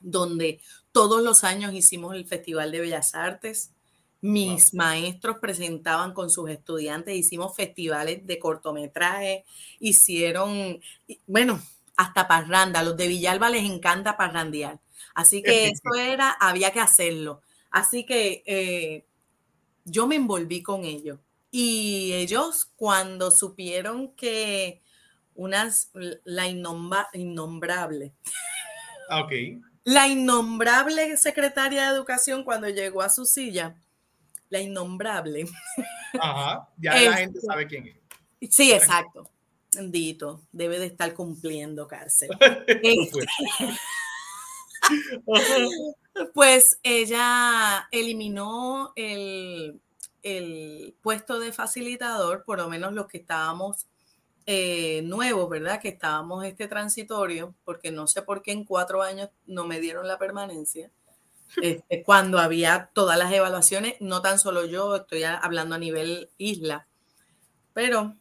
donde 0.00 0.60
todos 0.92 1.22
los 1.22 1.44
años 1.44 1.72
hicimos 1.74 2.14
el 2.14 2.26
Festival 2.26 2.70
de 2.70 2.80
Bellas 2.80 3.14
Artes. 3.14 3.72
Mis 4.20 4.74
maestros 4.74 5.38
presentaban 5.38 6.12
con 6.12 6.28
sus 6.28 6.50
estudiantes, 6.50 7.16
hicimos 7.16 7.56
festivales 7.56 8.26
de 8.26 8.38
cortometraje, 8.38 9.46
hicieron, 9.78 10.78
bueno, 11.26 11.60
hasta 11.96 12.28
parranda. 12.28 12.82
Los 12.82 12.96
de 12.96 13.08
Villalba 13.08 13.48
les 13.48 13.64
encanta 13.64 14.16
parrandear. 14.16 14.78
Así 15.14 15.42
que 15.42 15.68
eso 15.68 15.94
era, 15.98 16.30
había 16.30 16.70
que 16.70 16.80
hacerlo. 16.80 17.40
Así 17.70 18.04
que 18.04 18.42
eh, 18.46 19.04
yo 19.84 20.06
me 20.06 20.16
envolví 20.16 20.62
con 20.62 20.84
ellos. 20.84 21.18
Y 21.50 22.12
ellos 22.12 22.70
cuando 22.76 23.30
supieron 23.30 24.12
que 24.14 24.82
unas, 25.34 25.90
la 26.24 26.46
innombrable. 26.46 28.12
Ok. 29.10 29.32
La 29.84 30.06
innombrable 30.06 31.16
secretaria 31.16 31.88
de 31.88 31.96
educación 31.96 32.44
cuando 32.44 32.68
llegó 32.68 33.02
a 33.02 33.08
su 33.08 33.24
silla, 33.24 33.74
la 34.48 34.60
innombrable. 34.60 35.46
Ajá, 36.20 36.68
ya 36.76 36.94
la 36.94 37.16
gente 37.16 37.38
este, 37.38 37.46
sabe 37.46 37.66
quién 37.66 37.86
es. 37.88 38.54
Sí, 38.54 38.72
exacto. 38.72 39.30
Bendito, 39.74 40.42
debe 40.52 40.78
de 40.78 40.86
estar 40.86 41.14
cumpliendo 41.14 41.86
cárcel. 41.88 42.30
Este, 42.82 43.26
pues 46.34 46.78
ella 46.82 47.88
eliminó 47.90 48.92
el, 48.96 49.80
el, 50.22 50.94
puesto 51.02 51.38
de 51.38 51.52
facilitador, 51.52 52.44
por 52.44 52.58
lo 52.58 52.68
menos 52.68 52.92
los 52.92 53.06
que 53.06 53.18
estábamos 53.18 53.86
eh, 54.46 55.02
nuevos, 55.02 55.48
¿verdad? 55.48 55.80
Que 55.80 55.88
estábamos 55.90 56.44
este 56.44 56.68
transitorio, 56.68 57.54
porque 57.64 57.90
no 57.90 58.06
sé 58.06 58.22
por 58.22 58.42
qué 58.42 58.52
en 58.52 58.64
cuatro 58.64 59.02
años 59.02 59.30
no 59.46 59.66
me 59.66 59.80
dieron 59.80 60.08
la 60.08 60.18
permanencia. 60.18 60.90
Este, 61.62 62.02
cuando 62.04 62.38
había 62.38 62.90
todas 62.94 63.18
las 63.18 63.32
evaluaciones, 63.32 63.96
no 64.00 64.22
tan 64.22 64.38
solo 64.38 64.66
yo, 64.66 64.96
estoy 64.96 65.24
hablando 65.24 65.74
a 65.74 65.78
nivel 65.78 66.30
isla, 66.38 66.86
pero 67.72 68.14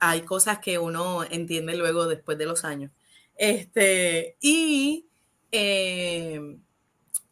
hay 0.00 0.22
cosas 0.22 0.58
que 0.58 0.78
uno 0.78 1.24
entiende 1.24 1.76
luego 1.76 2.06
después 2.06 2.36
de 2.36 2.46
los 2.46 2.64
años. 2.64 2.90
Este, 3.36 4.36
y 4.40 5.06
eh, 5.50 6.58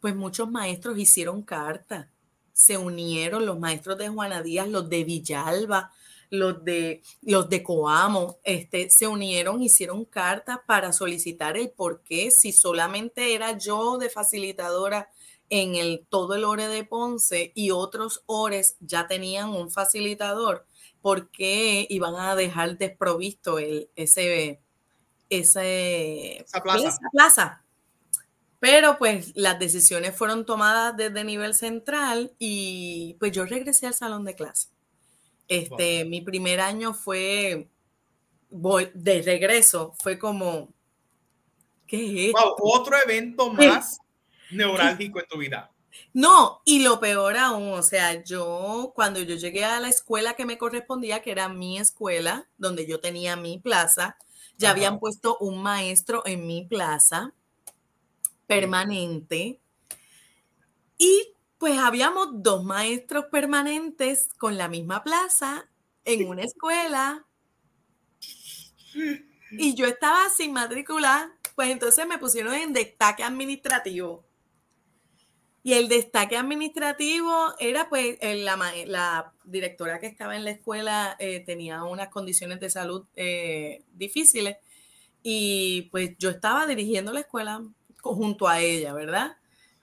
pues 0.03 0.17
muchos 0.17 0.51
maestros 0.51 0.97
hicieron 0.99 1.43
cartas, 1.43 2.09
se 2.51 2.77
unieron 2.77 3.45
los 3.45 3.57
maestros 3.57 3.97
de 3.97 4.09
Juana 4.09 4.41
Díaz, 4.41 4.67
los 4.67 4.89
de 4.89 5.05
Villalba, 5.05 5.93
los 6.29 6.61
de, 6.65 7.01
los 7.21 7.47
de 7.47 7.63
Coamo, 7.63 8.37
este, 8.43 8.89
se 8.89 9.07
unieron, 9.07 9.63
hicieron 9.63 10.03
cartas 10.03 10.59
para 10.67 10.91
solicitar 10.91 11.55
el 11.55 11.69
por 11.69 12.01
qué, 12.01 12.31
si 12.31 12.51
solamente 12.51 13.33
era 13.33 13.57
yo 13.57 13.97
de 13.97 14.09
facilitadora 14.09 15.09
en 15.49 15.75
el, 15.75 16.05
todo 16.09 16.35
el 16.35 16.43
ORE 16.43 16.67
de 16.67 16.83
Ponce 16.83 17.53
y 17.55 17.71
otros 17.71 18.23
ORES 18.25 18.75
ya 18.81 19.07
tenían 19.07 19.51
un 19.51 19.71
facilitador, 19.71 20.65
¿por 21.01 21.31
qué 21.31 21.87
iban 21.89 22.15
a 22.15 22.35
dejar 22.35 22.77
desprovisto 22.77 23.57
el, 23.57 23.89
ese, 23.95 24.59
ese, 25.29 26.41
esa 26.41 26.61
plaza. 26.61 26.99
plaza? 27.13 27.62
Pero 28.63 28.97
pues 28.97 29.33
las 29.35 29.59
decisiones 29.59 30.15
fueron 30.15 30.45
tomadas 30.45 30.95
desde 30.95 31.25
nivel 31.25 31.53
central 31.53 32.33
y 32.39 33.17
pues 33.19 33.33
yo 33.33 33.43
regresé 33.45 33.87
al 33.87 33.93
salón 33.93 34.23
de 34.23 34.35
clase. 34.35 34.69
Este, 35.49 36.05
mi 36.05 36.21
primer 36.21 36.61
año 36.61 36.93
fue 36.93 37.67
voy, 38.49 38.89
de 38.93 39.21
regreso, 39.21 39.93
fue 40.01 40.17
como 40.17 40.69
¿qué 41.85 42.29
es 42.29 42.33
otro 42.61 42.95
evento 43.03 43.51
más 43.51 43.99
neurálgico 44.49 45.19
en 45.19 45.27
tu 45.27 45.39
vida. 45.39 45.69
No, 46.13 46.61
y 46.63 46.83
lo 46.83 47.01
peor 47.01 47.35
aún, 47.35 47.73
o 47.73 47.83
sea, 47.83 48.23
yo 48.23 48.93
cuando 48.95 49.19
yo 49.19 49.35
llegué 49.35 49.65
a 49.65 49.81
la 49.81 49.89
escuela 49.89 50.35
que 50.35 50.45
me 50.45 50.57
correspondía, 50.57 51.21
que 51.21 51.31
era 51.31 51.49
mi 51.49 51.79
escuela, 51.79 52.47
donde 52.57 52.87
yo 52.87 53.01
tenía 53.01 53.35
mi 53.35 53.59
plaza, 53.59 54.15
ya 54.57 54.69
habían 54.69 54.99
puesto 54.99 55.37
un 55.41 55.61
maestro 55.61 56.23
en 56.25 56.47
mi 56.47 56.63
plaza 56.63 57.33
permanente. 58.47 59.59
Y 60.97 61.33
pues 61.57 61.77
habíamos 61.79 62.43
dos 62.43 62.63
maestros 62.63 63.25
permanentes 63.31 64.29
con 64.37 64.57
la 64.57 64.67
misma 64.67 65.03
plaza 65.03 65.69
en 66.05 66.27
una 66.27 66.43
escuela. 66.43 67.25
Y 69.51 69.75
yo 69.75 69.85
estaba 69.85 70.29
sin 70.29 70.53
matrícula, 70.53 71.31
pues 71.55 71.69
entonces 71.69 72.07
me 72.07 72.17
pusieron 72.17 72.53
en 72.53 72.73
destaque 72.73 73.23
administrativo. 73.23 74.25
Y 75.65 75.73
el 75.73 75.87
destaque 75.87 76.35
administrativo 76.35 77.53
era 77.57 77.87
pues 77.87 78.17
la, 78.21 78.57
la 78.85 79.33
directora 79.45 79.99
que 79.99 80.07
estaba 80.07 80.35
en 80.35 80.43
la 80.43 80.51
escuela 80.51 81.15
eh, 81.19 81.39
tenía 81.39 81.83
unas 81.85 82.09
condiciones 82.09 82.59
de 82.59 82.69
salud 82.69 83.05
eh, 83.15 83.83
difíciles 83.93 84.57
y 85.23 85.83
pues 85.83 86.17
yo 86.19 86.31
estaba 86.31 86.67
dirigiendo 86.67 87.13
la 87.13 87.21
escuela 87.21 87.63
junto 88.11 88.47
a 88.47 88.59
ella, 88.59 88.93
¿verdad? 88.93 89.37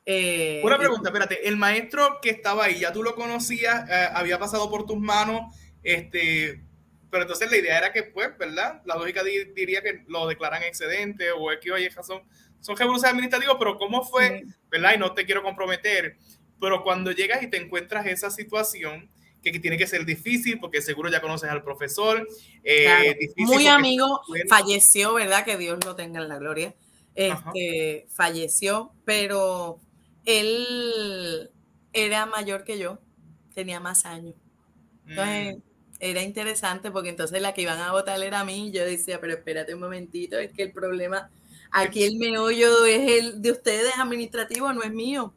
Eh, 0.06 0.60
Una 0.64 0.78
pregunta, 0.78 1.08
espérate, 1.08 1.48
el 1.48 1.56
maestro 1.56 2.18
que 2.20 2.30
estaba 2.30 2.64
ahí, 2.64 2.80
¿ya 2.80 2.92
tú 2.92 3.02
lo 3.02 3.14
conocías? 3.14 3.84
¿Había 4.14 4.38
pasado 4.38 4.70
por 4.70 4.86
tus 4.86 4.98
manos? 4.98 5.54
Este, 5.82 6.62
pero 7.10 7.22
entonces 7.22 7.50
la 7.50 7.56
idea 7.56 7.78
era 7.78 7.92
que, 7.92 8.04
pues, 8.04 8.36
¿verdad? 8.38 8.82
La 8.84 8.96
lógica 8.96 9.22
diría 9.22 9.82
que 9.82 10.04
lo 10.08 10.26
declaran 10.26 10.62
excedente 10.62 11.30
o 11.32 11.52
X 11.52 11.72
o 11.72 11.78
Y 11.78 11.88
razón 11.88 12.22
son 12.60 12.76
revoluciones 12.76 13.12
administrativos, 13.12 13.56
pero 13.58 13.76
¿cómo 13.76 14.04
fue? 14.04 14.44
¿Verdad? 14.70 14.94
Y 14.94 14.98
no 14.98 15.14
te 15.14 15.24
quiero 15.24 15.42
comprometer, 15.42 16.16
pero 16.60 16.82
cuando 16.82 17.10
llegas 17.10 17.42
y 17.42 17.48
te 17.48 17.56
encuentras 17.56 18.06
esa 18.06 18.30
situación, 18.30 19.10
que, 19.42 19.58
tiene 19.58 19.78
que 19.78 19.86
ser 19.86 20.04
difícil 20.04 20.60
porque 20.60 20.82
seguro 20.82 21.08
ya 21.08 21.22
conoces 21.22 21.48
al 21.48 21.62
profesor. 21.62 22.28
Eh, 22.62 23.16
muy 23.36 23.66
amigo, 23.66 24.20
falleció, 24.48 25.14
¿verdad? 25.14 25.44
Que 25.44 25.56
Dios 25.56 25.82
lo 25.84 25.96
tenga 25.96 26.20
en 26.20 26.28
la 26.28 26.36
gloria. 26.36 26.74
Este, 27.14 28.06
falleció, 28.08 28.92
pero 29.04 29.78
él 30.24 31.50
era 31.92 32.26
mayor 32.26 32.64
que 32.64 32.78
yo, 32.78 32.98
tenía 33.54 33.80
más 33.80 34.06
años. 34.06 34.34
Entonces, 35.06 35.56
mm. 35.56 35.60
era 35.98 36.22
interesante 36.22 36.90
porque 36.90 37.10
entonces 37.10 37.42
la 37.42 37.52
que 37.52 37.62
iban 37.62 37.80
a 37.80 37.92
votar 37.92 38.22
era 38.22 38.40
a 38.40 38.44
mí. 38.44 38.70
Yo 38.72 38.84
decía, 38.84 39.20
pero 39.20 39.34
espérate 39.34 39.74
un 39.74 39.80
momentito, 39.80 40.38
es 40.38 40.52
que 40.52 40.62
el 40.62 40.72
problema 40.72 41.30
Aquí 41.72 42.04
el 42.04 42.16
meollo 42.16 42.84
es 42.84 43.22
el 43.22 43.42
de 43.42 43.52
ustedes 43.52 43.92
administrativo, 43.98 44.72
no 44.72 44.82
es 44.82 44.92
mío. 44.92 45.32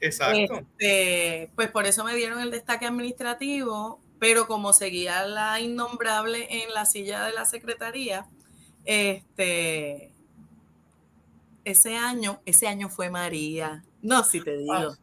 Exacto. 0.00 0.66
Este, 0.78 1.50
pues 1.56 1.70
por 1.70 1.86
eso 1.86 2.04
me 2.04 2.14
dieron 2.14 2.40
el 2.40 2.50
destaque 2.50 2.86
administrativo, 2.86 4.00
pero 4.18 4.46
como 4.46 4.72
seguía 4.72 5.26
la 5.26 5.60
innombrable 5.60 6.62
en 6.62 6.72
la 6.72 6.86
silla 6.86 7.24
de 7.24 7.32
la 7.32 7.44
secretaría, 7.44 8.26
este, 8.84 10.12
ese 11.64 11.96
año, 11.96 12.40
ese 12.44 12.66
año 12.68 12.88
fue 12.88 13.10
María. 13.10 13.84
No, 14.02 14.22
si 14.24 14.40
te 14.40 14.56
digo. 14.56 14.96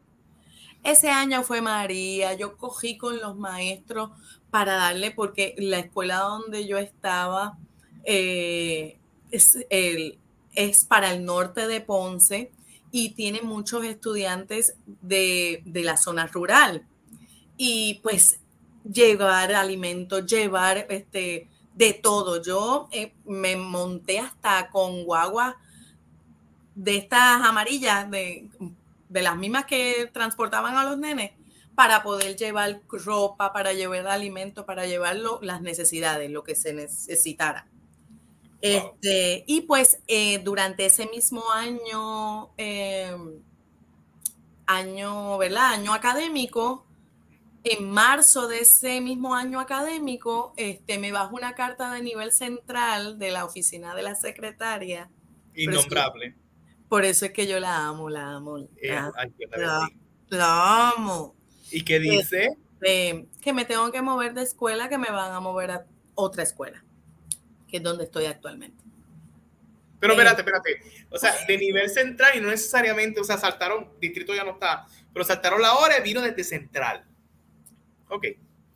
Ese 0.82 1.10
año 1.10 1.42
fue 1.42 1.60
María. 1.60 2.34
Yo 2.34 2.56
cogí 2.56 2.96
con 2.96 3.20
los 3.20 3.36
maestros 3.36 4.10
para 4.50 4.74
darle, 4.74 5.10
porque 5.10 5.54
la 5.58 5.78
escuela 5.78 6.18
donde 6.18 6.66
yo 6.66 6.78
estaba 6.78 7.58
eh, 8.04 8.98
es, 9.30 9.58
es 9.70 10.84
para 10.84 11.12
el 11.12 11.24
norte 11.24 11.66
de 11.66 11.80
Ponce 11.80 12.52
y 12.90 13.10
tiene 13.10 13.40
muchos 13.42 13.84
estudiantes 13.84 14.76
de, 15.00 15.62
la 15.66 15.96
zona 15.96 16.26
rural. 16.26 16.86
Y 17.56 18.00
pues 18.02 18.40
llevar 18.84 19.54
alimentos, 19.54 20.26
llevar 20.26 20.86
este, 20.90 21.48
de 21.74 21.92
todo. 21.94 22.42
Yo 22.42 22.88
eh, 22.92 23.14
me 23.24 23.56
monté 23.56 24.18
hasta 24.18 24.68
con 24.70 25.04
guagua 25.04 25.56
de 26.74 26.96
estas 26.96 27.42
amarillas, 27.42 28.10
de, 28.10 28.48
de 29.08 29.22
las 29.22 29.36
mismas 29.36 29.66
que 29.66 30.10
transportaban 30.12 30.76
a 30.76 30.84
los 30.84 30.98
nenes, 30.98 31.32
para 31.74 32.02
poder 32.02 32.36
llevar 32.36 32.82
ropa, 32.88 33.52
para 33.52 33.72
llevar 33.72 34.06
alimentos, 34.08 34.64
para 34.64 34.86
llevar 34.86 35.16
las 35.40 35.62
necesidades, 35.62 36.30
lo 36.30 36.44
que 36.44 36.54
se 36.54 36.74
necesitara. 36.74 37.66
Este, 38.60 39.42
y 39.46 39.62
pues 39.62 40.00
eh, 40.06 40.38
durante 40.38 40.86
ese 40.86 41.06
mismo 41.06 41.42
año, 41.52 42.52
em, 42.56 43.42
año, 44.66 45.36
¿verdad? 45.38 45.72
Año 45.72 45.92
académico, 45.92 46.86
en 47.64 47.90
marzo 47.90 48.46
de 48.48 48.60
ese 48.60 49.00
mismo 49.00 49.34
año 49.34 49.58
académico, 49.58 50.54
este, 50.56 50.98
me 50.98 51.10
bajo 51.10 51.34
una 51.34 51.54
carta 51.54 51.92
de 51.92 52.02
nivel 52.02 52.32
central 52.32 53.18
de 53.18 53.30
la 53.32 53.44
oficina 53.44 53.94
de 53.94 54.02
la 54.02 54.14
secretaria. 54.14 55.10
Innombrable. 55.54 56.36
Por 56.92 57.06
eso 57.06 57.24
es 57.24 57.32
que 57.32 57.46
yo 57.46 57.58
la 57.58 57.86
amo, 57.86 58.10
la 58.10 58.34
amo. 58.34 58.68
La, 60.28 60.90
amo. 60.90 61.34
¿Y 61.70 61.84
qué 61.84 61.98
dice? 61.98 62.50
Este, 62.82 63.28
que 63.40 63.54
me 63.54 63.64
tengo 63.64 63.90
que 63.90 64.02
mover 64.02 64.34
de 64.34 64.42
escuela, 64.42 64.90
que 64.90 64.98
me 64.98 65.10
van 65.10 65.32
a 65.32 65.40
mover 65.40 65.70
a 65.70 65.86
otra 66.14 66.42
escuela 66.42 66.84
que 67.66 67.78
es 67.78 67.82
donde 67.82 68.04
estoy 68.04 68.26
actualmente. 68.26 68.84
Pero 70.00 70.12
espérate, 70.12 70.42
espérate. 70.42 70.82
O 71.08 71.16
sea, 71.16 71.34
de 71.48 71.56
nivel 71.56 71.88
central 71.88 72.36
y 72.36 72.42
no 72.42 72.48
necesariamente, 72.48 73.22
o 73.22 73.24
sea, 73.24 73.38
saltaron, 73.38 73.88
distrito 73.98 74.34
ya 74.34 74.44
no 74.44 74.50
está, 74.50 74.86
pero 75.14 75.24
saltaron 75.24 75.62
la 75.62 75.76
hora 75.76 75.98
y 75.98 76.02
vino 76.02 76.20
desde 76.20 76.44
central. 76.44 77.06
Ok. 78.10 78.26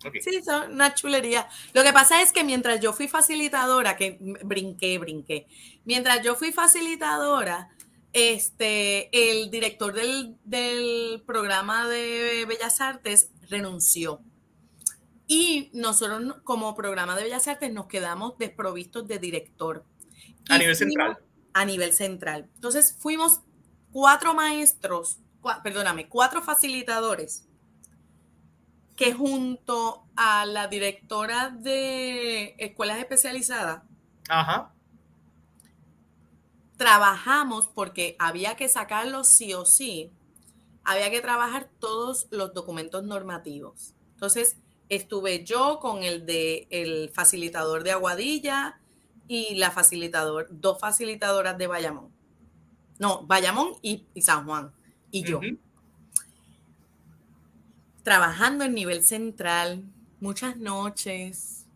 Okay. 0.07 0.23
Sí, 0.23 0.43
son 0.43 0.73
una 0.73 0.95
chulería. 0.95 1.49
Lo 1.75 1.83
que 1.83 1.93
pasa 1.93 2.23
es 2.23 2.33
que 2.33 2.45
mientras 2.45 2.81
yo 2.81 2.95
fui 2.95 3.09
facilitadora, 3.09 3.95
que 3.95 4.17
brinqué, 4.43 4.97
brinqué, 4.97 5.47
mientras 5.85 6.23
yo 6.23 6.35
fui 6.35 6.51
facilitadora, 6.51 7.76
este, 8.17 9.11
el 9.13 9.51
director 9.51 9.93
del, 9.93 10.39
del 10.43 11.23
programa 11.27 11.87
de 11.87 12.47
Bellas 12.49 12.81
Artes 12.81 13.31
renunció. 13.51 14.23
Y 15.27 15.69
nosotros 15.75 16.37
como 16.43 16.75
programa 16.75 17.15
de 17.15 17.25
Bellas 17.25 17.47
Artes 17.47 17.71
nos 17.75 17.89
quedamos 17.89 18.39
desprovistos 18.39 19.07
de 19.07 19.19
director. 19.19 19.85
A 20.49 20.57
nivel 20.57 20.75
central. 20.77 21.19
A 21.53 21.67
nivel 21.67 21.93
central. 21.93 22.49
Entonces 22.55 22.97
fuimos 22.99 23.43
cuatro 23.93 24.33
maestros, 24.33 25.19
perdóname, 25.63 26.09
cuatro 26.09 26.41
facilitadores 26.41 27.47
que 28.97 29.13
junto 29.13 30.07
a 30.17 30.47
la 30.47 30.69
directora 30.69 31.51
de 31.51 32.55
escuelas 32.57 32.99
especializadas 32.99 33.83
trabajamos 36.77 37.69
porque 37.69 38.17
había 38.19 38.57
que 38.57 38.69
sacarlos 38.69 39.29
sí 39.29 39.55
o 39.55 39.65
sí, 39.65 40.13
había 40.85 41.11
que 41.11 41.21
trabajar 41.21 41.69
todos 41.79 42.27
los 42.31 42.55
documentos 42.55 43.03
normativos. 43.05 43.95
Entonces, 44.15 44.57
estuve 44.89 45.45
yo 45.45 45.79
con 45.81 46.03
el 46.03 46.27
de 46.27 46.69
el 46.71 47.11
facilitador 47.11 47.83
de 47.83 47.93
Aguadilla 47.93 48.81
y 49.29 49.57
la 49.57 49.71
facilitador, 49.71 50.49
dos 50.51 50.79
facilitadoras 50.79 51.59
de 51.59 51.67
Bayamón. 51.67 52.11
No, 52.99 53.27
Bayamón 53.27 53.73
y, 53.83 54.07
San 54.21 54.47
Juan. 54.47 54.73
Y 55.11 55.25
yo. 55.25 55.41
Trabajando 58.03 58.65
en 58.65 58.75
nivel 58.75 59.05
central, 59.05 59.85
muchas 60.21 60.57
noches, 60.57 61.67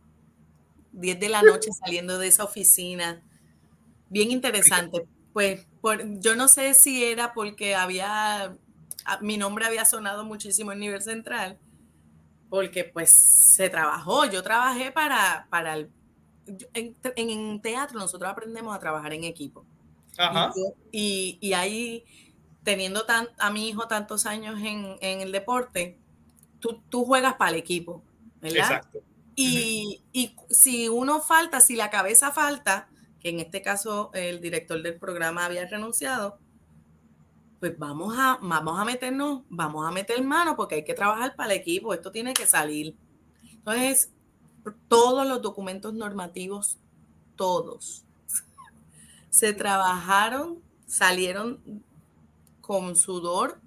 10 0.92 1.20
de 1.20 1.28
la 1.28 1.42
noche 1.42 1.70
saliendo 1.72 2.18
de 2.18 2.28
esa 2.28 2.44
oficina. 2.44 3.22
Bien 4.10 4.30
interesante. 4.30 5.06
Pues 5.32 5.66
yo 6.18 6.36
no 6.36 6.48
sé 6.48 6.74
si 6.74 7.04
era 7.04 7.32
porque 7.32 7.74
había, 7.74 8.54
mi 9.22 9.38
nombre 9.38 9.64
había 9.64 9.86
sonado 9.86 10.24
muchísimo 10.24 10.72
en 10.72 10.80
nivel 10.80 11.00
central 11.00 11.58
porque 12.50 12.84
pues 12.84 13.10
se 13.10 13.70
trabajó. 13.70 14.26
Yo 14.26 14.42
trabajé 14.42 14.90
para, 14.90 15.46
para 15.48 15.74
el... 15.74 15.90
En, 16.74 17.62
teatro 17.62 17.98
nosotros 17.98 18.28
aprendemos 18.28 18.74
a 18.74 18.80
trabajar 18.80 19.12
en 19.14 19.24
equipo. 19.24 19.64
Y, 20.92 21.38
y, 21.40 21.52
ahí, 21.54 22.04
teniendo 22.64 23.06
tan, 23.06 23.28
a 23.38 23.50
mi 23.50 23.68
hijo 23.68 23.86
tantos 23.86 24.26
años 24.26 24.60
en, 24.60 24.98
el 25.00 25.32
deporte, 25.32 25.96
tú, 26.58 26.82
tú, 26.90 27.04
juegas 27.04 27.34
para 27.36 27.52
el 27.52 27.56
equipo, 27.56 28.02
¿verdad? 28.42 28.58
Exacto. 28.58 28.98
Y, 29.36 30.02
y 30.12 30.34
si 30.50 30.88
uno 30.88 31.20
falta, 31.20 31.60
si 31.60 31.76
la 31.76 31.88
cabeza 31.88 32.32
falta, 32.32 32.88
que 33.20 33.28
en 33.28 33.40
este 33.40 33.62
caso 33.62 34.10
el 34.14 34.40
director 34.40 34.82
del 34.82 34.98
programa 34.98 35.44
había 35.44 35.66
renunciado, 35.66 36.38
pues 37.60 37.78
vamos 37.78 38.14
a, 38.18 38.38
vamos 38.40 38.80
a 38.80 38.84
meternos, 38.84 39.42
vamos 39.50 39.86
a 39.86 39.92
meter 39.92 40.22
mano 40.24 40.56
porque 40.56 40.76
hay 40.76 40.84
que 40.84 40.94
trabajar 40.94 41.36
para 41.36 41.52
el 41.52 41.60
equipo, 41.60 41.92
esto 41.92 42.10
tiene 42.10 42.32
que 42.32 42.46
salir. 42.46 42.96
Entonces, 43.52 44.10
todos 44.88 45.26
los 45.26 45.42
documentos 45.42 45.92
normativos, 45.92 46.78
todos, 47.36 48.04
se 49.30 49.52
trabajaron, 49.52 50.58
salieron 50.86 51.60
con 52.62 52.96
sudor 52.96 53.60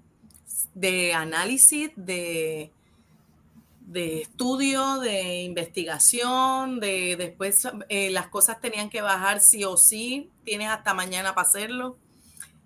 de 0.74 1.14
análisis, 1.14 1.92
de, 1.94 2.72
de 3.84 4.22
estudio, 4.22 4.98
de 4.98 5.42
investigación, 5.42 6.80
de 6.80 7.16
después 7.16 7.68
eh, 7.88 8.10
las 8.10 8.28
cosas 8.28 8.60
tenían 8.60 8.90
que 8.90 9.02
bajar 9.02 9.40
sí 9.40 9.64
o 9.64 9.76
sí, 9.76 10.30
tienes 10.44 10.68
hasta 10.68 10.94
mañana 10.94 11.34
para 11.34 11.46
hacerlo 11.46 11.98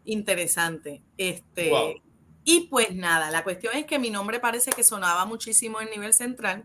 interesante. 0.08 1.02
Este, 1.16 2.00
Y 2.44 2.68
pues 2.68 2.94
nada, 2.94 3.30
la 3.30 3.44
cuestión 3.44 3.76
es 3.76 3.84
que 3.84 3.98
mi 3.98 4.10
nombre 4.10 4.40
parece 4.40 4.70
que 4.70 4.82
sonaba 4.82 5.26
muchísimo 5.26 5.80
en 5.80 5.90
nivel 5.90 6.14
central. 6.14 6.64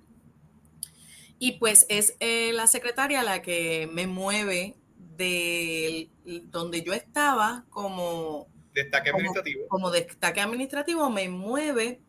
Y 1.39 1.54
pues 1.54 1.86
es 1.89 2.16
eh, 2.22 2.54
la 2.54 2.68
secretaria 2.68 3.22
la 3.22 3.41
que 3.41 3.89
me 3.91 4.08
mueve 4.08 4.76
de 5.18 6.10
donde 6.24 6.84
yo 6.84 6.93
estaba 6.93 7.66
como 7.70 8.47
destaque 8.74 9.10
administrativo. 9.10 9.68
Como, 9.68 9.91
destaque 9.91 10.39
administrativo, 10.39 11.10
me 11.10 11.28
mueve 11.28 11.99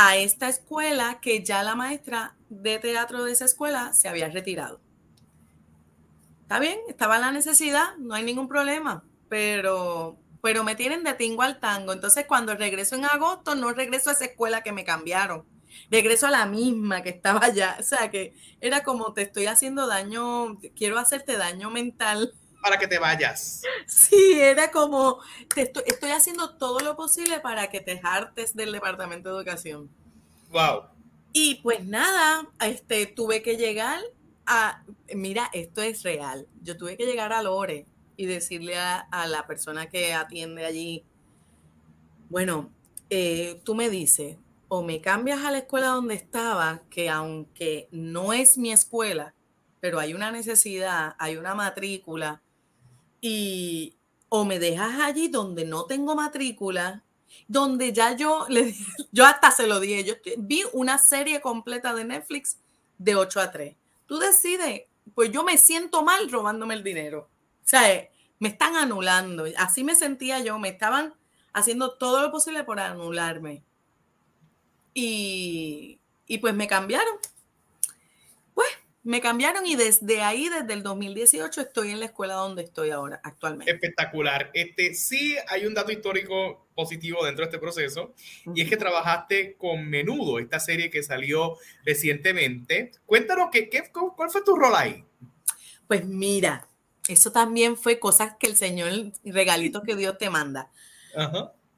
a 0.00 0.16
esta 0.16 0.48
escuela 0.48 1.18
que 1.20 1.42
ya 1.42 1.64
la 1.64 1.74
maestra 1.74 2.36
de 2.50 2.78
teatro 2.78 3.24
de 3.24 3.32
esa 3.32 3.46
escuela 3.46 3.92
se 3.92 4.06
había 4.06 4.28
retirado. 4.28 4.80
Está 6.42 6.60
bien, 6.60 6.78
estaba 6.88 7.18
la 7.18 7.32
necesidad, 7.32 7.96
no 7.98 8.14
hay 8.14 8.22
ningún 8.22 8.46
problema, 8.46 9.02
pero 9.28 10.16
pero 10.40 10.62
me 10.62 10.76
tienen 10.76 11.02
de 11.02 11.14
tingo 11.14 11.42
al 11.42 11.58
tango. 11.58 11.92
Entonces, 11.92 12.26
cuando 12.26 12.54
regreso 12.54 12.94
en 12.94 13.06
agosto, 13.06 13.56
no 13.56 13.72
regreso 13.72 14.10
a 14.10 14.12
esa 14.12 14.26
escuela 14.26 14.62
que 14.62 14.70
me 14.70 14.84
cambiaron. 14.84 15.44
Regreso 15.90 16.28
a 16.28 16.30
la 16.30 16.46
misma 16.46 17.02
que 17.02 17.08
estaba 17.10 17.44
allá. 17.46 17.76
O 17.80 17.82
sea, 17.82 18.08
que 18.08 18.34
era 18.60 18.84
como 18.84 19.12
te 19.14 19.22
estoy 19.22 19.46
haciendo 19.46 19.88
daño, 19.88 20.60
quiero 20.76 20.96
hacerte 20.98 21.36
daño 21.36 21.70
mental. 21.70 22.34
Para 22.62 22.78
que 22.78 22.88
te 22.88 22.98
vayas. 22.98 23.62
Sí, 23.86 24.38
era 24.38 24.70
como, 24.70 25.20
te 25.54 25.62
estoy, 25.62 25.84
estoy 25.86 26.10
haciendo 26.10 26.56
todo 26.56 26.80
lo 26.80 26.96
posible 26.96 27.40
para 27.40 27.68
que 27.70 27.80
te 27.80 28.00
hartes 28.02 28.54
del 28.54 28.72
Departamento 28.72 29.30
de 29.30 29.36
Educación. 29.36 29.88
Wow. 30.50 30.84
Y 31.32 31.56
pues 31.56 31.84
nada, 31.84 32.48
este, 32.60 33.06
tuve 33.06 33.42
que 33.42 33.56
llegar 33.56 34.00
a, 34.46 34.82
mira, 35.14 35.50
esto 35.52 35.82
es 35.82 36.02
real. 36.02 36.46
Yo 36.62 36.76
tuve 36.76 36.96
que 36.96 37.06
llegar 37.06 37.32
a 37.32 37.42
Lore 37.42 37.86
y 38.16 38.26
decirle 38.26 38.76
a, 38.76 39.26
la 39.28 39.46
persona 39.46 39.88
que 39.88 40.14
atiende 40.14 40.64
allí, 40.64 41.04
bueno, 42.28 42.70
eh, 43.10 43.60
tú 43.64 43.74
me 43.74 43.88
dices, 43.88 44.36
o 44.68 44.82
me 44.82 45.00
cambias 45.00 45.44
a 45.44 45.50
la 45.50 45.58
escuela 45.58 45.88
donde 45.88 46.14
estaba, 46.14 46.82
que 46.90 47.08
aunque 47.08 47.88
no 47.90 48.32
es 48.32 48.58
mi 48.58 48.72
escuela, 48.72 49.34
pero 49.80 50.00
hay 50.00 50.14
una 50.14 50.32
necesidad, 50.32 51.14
hay 51.18 51.36
una 51.36 51.54
matrícula, 51.54 52.42
y 53.20 53.94
o 54.28 54.44
me 54.44 54.58
dejas 54.58 55.00
allí 55.00 55.28
donde 55.28 55.64
no 55.64 55.84
tengo 55.84 56.14
matrícula 56.14 57.02
donde 57.46 57.92
ya 57.92 58.14
yo, 58.14 58.46
le, 58.48 58.74
yo 59.12 59.26
hasta 59.26 59.50
se 59.50 59.66
lo 59.66 59.80
dije, 59.80 60.04
yo 60.04 60.14
vi 60.36 60.62
una 60.72 60.98
serie 60.98 61.40
completa 61.40 61.94
de 61.94 62.04
Netflix 62.04 62.58
de 62.98 63.14
8 63.14 63.40
a 63.40 63.50
3. 63.50 63.76
Tú 64.06 64.18
decides, 64.18 64.82
pues 65.14 65.30
yo 65.30 65.42
me 65.44 65.58
siento 65.58 66.02
mal 66.02 66.30
robándome 66.30 66.74
el 66.74 66.82
dinero. 66.82 67.28
O 67.64 67.68
sea, 67.68 68.08
me 68.38 68.48
están 68.48 68.76
anulando. 68.76 69.44
Así 69.56 69.84
me 69.84 69.94
sentía 69.94 70.40
yo, 70.40 70.58
me 70.58 70.68
estaban 70.68 71.14
haciendo 71.52 71.92
todo 71.92 72.22
lo 72.22 72.30
posible 72.30 72.64
por 72.64 72.80
anularme. 72.80 73.62
Y, 74.94 75.98
y 76.26 76.38
pues 76.38 76.54
me 76.54 76.66
cambiaron. 76.66 77.14
Me 79.08 79.22
cambiaron 79.22 79.64
y 79.64 79.74
desde 79.74 80.20
ahí, 80.20 80.50
desde 80.50 80.74
el 80.74 80.82
2018, 80.82 81.62
estoy 81.62 81.92
en 81.92 82.00
la 82.00 82.04
escuela 82.04 82.34
donde 82.34 82.64
estoy 82.64 82.90
ahora, 82.90 83.18
actualmente. 83.24 83.72
Espectacular. 83.72 84.50
Este, 84.52 84.92
sí 84.92 85.34
hay 85.48 85.64
un 85.64 85.72
dato 85.72 85.90
histórico 85.90 86.68
positivo 86.74 87.24
dentro 87.24 87.42
de 87.42 87.48
este 87.48 87.58
proceso 87.58 88.12
y 88.54 88.60
es 88.60 88.68
que 88.68 88.76
trabajaste 88.76 89.56
con 89.56 89.88
Menudo, 89.88 90.38
esta 90.38 90.60
serie 90.60 90.90
que 90.90 91.02
salió 91.02 91.56
recientemente. 91.86 92.92
Cuéntanos, 93.06 93.48
¿qué, 93.50 93.70
qué, 93.70 93.90
¿cuál 93.90 94.28
fue 94.28 94.44
tu 94.44 94.54
rol 94.54 94.74
ahí? 94.76 95.02
Pues 95.86 96.04
mira, 96.04 96.68
eso 97.08 97.32
también 97.32 97.78
fue 97.78 97.98
cosas 97.98 98.34
que 98.38 98.46
el 98.46 98.56
Señor, 98.56 98.90
regalitos 99.24 99.84
que 99.84 99.96
Dios 99.96 100.18
te 100.18 100.28
manda. 100.28 100.70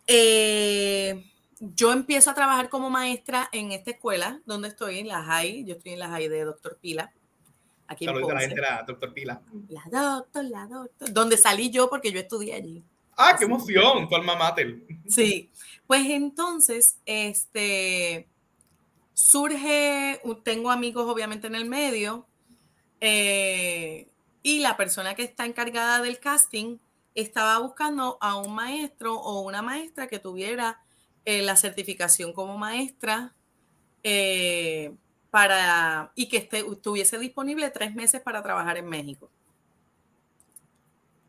Eh, 0.09 1.31
yo 1.61 1.93
empiezo 1.93 2.31
a 2.31 2.35
trabajar 2.35 2.70
como 2.70 2.91
maestra 2.91 3.49
en 3.53 3.70
esta 3.70 3.93
escuela 3.93 4.43
donde 4.47 4.66
estoy, 4.66 4.99
en 4.99 5.07
la 5.07 5.22
JAI. 5.22 5.64
Yo 5.64 5.74
estoy 5.74 5.93
en 5.93 6.01
la 6.01 6.09
JAI 6.09 6.26
de 6.26 6.45
Doctor 6.45 6.76
Pila. 6.81 7.12
Aquí 7.91 8.07
en 8.07 8.20
la 8.20 8.41
gente, 8.41 8.61
la 8.61 8.84
Doctor 8.86 9.12
Pila. 9.12 9.43
La 9.68 9.82
Doctor, 9.91 10.45
la 10.45 10.66
Doctor. 10.66 11.12
Donde 11.12 11.36
salí 11.36 11.70
yo 11.70 11.91
porque 11.91 12.12
yo 12.12 12.20
estudié 12.20 12.55
allí. 12.55 12.84
¡Ah, 13.16 13.34
qué 13.36 13.47
emoción! 13.47 14.09
Tu 14.09 14.14
alma 14.14 14.36
mater. 14.36 14.78
Sí. 15.09 15.51
Pues 15.88 16.09
entonces, 16.09 16.99
este 17.05 18.28
surge, 19.12 20.20
tengo 20.45 20.70
amigos 20.70 21.05
obviamente 21.09 21.49
en 21.49 21.57
el 21.57 21.64
medio, 21.64 22.28
eh, 23.01 24.09
y 24.45 24.61
la 24.61 24.76
persona 24.76 25.16
que 25.16 25.24
está 25.24 25.45
encargada 25.45 26.01
del 26.01 26.20
casting 26.20 26.78
estaba 27.16 27.59
buscando 27.59 28.18
a 28.20 28.36
un 28.36 28.55
maestro 28.55 29.16
o 29.16 29.41
una 29.41 29.62
maestra 29.62 30.07
que 30.07 30.20
tuviera 30.20 30.80
eh, 31.24 31.43
la 31.43 31.57
certificación 31.57 32.32
como 32.32 32.57
maestra 32.57 33.34
eh, 34.05 34.95
para, 35.31 36.12
y 36.14 36.28
que 36.28 36.49
estuviese 36.53 37.18
disponible 37.18 37.70
tres 37.70 37.95
meses 37.95 38.20
para 38.20 38.43
trabajar 38.43 38.76
en 38.76 38.89
México. 38.89 39.31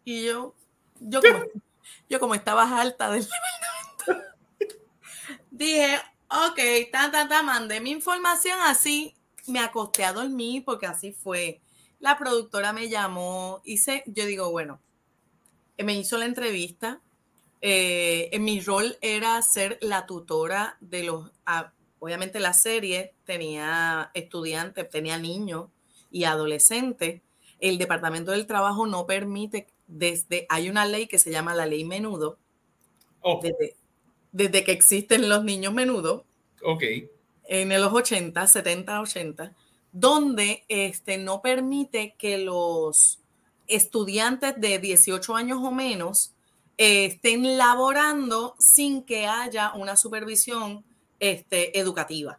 Y 0.03 0.25
yo, 0.25 0.53
yo 0.99 1.21
como, 1.21 1.45
yo 2.09 2.19
como 2.19 2.35
estaba 2.35 2.81
alta 2.81 3.11
del 3.11 3.27
dije, 5.51 5.99
ok, 6.29 6.59
ta, 6.91 7.11
ta, 7.11 7.27
ta, 7.27 7.43
mandé 7.43 7.79
mi 7.79 7.91
información 7.91 8.59
así, 8.61 9.15
me 9.47 9.59
acosté 9.59 10.03
a 10.03 10.13
dormir 10.13 10.63
porque 10.65 10.87
así 10.87 11.11
fue. 11.11 11.61
La 11.99 12.17
productora 12.17 12.73
me 12.73 12.89
llamó, 12.89 13.61
hice, 13.63 14.03
yo 14.07 14.25
digo, 14.25 14.49
bueno, 14.49 14.79
me 15.77 15.93
hizo 15.93 16.17
la 16.17 16.25
entrevista. 16.25 16.99
Eh, 17.63 18.29
en 18.31 18.43
mi 18.43 18.59
rol 18.59 18.97
era 19.01 19.39
ser 19.43 19.77
la 19.81 20.07
tutora 20.07 20.77
de 20.79 21.03
los, 21.03 21.29
obviamente 22.01 22.39
la 22.39 22.53
serie 22.53 23.13
tenía 23.23 24.11
estudiantes, 24.13 24.89
tenía 24.89 25.17
niños 25.17 25.69
y 26.11 26.25
adolescentes. 26.25 27.21
El 27.59 27.77
Departamento 27.77 28.31
del 28.31 28.47
Trabajo 28.47 28.87
no 28.87 29.05
permite, 29.05 29.67
desde, 29.87 30.47
hay 30.49 30.69
una 30.69 30.85
ley 30.85 31.07
que 31.07 31.19
se 31.19 31.31
llama 31.31 31.55
la 31.55 31.67
ley 31.67 31.85
menudo, 31.85 32.37
oh. 33.21 33.39
desde, 33.41 33.75
desde, 34.31 34.63
que 34.63 34.71
existen 34.71 35.29
los 35.29 35.43
niños 35.43 35.73
menudo. 35.73 36.25
Ok. 36.63 36.83
En 37.45 37.69
los 37.69 37.93
80, 37.93 38.47
70, 38.47 39.01
80 39.01 39.55
donde 39.91 40.63
este, 40.69 41.17
no 41.17 41.41
permite 41.41 42.15
que 42.17 42.37
los 42.37 43.19
estudiantes 43.67 44.53
de 44.57 44.79
18 44.79 45.35
años 45.35 45.59
o 45.61 45.71
menos 45.71 46.33
eh, 46.77 47.05
estén 47.05 47.57
laborando 47.57 48.55
sin 48.57 49.03
que 49.03 49.27
haya 49.27 49.73
una 49.73 49.97
supervisión 49.97 50.83
este, 51.21 51.79
educativa. 51.79 52.37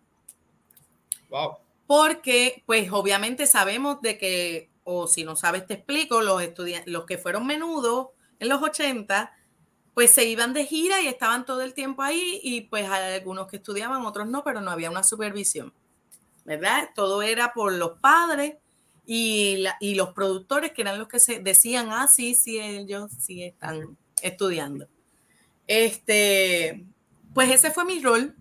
Wow. 1.31 1.57
Porque, 1.87 2.63
pues 2.67 2.93
obviamente 2.93 3.47
sabemos 3.47 4.03
de 4.03 4.19
que, 4.19 4.71
o 4.85 5.07
si 5.07 5.25
no 5.25 5.37
sabes, 5.37 5.67
te 5.67 5.75
explico, 5.75 6.21
los 6.21 6.43
estudiantes, 6.43 6.93
los 6.93 7.07
que 7.07 7.17
fueron 7.17 7.47
menudos 7.47 8.09
en 8.39 8.51
los 8.51 8.61
80, 8.61 9.35
pues 9.95 10.11
se 10.11 10.25
iban 10.27 10.53
de 10.53 10.67
gira 10.67 11.01
y 11.01 11.07
estaban 11.07 11.47
todo 11.47 11.63
el 11.63 11.73
tiempo 11.73 12.03
ahí 12.03 12.41
y 12.43 12.63
pues 12.63 12.91
hay 12.91 13.15
algunos 13.15 13.47
que 13.47 13.57
estudiaban, 13.57 14.05
otros 14.05 14.27
no, 14.29 14.45
pero 14.45 14.61
no 14.61 14.71
había 14.71 14.91
una 14.91 15.03
supervisión. 15.03 15.73
¿verdad? 16.45 16.91
Todo 16.95 17.23
era 17.23 17.53
por 17.53 17.73
los 17.73 17.99
padres 18.01 18.57
y, 19.07 19.65
y 19.81 19.95
los 19.95 20.13
productores 20.13 20.73
que 20.73 20.83
eran 20.83 20.99
los 20.99 21.09
que 21.09 21.21
se 21.21 21.41
decían, 21.41 21.89
ah, 21.91 22.09
sí, 22.09 22.35
sí, 22.35 22.59
ellos 22.59 23.11
sí 23.19 23.43
están 23.43 23.97
estudiando. 24.23 24.89
Este, 25.67 26.85
pues 27.35 27.51
ese 27.51 27.71
fue 27.71 27.85
mi 27.85 28.01
rol. 28.01 28.37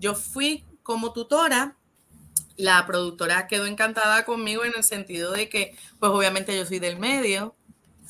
Yo 0.00 0.14
fui 0.14 0.64
como 0.82 1.12
tutora. 1.12 1.76
La 2.56 2.84
productora 2.86 3.46
quedó 3.46 3.66
encantada 3.66 4.24
conmigo 4.24 4.64
en 4.64 4.72
el 4.76 4.82
sentido 4.82 5.32
de 5.32 5.48
que, 5.48 5.76
pues 5.98 6.10
obviamente 6.10 6.56
yo 6.56 6.66
soy 6.66 6.78
del 6.78 6.98
medio, 6.98 7.54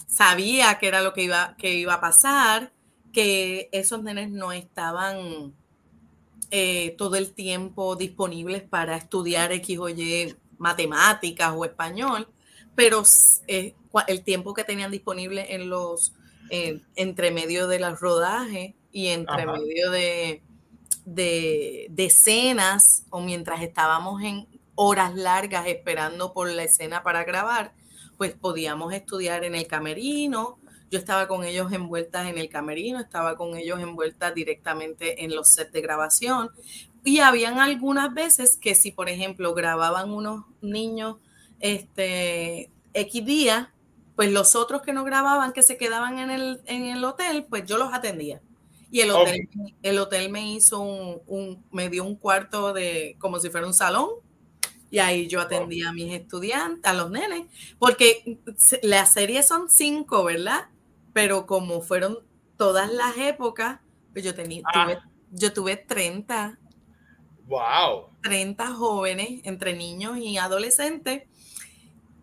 sabía 0.09 0.78
que 0.78 0.88
era 0.88 1.03
lo 1.03 1.12
que 1.12 1.22
iba, 1.22 1.57
que 1.57 1.74
iba 1.74 1.95
a 1.95 2.01
pasar, 2.01 2.72
que 3.12 3.68
esos 3.72 4.03
nenes 4.03 4.30
no 4.30 4.53
estaban 4.53 5.55
eh, 6.51 6.95
todo 6.97 7.16
el 7.16 7.32
tiempo 7.32 7.95
disponibles 7.97 8.62
para 8.62 8.97
estudiar 8.97 9.53
X 9.53 9.78
o 9.78 9.88
Y 9.88 10.34
matemáticas 10.59 11.53
o 11.55 11.64
español, 11.64 12.28
pero 12.74 13.03
eh, 13.47 13.74
el 14.09 14.22
tiempo 14.22 14.55
que 14.55 14.64
tenían 14.64 14.91
disponible 14.91 15.55
en 15.55 15.70
los, 15.70 16.12
entre 16.51 17.30
medio 17.30 17.68
de 17.68 17.78
los 17.78 18.01
rodajes 18.01 18.74
y 18.91 19.09
entre 19.09 19.47
medio 19.47 19.91
de, 19.93 20.43
de, 21.14 21.86
de 21.90 22.04
escenas 22.06 23.04
o 23.11 23.20
mientras 23.20 23.62
estábamos 23.62 24.22
en 24.22 24.46
horas 24.74 25.14
largas 25.14 25.66
esperando 25.66 26.32
por 26.32 26.50
la 26.50 26.64
escena 26.64 27.02
para 27.02 27.24
grabar, 27.24 27.72
pues 28.16 28.34
podíamos 28.34 28.92
estudiar 28.92 29.44
en 29.44 29.54
el 29.54 29.66
camerino 29.66 30.58
yo 30.90 30.98
estaba 30.98 31.28
con 31.28 31.44
ellos 31.44 31.72
envueltas 31.72 32.26
en 32.26 32.36
el 32.36 32.48
camerino, 32.48 32.98
estaba 32.98 33.36
con 33.36 33.56
ellos 33.56 33.80
envueltas 33.80 34.34
directamente 34.34 35.24
en 35.24 35.34
los 35.34 35.48
sets 35.48 35.72
de 35.72 35.80
grabación. 35.80 36.50
Y 37.04 37.20
habían 37.20 37.61
algunas 37.61 38.12
veces 38.12 38.56
que 38.56 38.74
si, 38.74 38.90
por 38.90 39.08
ejemplo, 39.08 39.54
grababan 39.54 40.11
unos 40.11 40.44
niños 40.61 41.16
este, 41.61 42.70
X 42.92 43.24
día, 43.24 43.72
pues 44.16 44.32
los 44.32 44.56
otros 44.56 44.82
que 44.82 44.92
no 44.92 45.04
grababan, 45.04 45.52
que 45.52 45.62
se 45.62 45.76
quedaban 45.76 46.18
en 46.18 46.30
el, 46.30 46.61
en 46.66 46.84
el 46.84 47.04
hotel, 47.04 47.46
pues 47.48 47.64
yo 47.66 47.78
los 47.78 47.94
atendía. 47.94 48.42
Y 48.91 49.01
el 49.01 49.11
hotel, 49.11 49.49
el 49.82 49.99
hotel 49.99 50.30
me 50.30 50.53
hizo 50.53 50.80
un, 50.80 51.22
un, 51.26 51.64
me 51.70 51.88
dio 51.88 52.05
un 52.05 52.16
cuarto 52.16 52.72
de, 52.72 53.16
como 53.18 53.38
si 53.38 53.51
fuera 53.51 53.66
un 53.66 53.74
salón, 53.74 54.09
y 54.91 54.99
ahí 54.99 55.28
yo 55.28 55.41
atendía 55.41 55.91
a 55.91 55.93
mis 55.93 56.12
estudiantes, 56.12 56.84
a 56.84 56.95
los 56.95 57.11
nenes, 57.11 57.47
porque 57.78 58.41
las 58.82 59.12
series 59.12 59.47
son 59.47 59.70
cinco, 59.70 60.24
¿verdad? 60.24 60.68
pero 61.12 61.47
como 61.47 61.80
fueron 61.80 62.18
todas 62.57 62.93
las 62.93 63.16
épocas, 63.16 63.80
pues 64.12 64.24
yo 64.24 64.34
tenía, 64.34 64.62
ah. 64.66 64.84
tuve, 64.84 64.99
yo 65.32 65.53
tuve 65.53 65.76
30. 65.76 66.59
Wow. 67.47 68.11
30 68.22 68.66
jóvenes, 68.74 69.41
entre 69.45 69.74
niños 69.74 70.18
y 70.18 70.38
adolescentes. 70.38 71.24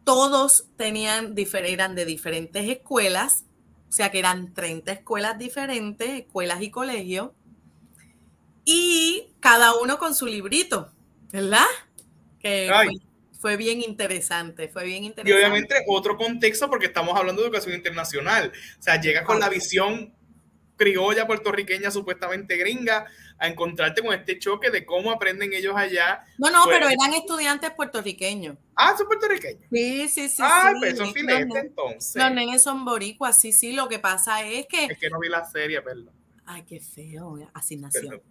Todos 0.04 0.68
tenían, 0.78 1.36
eran 1.38 1.96
de 1.96 2.06
diferentes 2.06 2.70
escuelas, 2.70 3.46
o 3.88 3.92
sea 3.92 4.12
que 4.12 4.20
eran 4.20 4.54
30 4.54 4.92
escuelas 4.92 5.38
diferentes, 5.38 6.10
escuelas 6.10 6.62
y 6.62 6.70
colegios, 6.70 7.32
y 8.66 9.30
cada 9.40 9.76
uno 9.76 9.98
con 9.98 10.14
su 10.14 10.26
librito, 10.26 10.92
¿verdad? 11.32 11.66
Que 12.40 12.70
fue 13.40 13.56
bien 13.56 13.82
interesante, 13.82 14.68
fue 14.68 14.84
bien 14.84 15.04
interesante. 15.04 15.30
Y 15.32 15.34
obviamente 15.34 15.76
otro 15.88 16.18
contexto 16.18 16.70
porque 16.70 16.88
estamos 16.88 17.18
hablando 17.18 17.42
de 17.42 17.48
educación 17.48 17.76
internacional. 17.76 18.52
O 18.80 18.82
sea, 18.82 19.00
llega 19.00 19.24
con 19.24 19.40
la 19.40 19.48
visión 19.48 20.14
criolla 20.76 21.26
puertorriqueña 21.28 21.92
supuestamente 21.92 22.58
gringa 22.58 23.06
a 23.40 23.48
encontrarte 23.48 24.02
con 24.02 24.14
este 24.14 24.40
choque 24.40 24.72
de 24.72 24.86
cómo 24.86 25.12
aprenden 25.12 25.54
ellos 25.54 25.76
allá. 25.76 26.26
No, 26.38 26.50
no, 26.50 26.64
pero 26.66 26.88
eran 26.88 27.14
estudiantes 27.14 27.72
puertorriqueños. 27.72 28.58
Ah, 28.76 28.96
son 28.98 29.08
puertorriqueños. 29.08 29.62
Sí, 29.72 30.08
sí, 30.10 30.30
sí. 30.30 30.42
Ah, 30.42 30.74
pues 30.80 30.98
son 30.98 31.14
filetes 31.14 31.56
entonces. 31.56 32.22
Los 32.22 32.32
nenes 32.32 32.64
son 32.64 32.84
boricuas, 32.86 33.40
sí, 33.40 33.52
sí. 33.52 33.74
Lo 33.74 33.88
que 33.88 34.00
pasa 34.00 34.44
es 34.44 34.66
que. 34.68 34.86
Es 34.86 34.98
que 34.98 35.10
no 35.10 35.20
vi 35.20 35.30
la 35.30 35.46
serie, 35.46 35.82
perdón. 35.82 36.12
Ay, 36.46 36.64
qué 36.64 36.80
feo, 36.80 37.38
asignación. 37.54 38.22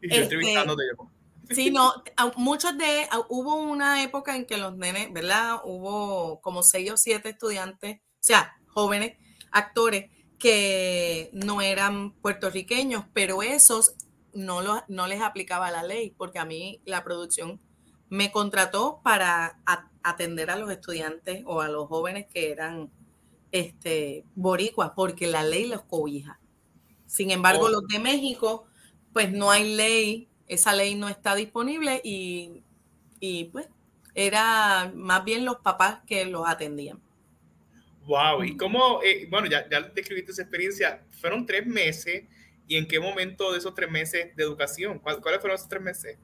Y 0.00 0.08
yo 0.08 0.14
este, 0.14 0.22
entrevistándote 0.22 0.82
yo. 0.96 1.10
Sí, 1.50 1.70
no, 1.70 1.92
muchos 2.36 2.76
de, 2.76 3.08
hubo 3.28 3.56
una 3.56 4.02
época 4.02 4.34
en 4.34 4.46
que 4.46 4.56
los 4.56 4.76
nenes, 4.76 5.12
¿verdad? 5.12 5.60
Hubo 5.64 6.40
como 6.40 6.62
seis 6.62 6.90
o 6.90 6.96
siete 6.96 7.28
estudiantes, 7.28 7.98
o 7.98 8.00
sea, 8.18 8.56
jóvenes, 8.66 9.16
actores, 9.52 10.10
que 10.38 11.30
no 11.32 11.62
eran 11.62 12.12
puertorriqueños, 12.14 13.04
pero 13.12 13.42
esos 13.42 13.94
no, 14.36 14.84
no 14.88 15.06
les 15.06 15.20
aplicaba 15.22 15.70
la 15.70 15.82
ley, 15.82 16.14
porque 16.16 16.38
a 16.38 16.44
mí 16.44 16.80
la 16.84 17.02
producción 17.02 17.60
me 18.08 18.30
contrató 18.30 19.00
para 19.02 19.58
atender 20.02 20.50
a 20.50 20.56
los 20.56 20.70
estudiantes 20.70 21.42
o 21.46 21.60
a 21.60 21.68
los 21.68 21.88
jóvenes 21.88 22.26
que 22.32 22.50
eran 22.50 22.90
este, 23.50 24.24
boricuas, 24.34 24.92
porque 24.94 25.26
la 25.26 25.42
ley 25.42 25.66
los 25.66 25.82
cobija. 25.82 26.38
Sin 27.06 27.30
embargo, 27.30 27.66
oh. 27.66 27.70
los 27.70 27.86
de 27.88 27.98
México, 27.98 28.66
pues 29.12 29.32
no 29.32 29.50
hay 29.50 29.74
ley, 29.74 30.28
esa 30.46 30.72
ley 30.74 30.94
no 30.94 31.08
está 31.08 31.34
disponible 31.34 32.00
y, 32.04 32.62
pues 33.52 33.68
era 34.14 34.90
más 34.94 35.24
bien 35.24 35.44
los 35.44 35.56
papás 35.58 35.98
que 36.06 36.24
los 36.24 36.48
atendían. 36.48 37.00
Wow, 38.06 38.44
y 38.44 38.56
cómo, 38.56 39.02
eh, 39.02 39.26
bueno, 39.28 39.46
ya, 39.46 39.68
ya 39.68 39.80
describiste 39.82 40.30
esa 40.30 40.42
experiencia, 40.42 41.04
fueron 41.10 41.44
tres 41.44 41.66
meses, 41.66 42.24
¿y 42.68 42.76
en 42.76 42.86
qué 42.86 43.00
momento 43.00 43.52
de 43.52 43.58
esos 43.58 43.74
tres 43.74 43.90
meses 43.90 44.34
de 44.36 44.42
educación? 44.42 44.98
¿Cuáles 44.98 45.20
fueron 45.22 45.54
esos 45.54 45.68
tres 45.68 45.82
meses? 45.82 46.18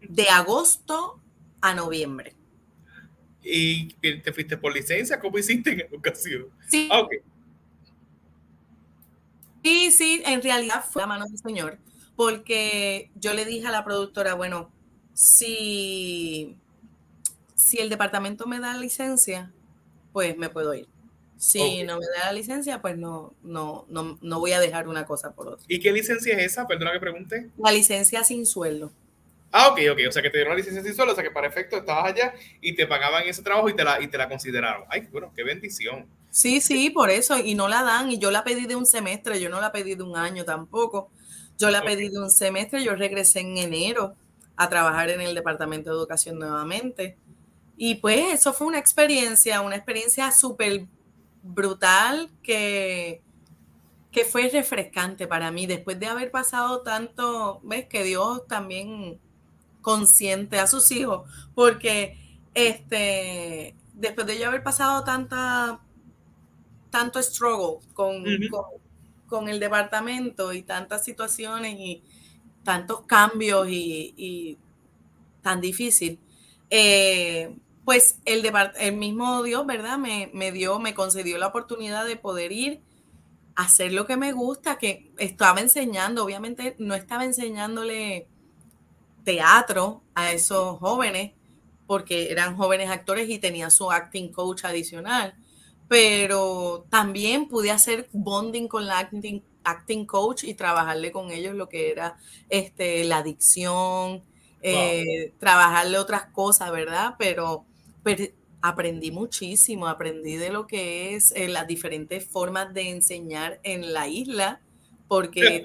De 0.00 0.28
agosto 0.28 1.20
a 1.60 1.74
noviembre. 1.74 2.34
¿Y 3.42 3.88
te 3.94 4.32
fuiste 4.32 4.56
por 4.56 4.74
licencia? 4.74 5.18
¿Cómo 5.18 5.38
hiciste 5.38 5.70
en 5.70 5.80
educación? 5.80 6.48
Sí. 6.68 6.88
Ah, 6.90 7.06
Sí, 9.62 9.90
sí, 9.90 10.22
en 10.24 10.40
realidad 10.40 10.84
fue 10.88 11.02
la 11.02 11.08
mano 11.08 11.26
del 11.26 11.36
Señor, 11.36 11.78
porque 12.16 13.10
yo 13.16 13.34
le 13.34 13.44
dije 13.44 13.66
a 13.66 13.70
la 13.72 13.84
productora, 13.84 14.34
bueno, 14.34 14.70
si, 15.12 16.56
si 17.54 17.78
el 17.78 17.90
departamento 17.90 18.46
me 18.46 18.60
da 18.60 18.76
licencia, 18.76 19.52
pues 20.12 20.38
me 20.38 20.48
puedo 20.48 20.74
ir. 20.74 20.88
Si 21.38 21.84
no 21.84 21.98
me 21.98 22.06
da 22.06 22.26
la 22.26 22.32
licencia, 22.32 22.82
pues 22.82 22.98
no, 22.98 23.32
no, 23.44 23.86
no, 23.88 24.18
no 24.20 24.40
voy 24.40 24.52
a 24.52 24.60
dejar 24.60 24.88
una 24.88 25.06
cosa 25.06 25.32
por 25.32 25.48
otra. 25.48 25.64
¿Y 25.68 25.78
qué 25.78 25.92
licencia 25.92 26.36
es 26.36 26.52
esa? 26.52 26.66
Perdona 26.66 26.92
que 26.92 26.98
pregunte. 26.98 27.48
La 27.56 27.70
licencia 27.70 28.24
sin 28.24 28.44
sueldo. 28.44 28.90
Ah, 29.52 29.68
ok, 29.68 29.78
ok. 29.92 29.98
O 30.08 30.12
sea, 30.12 30.20
que 30.20 30.30
te 30.30 30.38
dieron 30.38 30.52
la 30.52 30.58
licencia 30.58 30.82
sin 30.82 30.94
sueldo, 30.94 31.12
o 31.12 31.14
sea, 31.14 31.22
que 31.22 31.30
para 31.30 31.46
efecto 31.46 31.76
estabas 31.76 32.12
allá 32.12 32.34
y 32.60 32.74
te 32.74 32.86
pagaban 32.86 33.22
ese 33.26 33.42
trabajo 33.42 33.68
y 33.68 33.76
te 33.76 33.84
la, 33.84 34.02
y 34.02 34.08
te 34.08 34.18
la 34.18 34.28
consideraron. 34.28 34.84
Ay, 34.90 35.08
bueno, 35.12 35.32
qué 35.34 35.44
bendición. 35.44 36.06
Sí, 36.30 36.60
sí, 36.60 36.90
por 36.90 37.08
eso. 37.08 37.38
Y 37.38 37.54
no 37.54 37.68
la 37.68 37.84
dan. 37.84 38.10
Y 38.10 38.18
yo 38.18 38.32
la 38.32 38.42
pedí 38.42 38.66
de 38.66 38.74
un 38.74 38.84
semestre, 38.84 39.40
yo 39.40 39.48
no 39.48 39.60
la 39.60 39.70
pedí 39.70 39.94
de 39.94 40.02
un 40.02 40.16
año 40.16 40.44
tampoco. 40.44 41.10
Yo 41.56 41.70
la 41.70 41.82
pedí 41.82 42.08
de 42.08 42.18
un 42.18 42.30
semestre, 42.30 42.84
yo 42.84 42.94
regresé 42.94 43.40
en 43.40 43.58
enero 43.58 44.14
a 44.56 44.68
trabajar 44.68 45.10
en 45.10 45.20
el 45.20 45.34
Departamento 45.34 45.90
de 45.90 45.96
Educación 45.96 46.38
nuevamente. 46.38 47.16
Y 47.76 47.96
pues 47.96 48.34
eso 48.34 48.52
fue 48.52 48.66
una 48.66 48.78
experiencia, 48.78 49.60
una 49.60 49.76
experiencia 49.76 50.30
súper 50.32 50.86
brutal 51.42 52.30
que, 52.42 53.22
que 54.10 54.24
fue 54.24 54.48
refrescante 54.48 55.26
para 55.26 55.50
mí. 55.50 55.66
Después 55.66 55.98
de 55.98 56.06
haber 56.06 56.30
pasado 56.30 56.82
tanto, 56.82 57.60
ves 57.62 57.86
que 57.86 58.04
Dios 58.04 58.46
también 58.46 59.20
consciente 59.80 60.58
a 60.58 60.66
sus 60.66 60.90
hijos, 60.90 61.28
porque 61.54 62.18
este, 62.54 63.74
después 63.94 64.26
de 64.26 64.38
yo 64.38 64.48
haber 64.48 64.62
pasado 64.62 65.04
tanta, 65.04 65.80
tanto 66.90 67.22
struggle 67.22 67.86
con, 67.94 68.24
con, 69.26 69.48
el 69.48 69.60
departamento 69.60 70.52
y 70.52 70.62
tantas 70.62 71.04
situaciones 71.04 71.78
y 71.78 72.02
tantos 72.64 73.02
cambios 73.02 73.68
y, 73.70 74.58
tan 75.42 75.60
difícil, 75.60 76.18
eh, 76.68 77.56
pues 77.88 78.20
el, 78.26 78.44
el 78.78 78.96
mismo 78.98 79.42
Dios, 79.42 79.64
¿verdad? 79.64 79.96
Me, 79.96 80.30
me 80.34 80.52
dio, 80.52 80.78
me 80.78 80.92
concedió 80.92 81.38
la 81.38 81.46
oportunidad 81.46 82.04
de 82.04 82.16
poder 82.16 82.52
ir 82.52 82.82
a 83.56 83.64
hacer 83.64 83.92
lo 83.94 84.06
que 84.06 84.18
me 84.18 84.32
gusta, 84.32 84.76
que 84.78 85.10
estaba 85.18 85.60
enseñando, 85.60 86.22
obviamente 86.22 86.76
no 86.78 86.94
estaba 86.94 87.24
enseñándole 87.24 88.28
teatro 89.24 90.02
a 90.14 90.32
esos 90.32 90.78
jóvenes, 90.78 91.32
porque 91.86 92.30
eran 92.30 92.56
jóvenes 92.58 92.90
actores 92.90 93.30
y 93.30 93.38
tenía 93.38 93.70
su 93.70 93.90
acting 93.90 94.32
coach 94.32 94.66
adicional, 94.66 95.34
pero 95.88 96.86
también 96.90 97.48
pude 97.48 97.70
hacer 97.70 98.08
bonding 98.12 98.68
con 98.68 98.86
la 98.86 98.98
acting, 98.98 99.42
acting 99.64 100.04
coach 100.06 100.44
y 100.44 100.54
trabajarle 100.54 101.12
con 101.12 101.30
ellos 101.30 101.54
lo 101.54 101.70
que 101.70 101.90
era 101.90 102.18
este, 102.50 103.04
la 103.04 103.18
adicción, 103.18 104.24
eh, 104.62 105.32
trabajarle 105.38 105.98
otras 105.98 106.26
cosas, 106.26 106.70
¿verdad? 106.72 107.14
Pero, 107.18 107.64
aprendí 108.60 109.10
muchísimo, 109.10 109.86
aprendí 109.86 110.36
de 110.36 110.50
lo 110.50 110.66
que 110.66 111.14
es 111.14 111.32
eh, 111.32 111.48
las 111.48 111.66
diferentes 111.66 112.26
formas 112.26 112.74
de 112.74 112.90
enseñar 112.90 113.60
en 113.62 113.92
la 113.92 114.08
isla 114.08 114.60
porque 115.08 115.64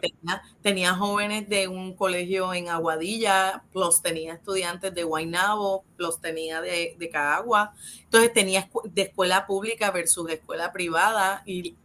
tenía, 0.62 0.96
jóvenes 0.96 1.50
de 1.50 1.68
un 1.68 1.94
colegio 1.96 2.54
en 2.54 2.70
Aguadilla, 2.70 3.64
los 3.74 4.02
tenía 4.02 4.36
estudiantes 4.36 4.96
de 4.96 5.04
Guaynabo, 5.04 5.84
los 5.98 6.22
tenía 6.22 6.62
de, 6.62 6.96
de 6.98 7.10
Cagua, 7.10 7.74
entonces 8.06 8.32
tenía 8.32 8.70
de 8.86 9.02
escuela 9.02 9.46
pública 9.46 9.92
versus 9.92 10.32
escuela 10.32 10.72
privada 10.72 11.44
y 11.46 11.76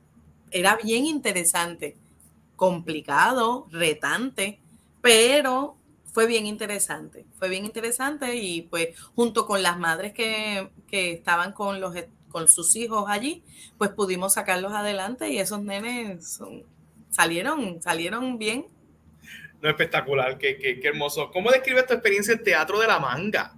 era 0.52 0.76
bien 0.76 1.04
interesante, 1.04 1.96
complicado, 2.54 3.66
retante, 3.72 4.60
pero 5.02 5.77
fue 6.18 6.26
bien 6.26 6.46
interesante, 6.46 7.26
fue 7.38 7.48
bien 7.48 7.64
interesante 7.64 8.34
y 8.34 8.62
pues 8.62 8.88
junto 9.14 9.46
con 9.46 9.62
las 9.62 9.78
madres 9.78 10.12
que, 10.12 10.68
que 10.88 11.12
estaban 11.12 11.52
con, 11.52 11.80
los, 11.80 11.94
con 12.28 12.48
sus 12.48 12.74
hijos 12.74 13.04
allí, 13.06 13.44
pues 13.78 13.90
pudimos 13.90 14.34
sacarlos 14.34 14.72
adelante 14.72 15.28
y 15.28 15.38
esos 15.38 15.62
nenes 15.62 16.28
son 16.28 16.64
salieron, 17.08 17.80
salieron 17.80 18.36
bien. 18.36 18.66
No, 19.62 19.68
espectacular, 19.68 20.38
qué, 20.38 20.58
qué, 20.58 20.80
qué 20.80 20.88
hermoso. 20.88 21.30
¿Cómo 21.30 21.52
describes 21.52 21.86
tu 21.86 21.94
experiencia 21.94 22.34
en 22.34 22.42
Teatro 22.42 22.80
de 22.80 22.88
la 22.88 22.98
Manga? 22.98 23.54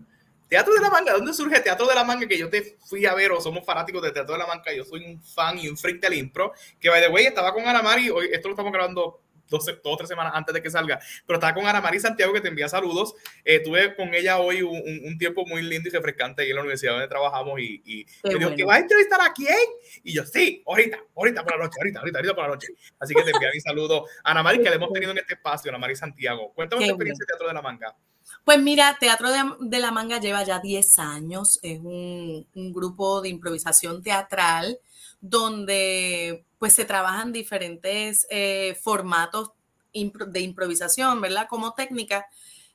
Teatro 0.46 0.74
de 0.74 0.82
la 0.82 0.90
Manga, 0.90 1.14
¿dónde 1.14 1.32
surge 1.32 1.60
Teatro 1.60 1.86
de 1.86 1.94
la 1.94 2.04
Manga? 2.04 2.28
Que 2.28 2.36
yo 2.36 2.50
te 2.50 2.76
fui 2.84 3.06
a 3.06 3.14
ver, 3.14 3.32
o 3.32 3.40
somos 3.40 3.64
fanáticos 3.64 4.02
de 4.02 4.12
Teatro 4.12 4.34
de 4.34 4.40
la 4.40 4.46
Manga, 4.46 4.70
yo 4.76 4.84
soy 4.84 5.02
un 5.06 5.22
fan 5.22 5.56
y 5.56 5.66
un 5.66 5.78
freak 5.78 5.98
del 5.98 6.12
impro, 6.12 6.52
que 6.78 6.90
by 6.90 7.00
the 7.00 7.08
way, 7.08 7.24
estaba 7.24 7.54
con 7.54 7.66
Ana 7.66 7.80
Mari, 7.80 8.10
hoy 8.10 8.28
esto 8.30 8.48
lo 8.48 8.52
estamos 8.52 8.70
grabando 8.70 9.22
dos, 9.50 9.66
o 9.82 9.96
tres 9.96 10.08
semanas 10.08 10.32
antes 10.34 10.54
de 10.54 10.62
que 10.62 10.70
salga. 10.70 10.98
Pero 11.26 11.38
estaba 11.38 11.54
con 11.54 11.66
Ana 11.66 11.80
María 11.80 12.00
Santiago, 12.00 12.32
que 12.32 12.40
te 12.40 12.48
envía 12.48 12.68
saludos. 12.68 13.14
Eh, 13.44 13.60
tuve 13.60 13.94
con 13.94 14.14
ella 14.14 14.38
hoy 14.38 14.62
un, 14.62 14.80
un, 15.04 15.18
tiempo 15.18 15.44
muy 15.44 15.62
lindo 15.62 15.88
y 15.88 15.92
refrescante 15.92 16.42
ahí 16.42 16.50
en 16.50 16.56
la 16.56 16.62
universidad 16.62 16.92
donde 16.92 17.08
trabajamos. 17.08 17.60
Y, 17.60 17.82
y 17.84 18.06
me 18.24 18.36
dijo, 18.36 18.54
¿que 18.54 18.64
vas 18.64 18.76
a 18.76 18.80
entrevistar 18.80 19.20
a 19.20 19.32
quién? 19.32 19.58
Y 20.02 20.14
yo, 20.14 20.24
sí, 20.24 20.62
ahorita, 20.66 20.98
ahorita 21.14 21.42
por 21.42 21.58
la 21.58 21.64
noche, 21.64 21.76
ahorita, 21.80 22.00
ahorita, 22.00 22.18
ahorita 22.18 22.34
por 22.34 22.44
la 22.44 22.50
noche. 22.50 22.68
Así 22.98 23.14
que 23.14 23.22
te 23.22 23.30
envío 23.30 23.48
mi 23.52 23.60
saludo. 23.60 24.06
Ana 24.24 24.42
María, 24.42 24.62
que 24.62 24.70
le 24.70 24.76
hemos 24.76 24.92
tenido 24.92 25.10
en 25.12 25.18
este 25.18 25.34
espacio, 25.34 25.70
Ana 25.70 25.78
María 25.78 25.96
Santiago. 25.96 26.52
Cuéntame 26.54 26.84
tu 26.84 26.90
experiencia 26.90 27.24
de 27.24 27.26
Teatro 27.26 27.48
de 27.48 27.54
la 27.54 27.62
Manga. 27.62 27.96
Pues 28.44 28.60
mira, 28.60 28.96
Teatro 28.98 29.30
de, 29.30 29.42
de, 29.60 29.78
la 29.80 29.90
Manga 29.90 30.20
lleva 30.20 30.44
ya 30.44 30.60
10 30.60 30.98
años, 31.00 31.58
es 31.62 31.78
un, 31.80 32.46
un, 32.54 32.72
grupo 32.72 33.20
de 33.20 33.28
improvisación 33.28 34.02
teatral 34.02 34.78
donde 35.20 36.44
pues 36.60 36.74
se 36.74 36.84
trabajan 36.84 37.32
diferentes 37.32 38.26
eh, 38.28 38.78
formatos 38.82 39.52
de 39.92 40.40
improvisación, 40.40 41.18
¿verdad? 41.22 41.46
Como 41.48 41.72
técnica. 41.72 42.26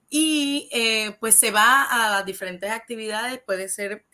Y 0.09 0.67
eh, 0.71 1.15
pues 1.19 1.36
se 1.39 1.51
va 1.51 1.83
a 1.83 2.09
las 2.09 2.25
diferentes 2.25 2.71
actividades, 2.71 3.39
puede 3.45 3.69
ser 3.69 4.05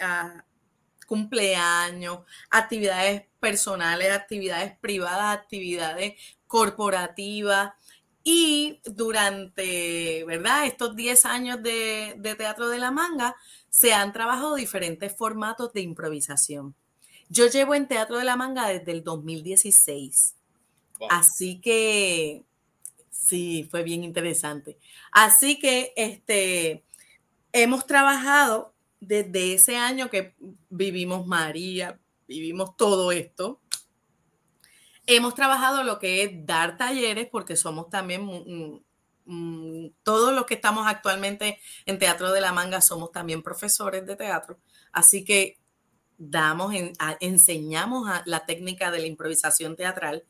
cumpleaños, 1.08 2.20
actividades 2.50 3.24
personales, 3.40 4.12
actividades 4.12 4.78
privadas, 4.80 5.38
actividades 5.38 6.16
corporativas. 6.48 7.72
Y 8.26 8.82
durante, 8.84 10.26
¿verdad? 10.26 10.66
Estos 10.66 10.98
10 10.98 11.26
años 11.26 11.64
de 11.64 12.36
Teatro 12.38 12.68
de 12.68 12.78
la 12.78 12.92
Manga, 12.92 13.38
se 13.70 13.94
han 13.94 14.12
trabajado 14.12 14.56
diferentes 14.56 15.16
formatos 15.16 15.72
de 15.72 15.80
improvisación. 15.82 16.76
Yo 17.32 17.48
llevo 17.48 17.74
en 17.74 17.88
Teatro 17.88 18.18
de 18.18 18.26
la 18.26 18.36
Manga 18.36 18.68
desde 18.68 18.92
el 18.92 19.04
2016. 19.04 20.36
Así 21.10 21.60
que 21.60 22.46
Sí, 23.32 23.66
fue 23.72 23.82
bien 23.84 24.04
interesante. 24.04 24.78
Así 25.10 25.58
que 25.58 25.94
este, 25.96 26.84
hemos 27.54 27.86
trabajado 27.86 28.74
desde 29.00 29.54
ese 29.54 29.78
año 29.78 30.10
que 30.10 30.36
vivimos 30.70 31.26
María, 31.26 31.98
vivimos 32.28 32.76
todo 32.76 33.14
esto. 33.14 33.62
Hemos 35.08 35.34
trabajado 35.34 35.84
lo 35.84 35.98
que 35.98 36.24
es 36.24 36.46
dar 36.46 36.76
talleres, 36.76 37.30
porque 37.32 37.56
somos 37.56 37.90
también, 37.90 38.84
todos 40.04 40.34
los 40.34 40.46
que 40.46 40.56
estamos 40.56 40.86
actualmente 40.86 41.58
en 41.86 42.00
Teatro 42.00 42.34
de 42.34 42.42
la 42.42 42.52
Manga 42.52 42.82
somos 42.82 43.14
también 43.14 43.44
profesores 43.44 44.06
de 44.06 44.18
teatro. 44.18 44.60
Así 44.92 45.24
que 45.24 45.58
damos, 46.30 46.74
enseñamos 47.20 48.08
la 48.26 48.46
técnica 48.46 48.92
de 48.92 49.00
la 49.00 49.08
improvisación 49.08 49.76
teatral 49.76 50.24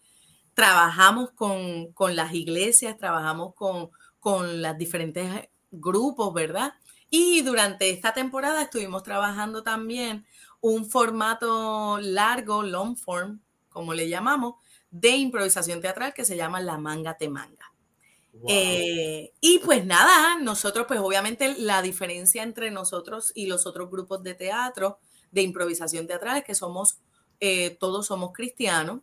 trabajamos 0.53 1.31
con, 1.31 2.15
las 2.15 2.33
iglesias, 2.33 2.97
trabajamos 2.97 3.53
con, 3.55 3.89
con 4.19 4.61
los 4.61 4.77
diferentes 4.77 5.49
grupos, 5.71 6.33
¿verdad? 6.33 6.73
Y 7.09 7.41
durante 7.41 7.89
esta 7.89 8.13
temporada 8.13 8.61
estuvimos 8.61 9.03
trabajando 9.03 9.63
también 9.63 10.25
un 10.59 10.89
formato 10.89 11.99
largo, 11.99 12.63
long 12.63 12.95
form, 12.95 13.41
como 13.69 13.93
le 13.93 14.09
llamamos, 14.09 14.55
de 14.89 15.09
improvisación 15.11 15.81
teatral 15.81 16.13
que 16.13 16.25
se 16.25 16.35
llama 16.37 16.59
La 16.59 16.77
Manga 16.77 17.17
Te 17.17 17.29
Manga. 17.29 17.71
Eh, 18.47 19.33
y 19.41 19.59
pues 19.59 19.85
nada, 19.85 20.37
nosotros 20.39 20.85
pues 20.87 20.99
obviamente 21.01 21.53
la 21.57 21.81
diferencia 21.81 22.43
entre 22.43 22.71
nosotros 22.71 23.31
y 23.35 23.47
los 23.47 23.65
otros 23.65 23.89
grupos 23.89 24.23
de 24.23 24.35
teatro, 24.35 24.99
de 25.32 25.41
improvisación 25.41 26.07
teatral, 26.07 26.43
que 26.43 26.55
somos, 26.55 26.99
eh, 27.39 27.77
todos 27.79 28.07
somos 28.07 28.34
cristianos 28.34 29.01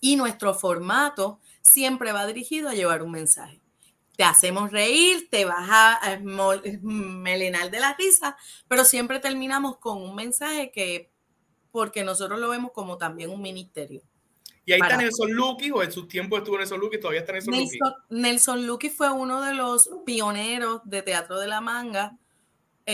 y 0.00 0.16
nuestro 0.16 0.54
formato 0.54 1.38
siempre 1.60 2.12
va 2.12 2.26
dirigido 2.26 2.68
a 2.68 2.74
llevar 2.74 3.02
un 3.02 3.12
mensaje. 3.12 3.60
Te 4.16 4.24
hacemos 4.24 4.70
reír, 4.70 5.28
te 5.30 5.44
vas 5.44 5.68
a 5.70 6.18
melenar 6.82 7.70
de 7.70 7.80
la 7.80 7.94
risa, 7.94 8.36
pero 8.68 8.84
siempre 8.84 9.20
terminamos 9.20 9.78
con 9.78 10.02
un 10.02 10.14
mensaje 10.14 10.70
que, 10.70 11.10
porque 11.70 12.04
nosotros 12.04 12.38
lo 12.38 12.50
vemos 12.50 12.72
como 12.72 12.98
también 12.98 13.30
un 13.30 13.40
ministerio. 13.40 14.02
Y 14.64 14.72
ahí 14.72 14.80
está 14.80 14.96
Nelson 14.96 15.32
Lucky, 15.32 15.70
o 15.72 15.82
en 15.82 15.90
su 15.90 16.06
tiempo 16.06 16.36
estuvo 16.36 16.56
Nelson 16.56 16.78
Lucky, 16.78 17.00
todavía 17.00 17.20
está 17.20 17.32
Nelson, 17.32 17.54
Lucky. 17.54 17.78
Nelson 18.10 18.66
Lucky 18.66 18.90
fue 18.90 19.10
uno 19.10 19.40
de 19.40 19.54
los 19.54 19.90
pioneros 20.06 20.82
de 20.84 21.02
Teatro 21.02 21.38
de 21.38 21.48
la 21.48 21.60
Manga, 21.60 22.16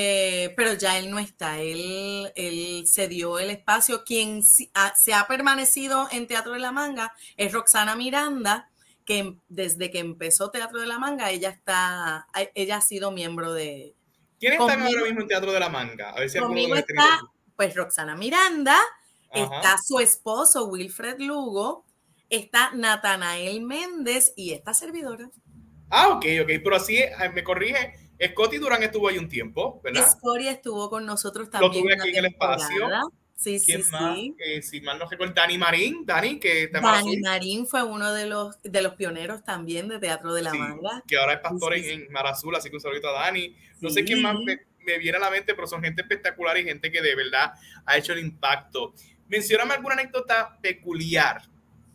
eh, 0.00 0.54
pero 0.56 0.74
ya 0.74 0.96
él 0.96 1.10
no 1.10 1.18
está, 1.18 1.58
él, 1.58 2.30
él 2.36 2.84
se 2.86 3.08
dio 3.08 3.40
el 3.40 3.50
espacio. 3.50 4.04
Quien 4.04 4.44
se 4.44 4.70
ha 4.72 5.26
permanecido 5.26 6.06
en 6.12 6.28
Teatro 6.28 6.52
de 6.52 6.60
la 6.60 6.70
Manga 6.70 7.12
es 7.36 7.52
Roxana 7.52 7.96
Miranda, 7.96 8.70
que 9.04 9.34
desde 9.48 9.90
que 9.90 9.98
empezó 9.98 10.52
Teatro 10.52 10.80
de 10.80 10.86
la 10.86 11.00
Manga, 11.00 11.32
ella 11.32 11.48
está, 11.48 12.28
ella 12.54 12.76
ha 12.76 12.80
sido 12.80 13.10
miembro 13.10 13.52
de... 13.52 13.96
¿Quién 14.38 14.52
está 14.52 14.74
ahora 14.74 15.02
mismo 15.02 15.20
en 15.20 15.26
Teatro 15.26 15.50
de 15.50 15.58
la 15.58 15.68
Manga? 15.68 16.10
A 16.10 16.20
ver 16.20 16.30
si 16.30 16.38
conmigo 16.38 16.76
está, 16.76 17.20
pues 17.56 17.74
Roxana 17.74 18.14
Miranda, 18.14 18.78
está 19.32 19.78
su 19.84 19.98
esposo 19.98 20.66
Wilfred 20.66 21.18
Lugo, 21.18 21.84
está 22.30 22.70
Natanael 22.72 23.62
Méndez 23.62 24.32
y 24.36 24.52
esta 24.52 24.74
servidora. 24.74 25.28
Ah, 25.90 26.10
ok, 26.10 26.24
ok, 26.42 26.50
pero 26.62 26.76
así 26.76 27.00
me 27.34 27.42
corrige. 27.42 28.07
Scotty 28.20 28.58
Durán 28.58 28.82
estuvo 28.82 29.08
ahí 29.08 29.18
un 29.18 29.28
tiempo, 29.28 29.80
¿verdad? 29.82 30.08
Scotty 30.08 30.48
estuvo 30.48 30.90
con 30.90 31.06
nosotros 31.06 31.50
también. 31.50 31.72
Lo 31.72 31.80
tuve 31.80 31.94
aquí 31.94 32.10
en 32.10 32.16
el 32.16 32.24
espacio. 32.26 32.88
Sí, 33.34 33.60
sí, 33.60 33.80
sí. 33.84 34.34
Eh, 34.40 34.62
si 34.62 34.80
mal 34.80 34.98
no 34.98 35.08
recuerdo, 35.08 35.32
Dani 35.32 35.56
Marín, 35.56 36.04
Dani, 36.04 36.40
que 36.40 36.66
Dani 36.66 37.18
Marín 37.18 37.68
fue 37.68 37.84
uno 37.84 38.12
de 38.12 38.26
los, 38.26 38.60
de 38.64 38.82
los 38.82 38.94
pioneros 38.94 39.44
también 39.44 39.86
de 39.86 40.00
Teatro 40.00 40.34
de 40.34 40.42
la 40.42 40.52
Manga. 40.52 41.04
Que 41.06 41.16
ahora 41.16 41.34
es 41.34 41.40
pastor 41.40 41.74
en, 41.74 41.84
en, 41.84 42.12
Mar 42.12 42.26
Azul, 42.26 42.56
así 42.56 42.68
que 42.68 42.74
un 42.74 42.82
saludito 42.82 43.08
a 43.08 43.12
Dani. 43.12 43.54
No 43.80 43.90
sé 43.90 44.04
quién 44.04 44.22
más 44.22 44.34
me, 44.40 44.58
me, 44.84 44.98
viene 44.98 45.18
a 45.18 45.20
la 45.20 45.30
mente, 45.30 45.54
pero 45.54 45.68
son 45.68 45.82
gente 45.82 46.02
espectacular 46.02 46.58
y 46.58 46.64
gente 46.64 46.90
que 46.90 47.00
de 47.00 47.14
verdad 47.14 47.52
ha 47.86 47.96
hecho 47.96 48.12
el 48.12 48.18
impacto. 48.18 48.92
Mencióname 49.28 49.74
alguna 49.74 49.94
anécdota 49.94 50.58
peculiar 50.60 51.42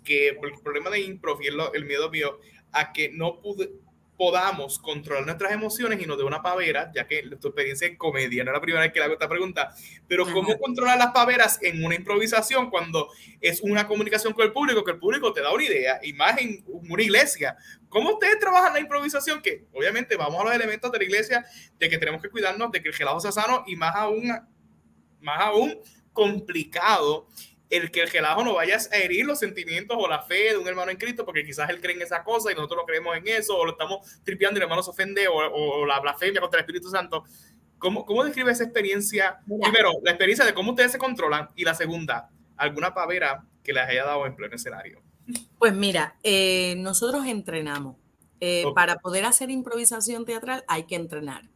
que 0.04 0.38
por 0.40 0.50
el 0.50 0.60
problema 0.62 0.90
de 0.90 1.02
improv 1.02 1.42
y 1.42 1.48
el, 1.48 1.86
miedo 1.86 2.10
mío 2.10 2.40
a 2.72 2.94
que 2.94 3.10
no 3.10 3.40
pude, 3.42 3.72
podamos 4.18 4.80
controlar 4.80 5.26
nuestras 5.26 5.51
emociones 5.51 6.01
y 6.01 6.05
nos 6.05 6.18
dé 6.18 6.24
una 6.24 6.41
pavera, 6.41 6.91
ya 6.93 7.07
que 7.07 7.24
tu 7.41 7.47
experiencia 7.47 7.88
en 7.88 7.97
comedia 7.97 8.43
no 8.43 8.51
es 8.51 8.55
la 8.55 8.61
primera 8.61 8.84
vez 8.84 8.93
que 8.93 8.99
le 8.99 9.05
hago 9.05 9.14
esta 9.14 9.28
pregunta, 9.28 9.74
pero 10.07 10.26
¿cómo 10.32 10.57
controlar 10.57 10.97
las 10.97 11.11
paveras 11.11 11.59
en 11.61 11.84
una 11.84 11.95
improvisación 11.95 12.70
cuando 12.70 13.09
es 13.41 13.61
una 13.61 13.88
comunicación 13.88 14.34
con 14.34 14.45
el 14.45 14.51
público, 14.51 14.84
que 14.84 14.91
el 14.91 14.99
público 14.99 15.34
te 15.34 15.41
da 15.41 15.51
una 15.51 15.64
idea, 15.64 15.99
y 16.03 16.14
más 16.14 16.39
en 16.39 16.64
una 16.68 17.01
iglesia? 17.01 17.57
¿Cómo 17.89 18.14
ustedes 18.14 18.39
trabajan 18.39 18.74
la 18.74 18.80
improvisación? 18.80 19.41
Que 19.41 19.66
obviamente 19.74 20.16
vamos 20.16 20.39
a 20.41 20.45
los 20.45 20.55
elementos 20.55 20.91
de 20.91 20.97
la 20.99 21.03
iglesia, 21.03 21.45
de 21.80 21.89
que 21.89 21.97
tenemos 21.97 22.22
que 22.22 22.30
cuidarnos 22.30 22.72
de 22.72 22.82
que 22.82 22.89
el 22.89 22.95
gelado 22.95 23.20
sea 23.20 23.32
sano 23.32 23.64
y 23.68 23.76
más 23.76 23.95
aún, 23.95 24.32
más 25.22 25.39
aún 25.41 25.80
complicado 26.11 27.28
el 27.74 27.92
que 27.92 28.02
el 28.02 28.10
relajo 28.10 28.44
no 28.44 28.54
vaya 28.54 28.78
a 28.92 28.98
herir 28.98 29.26
los 29.26 29.40
sentimientos 29.40 29.98
o 30.00 30.08
la 30.08 30.22
fe 30.22 30.52
de 30.52 30.58
un 30.58 30.68
hermano 30.68 30.92
en 30.92 30.98
Cristo, 30.98 31.26
porque 31.26 31.44
quizás 31.44 31.70
él 31.70 31.82
cree 31.82 31.96
en 31.96 32.02
esa 32.02 32.24
cosa 32.24 32.52
y 32.52 32.56
nosotros 32.56 32.82
no 32.82 32.86
creemos 32.86 33.18
en 33.18 33.28
eso, 33.28 33.58
o 33.58 33.66
lo 33.66 33.72
estamos 33.72 34.22
tripeando 34.24 34.58
y 34.58 34.60
el 34.60 34.64
hermano 34.64 34.84
se 34.84 34.92
ofende, 34.92 35.28
o, 35.28 35.86
la 35.86 36.00
blasfemia 36.00 36.40
contra 36.40 36.60
el 36.60 36.66
Espíritu 36.66 36.90
Santo. 36.90 37.24
¿Cómo, 37.78 38.06
cómo 38.06 38.24
describe 38.24 38.52
esa 38.52 38.64
experiencia? 38.64 39.40
Primero, 39.46 39.92
la 40.04 40.12
experiencia 40.12 40.46
de 40.46 40.54
cómo 40.54 40.72
ustedes 40.72 40.92
se 40.92 40.98
controlan, 40.98 41.50
y 41.56 41.64
la 41.64 41.74
segunda, 41.74 42.30
alguna 42.58 42.94
pavera 42.94 43.44
que 43.64 43.74
les 43.74 43.88
haya 43.88 44.06
dado 44.06 44.26
en 44.26 44.36
pleno 44.36 44.56
escenario. 44.56 45.02
Pues 45.58 45.74
mira, 45.74 46.18
eh, 46.24 46.76
nosotros 46.78 47.26
entrenamos. 47.26 47.98
Eh, 48.46 48.66
para 48.76 48.98
poder 48.98 49.24
hacer 49.24 49.50
improvisación 49.50 50.26
teatral 50.26 50.66
hay 50.68 50.84
que 50.84 50.96
entrenar. 50.96 51.50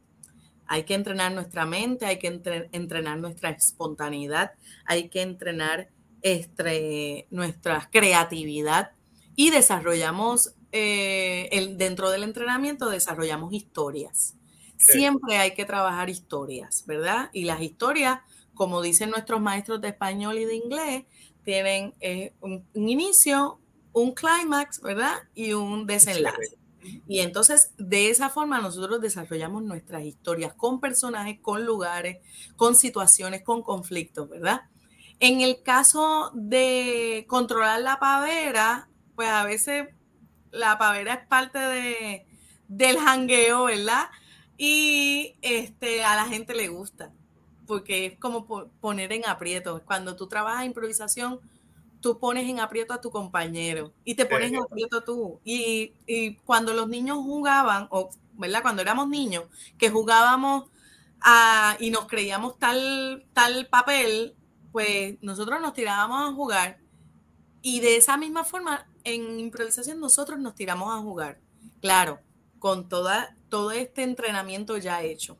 Hay 0.67 0.83
que 0.83 0.93
entrenar 0.93 1.33
nuestra 1.33 1.65
mente, 1.65 2.05
hay 2.05 2.17
que 2.17 2.27
entrenar 2.27 3.17
nuestra 3.17 3.49
espontaneidad, 3.49 4.51
hay 4.85 5.09
que 5.09 5.21
entrenar 5.21 5.89
este, 6.21 7.27
nuestra 7.29 7.89
creatividad 7.91 8.91
y 9.35 9.51
desarrollamos, 9.51 10.53
eh, 10.71 11.49
el, 11.51 11.77
dentro 11.77 12.09
del 12.09 12.23
entrenamiento 12.23 12.89
desarrollamos 12.89 13.53
historias. 13.53 14.35
Siempre 14.77 15.37
hay 15.37 15.53
que 15.53 15.65
trabajar 15.65 16.09
historias, 16.09 16.83
¿verdad? 16.85 17.29
Y 17.33 17.45
las 17.45 17.61
historias, 17.61 18.19
como 18.53 18.81
dicen 18.81 19.09
nuestros 19.09 19.41
maestros 19.41 19.81
de 19.81 19.89
español 19.89 20.37
y 20.37 20.45
de 20.45 20.55
inglés, 20.55 21.05
tienen 21.43 21.95
eh, 21.99 22.33
un, 22.41 22.65
un, 22.73 22.89
inicio, 22.89 23.59
un 23.93 24.13
clímax, 24.13 24.81
¿verdad? 24.81 25.15
Y 25.33 25.53
un 25.53 25.87
desenlace. 25.87 26.57
Y 27.07 27.19
entonces, 27.19 27.71
de 27.77 28.09
esa 28.09 28.29
forma, 28.29 28.61
nosotros 28.61 29.01
desarrollamos 29.01 29.63
nuestras 29.63 30.03
historias 30.03 30.53
con 30.53 30.79
personajes, 30.79 31.39
con 31.41 31.65
lugares, 31.65 32.17
con 32.55 32.75
situaciones, 32.75 33.43
con 33.43 33.61
conflictos, 33.61 34.29
¿verdad? 34.29 34.61
En 35.19 35.41
el 35.41 35.63
caso 35.63 36.31
de 36.33 37.25
controlar 37.27 37.81
la 37.81 37.99
pavera, 37.99 38.87
pues 39.15 39.29
a 39.29 39.43
veces 39.43 39.89
la 40.51 40.77
pavera 40.77 41.15
es 41.15 41.27
parte 41.27 41.59
de, 41.59 42.25
del 42.67 42.99
jangueo, 42.99 43.65
¿verdad? 43.65 44.09
Y 44.57 45.35
este, 45.41 46.03
a 46.03 46.15
la 46.15 46.25
gente 46.25 46.55
le 46.55 46.67
gusta, 46.67 47.11
porque 47.65 48.05
es 48.05 48.19
como 48.19 48.45
poner 48.79 49.11
en 49.13 49.25
aprieto. 49.25 49.81
Cuando 49.85 50.15
tú 50.15 50.27
trabajas 50.27 50.65
improvisación, 50.65 51.39
tú 51.99 52.19
pones 52.19 52.47
en 52.49 52.59
aprieto 52.59 52.93
a 52.93 53.01
tu 53.01 53.11
compañero 53.11 53.93
y 54.05 54.15
te 54.15 54.25
pones 54.25 54.51
en 54.51 54.61
aprieto 54.61 55.03
tú. 55.03 55.41
Y, 55.43 55.93
y 56.05 56.35
cuando 56.37 56.73
los 56.73 56.87
niños 56.87 57.17
jugaban, 57.17 57.87
o, 57.89 58.09
¿verdad? 58.33 58.61
Cuando 58.61 58.81
éramos 58.81 59.09
niños, 59.09 59.45
que 59.77 59.89
jugábamos 59.89 60.69
a, 61.21 61.75
y 61.79 61.89
nos 61.89 62.07
creíamos 62.07 62.57
tal, 62.59 63.25
tal 63.33 63.67
papel, 63.67 64.36
pues 64.77 65.15
nosotros 65.21 65.59
nos 65.59 65.73
tirábamos 65.73 66.21
a 66.21 66.35
jugar 66.35 66.77
y 67.63 67.79
de 67.79 67.97
esa 67.97 68.15
misma 68.15 68.43
forma 68.43 68.87
en 69.03 69.39
improvisación 69.39 69.99
nosotros 69.99 70.37
nos 70.37 70.53
tiramos 70.53 70.93
a 70.93 71.01
jugar. 71.01 71.39
Claro, 71.81 72.19
con 72.59 72.87
toda, 72.87 73.35
todo 73.49 73.71
este 73.71 74.03
entrenamiento 74.03 74.77
ya 74.77 75.01
hecho. 75.01 75.35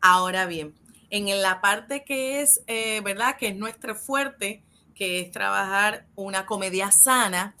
Ahora 0.00 0.46
bien, 0.46 0.74
en 1.10 1.42
la 1.42 1.60
parte 1.60 2.02
que 2.02 2.40
es, 2.40 2.62
eh, 2.66 3.02
¿verdad? 3.04 3.36
Que 3.36 3.48
es 3.48 3.56
nuestro 3.56 3.94
fuerte, 3.94 4.64
que 4.94 5.20
es 5.20 5.32
trabajar 5.32 6.06
una 6.14 6.46
comedia 6.46 6.90
sana, 6.90 7.56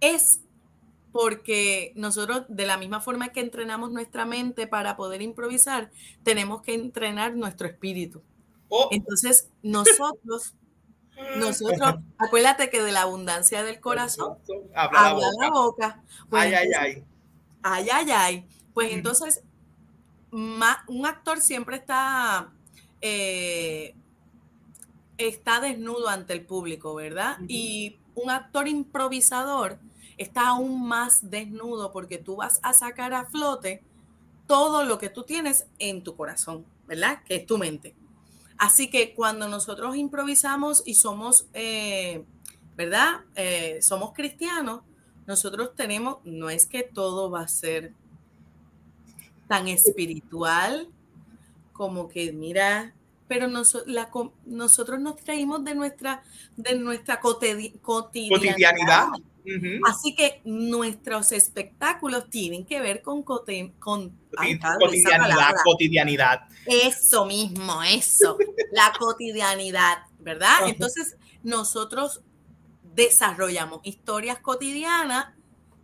es 0.00 0.42
porque 1.10 1.92
nosotros, 1.96 2.44
de 2.48 2.66
la 2.66 2.76
misma 2.76 3.00
forma 3.00 3.30
que 3.30 3.40
entrenamos 3.40 3.90
nuestra 3.90 4.24
mente 4.26 4.68
para 4.68 4.96
poder 4.96 5.22
improvisar, 5.22 5.90
tenemos 6.22 6.62
que 6.62 6.74
entrenar 6.74 7.34
nuestro 7.34 7.66
espíritu. 7.66 8.22
Oh. 8.68 8.88
Entonces, 8.90 9.48
nosotros, 9.62 10.54
nosotros, 11.36 11.96
acuérdate 12.18 12.70
que 12.70 12.82
de 12.82 12.92
la 12.92 13.02
abundancia 13.02 13.62
del 13.62 13.80
corazón 13.80 14.38
habla, 14.74 15.30
la 15.40 15.50
boca. 15.50 16.02
Pues 16.28 16.42
ay, 16.42 16.54
ay, 16.54 16.68
ay. 16.78 17.04
Ay, 17.62 17.88
ay, 17.92 18.10
ay. 18.10 18.48
Pues 18.74 18.92
entonces, 18.92 19.42
un 20.30 21.06
actor 21.06 21.40
siempre 21.40 21.76
está, 21.76 22.52
eh, 23.00 23.94
está 25.16 25.60
desnudo 25.60 26.08
ante 26.08 26.32
el 26.32 26.44
público, 26.44 26.94
¿verdad? 26.94 27.38
Y 27.48 27.98
un 28.14 28.30
actor 28.30 28.68
improvisador 28.68 29.78
está 30.16 30.48
aún 30.48 30.86
más 30.86 31.30
desnudo 31.30 31.92
porque 31.92 32.18
tú 32.18 32.36
vas 32.36 32.60
a 32.62 32.72
sacar 32.72 33.14
a 33.14 33.26
flote 33.26 33.82
todo 34.46 34.84
lo 34.84 34.98
que 34.98 35.08
tú 35.08 35.22
tienes 35.22 35.66
en 35.78 36.02
tu 36.02 36.16
corazón, 36.16 36.64
¿verdad? 36.86 37.22
Que 37.24 37.36
es 37.36 37.46
tu 37.46 37.58
mente. 37.58 37.94
Así 38.58 38.90
que 38.90 39.14
cuando 39.14 39.48
nosotros 39.48 39.96
improvisamos 39.96 40.82
y 40.84 40.94
somos, 40.94 41.46
eh, 41.54 42.24
¿verdad? 42.76 43.20
Eh, 43.36 43.78
somos 43.82 44.12
cristianos, 44.12 44.82
nosotros 45.26 45.74
tenemos, 45.76 46.18
no 46.24 46.50
es 46.50 46.66
que 46.66 46.82
todo 46.82 47.30
va 47.30 47.42
a 47.42 47.48
ser 47.48 47.92
tan 49.46 49.68
espiritual 49.68 50.88
como 51.72 52.08
que, 52.08 52.32
mira, 52.32 52.94
pero 53.28 53.46
nosotros 53.46 55.00
nos 55.00 55.16
traímos 55.16 55.64
de 55.64 55.74
nuestra, 55.74 56.22
de 56.56 56.76
nuestra 56.78 57.20
cotidianidad. 57.20 59.08
Así 59.84 60.14
que 60.14 60.40
nuestros 60.44 61.32
espectáculos 61.32 62.28
tienen 62.30 62.64
que 62.64 62.80
ver 62.80 63.02
con, 63.02 63.22
con 63.22 63.46
cotidianidad, 63.78 65.54
cotidianidad. 65.64 66.40
Eso 66.66 67.26
mismo, 67.26 67.82
eso, 67.82 68.36
la 68.72 68.92
cotidianidad, 68.98 69.98
¿verdad? 70.18 70.68
Entonces, 70.68 71.16
nosotros 71.42 72.22
desarrollamos 72.94 73.80
historias 73.84 74.38
cotidianas 74.40 75.26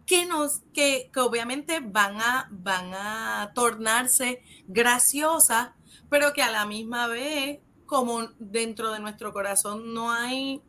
que 0.07 0.27
nos, 0.27 0.61
que, 0.73 1.11
que 1.13 1.21
obviamente 1.21 1.81
van 1.81 2.21
a, 2.21 2.49
van 2.51 2.93
a 2.93 3.53
tornarse 3.55 4.43
graciosas, 4.67 5.71
pero 6.11 6.33
que 6.33 6.43
a 6.43 6.51
la 6.51 6.67
misma 6.67 7.07
vez, 7.07 7.61
como 7.87 8.29
dentro 8.39 8.93
de 8.93 9.01
nuestro 9.01 9.33
corazón 9.33 9.95
no 9.95 10.11
hay 10.13 10.61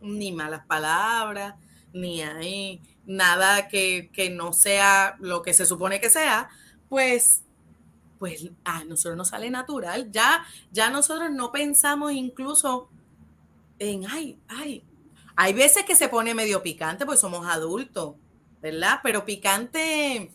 ni 0.00 0.32
malas 0.32 0.64
palabras, 0.66 1.54
ni 1.92 2.22
hay 2.22 2.80
nada 3.06 3.68
que, 3.68 4.10
que 4.12 4.30
no 4.30 4.52
sea 4.52 5.16
lo 5.20 5.42
que 5.42 5.54
se 5.54 5.66
supone 5.66 6.00
que 6.00 6.10
sea, 6.10 6.48
pues 6.88 7.42
pues 8.20 8.50
a 8.64 8.84
nosotros 8.84 9.16
nos 9.16 9.28
sale 9.28 9.48
natural. 9.48 10.12
Ya, 10.12 10.44
ya 10.70 10.90
nosotros 10.90 11.30
no 11.32 11.50
pensamos 11.50 12.12
incluso 12.12 12.90
en, 13.78 14.06
ay, 14.06 14.38
ay, 14.46 14.84
hay 15.36 15.54
veces 15.54 15.84
que 15.84 15.96
se 15.96 16.10
pone 16.10 16.34
medio 16.34 16.62
picante, 16.62 17.06
pues 17.06 17.18
somos 17.18 17.46
adultos, 17.46 18.16
¿verdad? 18.60 19.00
Pero 19.02 19.24
picante, 19.24 20.32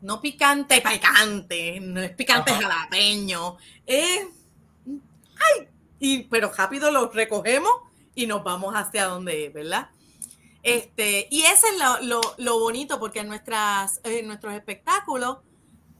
no 0.00 0.22
picante, 0.22 0.80
picante, 0.80 1.80
no 1.80 2.00
es 2.00 2.12
picante 2.12 2.52
jalapeño, 2.52 3.58
es, 3.84 4.26
ay, 4.86 5.68
y, 5.98 6.22
pero 6.22 6.50
rápido 6.50 6.90
lo 6.90 7.10
recogemos 7.10 7.72
y 8.14 8.26
nos 8.26 8.42
vamos 8.42 8.74
hacia 8.74 9.04
donde 9.04 9.48
es, 9.48 9.52
¿verdad? 9.52 9.90
Este, 10.66 11.28
y 11.30 11.42
ese 11.42 11.68
es 11.68 12.08
lo, 12.08 12.20
lo, 12.38 12.58
bonito, 12.58 12.98
porque 12.98 13.20
en, 13.20 13.28
nuestras, 13.28 14.00
en 14.02 14.26
nuestros 14.26 14.52
espectáculos 14.52 15.38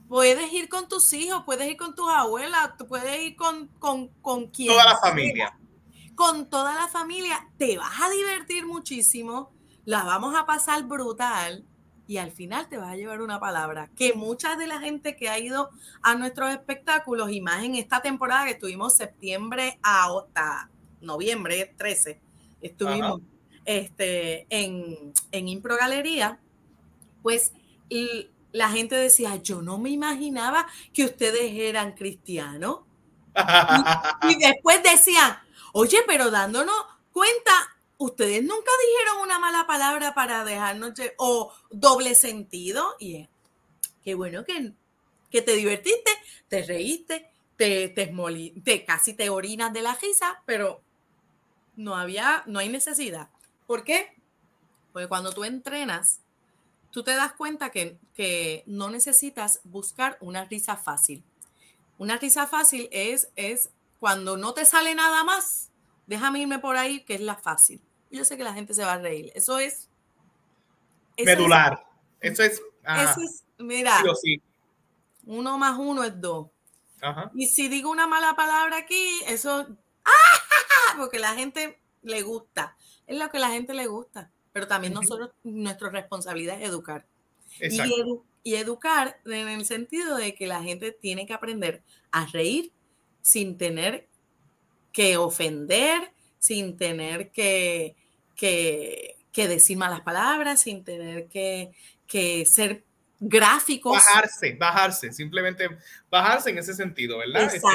puedes 0.08 0.52
ir 0.52 0.68
con 0.68 0.88
tus 0.88 1.12
hijos, 1.12 1.44
puedes 1.46 1.70
ir 1.70 1.76
con 1.76 1.94
tus 1.94 2.08
abuelas, 2.10 2.72
puedes 2.88 3.22
ir 3.22 3.36
con, 3.36 3.68
con, 3.78 4.08
con 4.22 4.48
quien. 4.48 4.72
Toda 4.72 4.86
la 4.86 4.98
familia. 4.98 5.56
Con 6.16 6.50
toda 6.50 6.74
la 6.74 6.88
familia. 6.88 7.48
Te 7.56 7.78
vas 7.78 7.92
a 8.02 8.10
divertir 8.10 8.66
muchísimo, 8.66 9.52
la 9.84 10.02
vamos 10.02 10.34
a 10.34 10.46
pasar 10.46 10.82
brutal 10.82 11.64
y 12.08 12.16
al 12.16 12.32
final 12.32 12.68
te 12.68 12.76
vas 12.76 12.88
a 12.88 12.96
llevar 12.96 13.22
una 13.22 13.38
palabra 13.38 13.88
que 13.94 14.14
mucha 14.14 14.56
de 14.56 14.66
la 14.66 14.80
gente 14.80 15.14
que 15.14 15.28
ha 15.28 15.38
ido 15.38 15.70
a 16.02 16.16
nuestros 16.16 16.50
espectáculos 16.50 17.30
y 17.30 17.40
más 17.40 17.62
en 17.62 17.76
esta 17.76 18.02
temporada 18.02 18.46
que 18.46 18.52
estuvimos 18.52 18.96
septiembre 18.96 19.78
hasta 19.80 20.70
noviembre 21.00 21.72
13, 21.76 22.20
estuvimos 22.62 23.20
este, 23.66 24.46
en, 24.48 25.12
en 25.32 25.48
Impro 25.48 25.76
Galería, 25.76 26.40
pues 27.22 27.52
la 28.52 28.70
gente 28.70 28.94
decía, 28.94 29.36
yo 29.36 29.60
no 29.62 29.78
me 29.78 29.90
imaginaba 29.90 30.66
que 30.92 31.04
ustedes 31.04 31.52
eran 31.52 31.92
cristianos. 31.92 32.80
y, 34.28 34.36
después 34.36 34.82
decían, 34.82 35.38
oye, 35.72 35.98
pero 36.06 36.30
dándonos 36.30 36.76
cuenta, 37.12 37.52
ustedes 37.98 38.42
nunca 38.42 38.70
dijeron 38.88 39.22
una 39.22 39.38
mala 39.38 39.66
palabra 39.66 40.14
para 40.14 40.44
dejarnos 40.44 40.94
o 41.18 41.52
doble 41.70 42.14
sentido. 42.14 42.96
Y 42.98 43.16
es, 43.16 43.28
qué 44.02 44.14
bueno 44.14 44.44
que, 44.44 44.72
que 45.30 45.42
te 45.42 45.52
divertiste, 45.54 46.10
te 46.48 46.62
reíste, 46.62 47.30
te, 47.56 47.88
te, 47.88 48.12
te 48.64 48.84
casi 48.84 49.14
te 49.14 49.28
orinas 49.28 49.72
de 49.72 49.82
la 49.82 49.94
risa, 49.94 50.42
pero 50.46 50.80
no 51.76 51.94
había, 51.94 52.42
no 52.46 52.58
hay 52.58 52.68
necesidad. 52.68 53.28
¿Por 53.66 53.84
qué? 53.84 54.14
Porque 54.92 55.08
cuando 55.08 55.32
tú 55.32 55.44
entrenas, 55.44 56.20
tú 56.90 57.02
te 57.02 57.14
das 57.14 57.32
cuenta 57.32 57.70
que, 57.70 57.98
que 58.14 58.62
no 58.66 58.90
necesitas 58.90 59.60
buscar 59.64 60.16
una 60.20 60.44
risa 60.44 60.76
fácil. 60.76 61.22
Una 61.98 62.16
risa 62.18 62.46
fácil 62.46 62.88
es, 62.92 63.28
es 63.36 63.70
cuando 64.00 64.36
no 64.36 64.54
te 64.54 64.64
sale 64.64 64.94
nada 64.94 65.24
más, 65.24 65.70
déjame 66.06 66.40
irme 66.40 66.58
por 66.58 66.76
ahí, 66.76 67.00
que 67.04 67.14
es 67.14 67.20
la 67.20 67.36
fácil. 67.36 67.80
Yo 68.10 68.24
sé 68.24 68.36
que 68.36 68.44
la 68.44 68.54
gente 68.54 68.74
se 68.74 68.84
va 68.84 68.94
a 68.94 68.98
reír. 68.98 69.32
Eso 69.34 69.58
es... 69.58 69.88
Medular. 71.18 71.84
eso 72.20 72.42
es... 72.42 72.62
Eso 72.84 73.20
es, 73.20 73.44
mira, 73.58 74.00
uno 75.24 75.58
más 75.58 75.76
uno 75.76 76.04
es 76.04 76.20
dos. 76.20 76.48
Y 77.34 77.48
si 77.48 77.68
digo 77.68 77.90
una 77.90 78.06
mala 78.06 78.34
palabra 78.36 78.78
aquí, 78.78 79.20
eso... 79.26 79.66
Porque 80.96 81.18
la 81.18 81.34
gente 81.34 81.78
le 82.06 82.22
gusta. 82.22 82.76
Es 83.06 83.18
lo 83.18 83.28
que 83.30 83.38
la 83.38 83.50
gente 83.50 83.74
le 83.74 83.86
gusta 83.86 84.30
pero 84.56 84.66
también 84.66 84.94
nosotros, 84.94 85.32
nuestra 85.44 85.90
responsabilidad 85.90 86.58
es 86.58 86.70
educar. 86.70 87.04
Y, 87.60 88.54
educar 88.54 89.20
en 89.26 89.48
el 89.48 89.66
sentido 89.66 90.16
de 90.16 90.34
que 90.34 90.46
la 90.46 90.62
gente 90.62 90.92
tiene 90.92 91.26
que 91.26 91.34
aprender 91.34 91.82
a 92.10 92.24
reír 92.24 92.72
sin 93.20 93.58
tener 93.58 94.08
que 94.92 95.18
ofender, 95.18 96.10
sin 96.38 96.78
tener 96.78 97.32
que, 97.32 97.96
que, 98.34 99.16
decir 99.34 99.76
malas 99.76 100.00
palabras, 100.00 100.62
sin 100.62 100.84
tener 100.84 101.26
que, 101.28 101.72
que 102.06 102.46
ser 102.46 102.82
gráficos. 103.20 103.92
Bajarse, 103.92 104.56
bajarse, 104.58 105.12
simplemente 105.12 105.68
bajarse 106.10 106.48
en 106.48 106.56
ese 106.56 106.72
sentido, 106.72 107.18
¿verdad? 107.18 107.54
Este, 107.54 107.68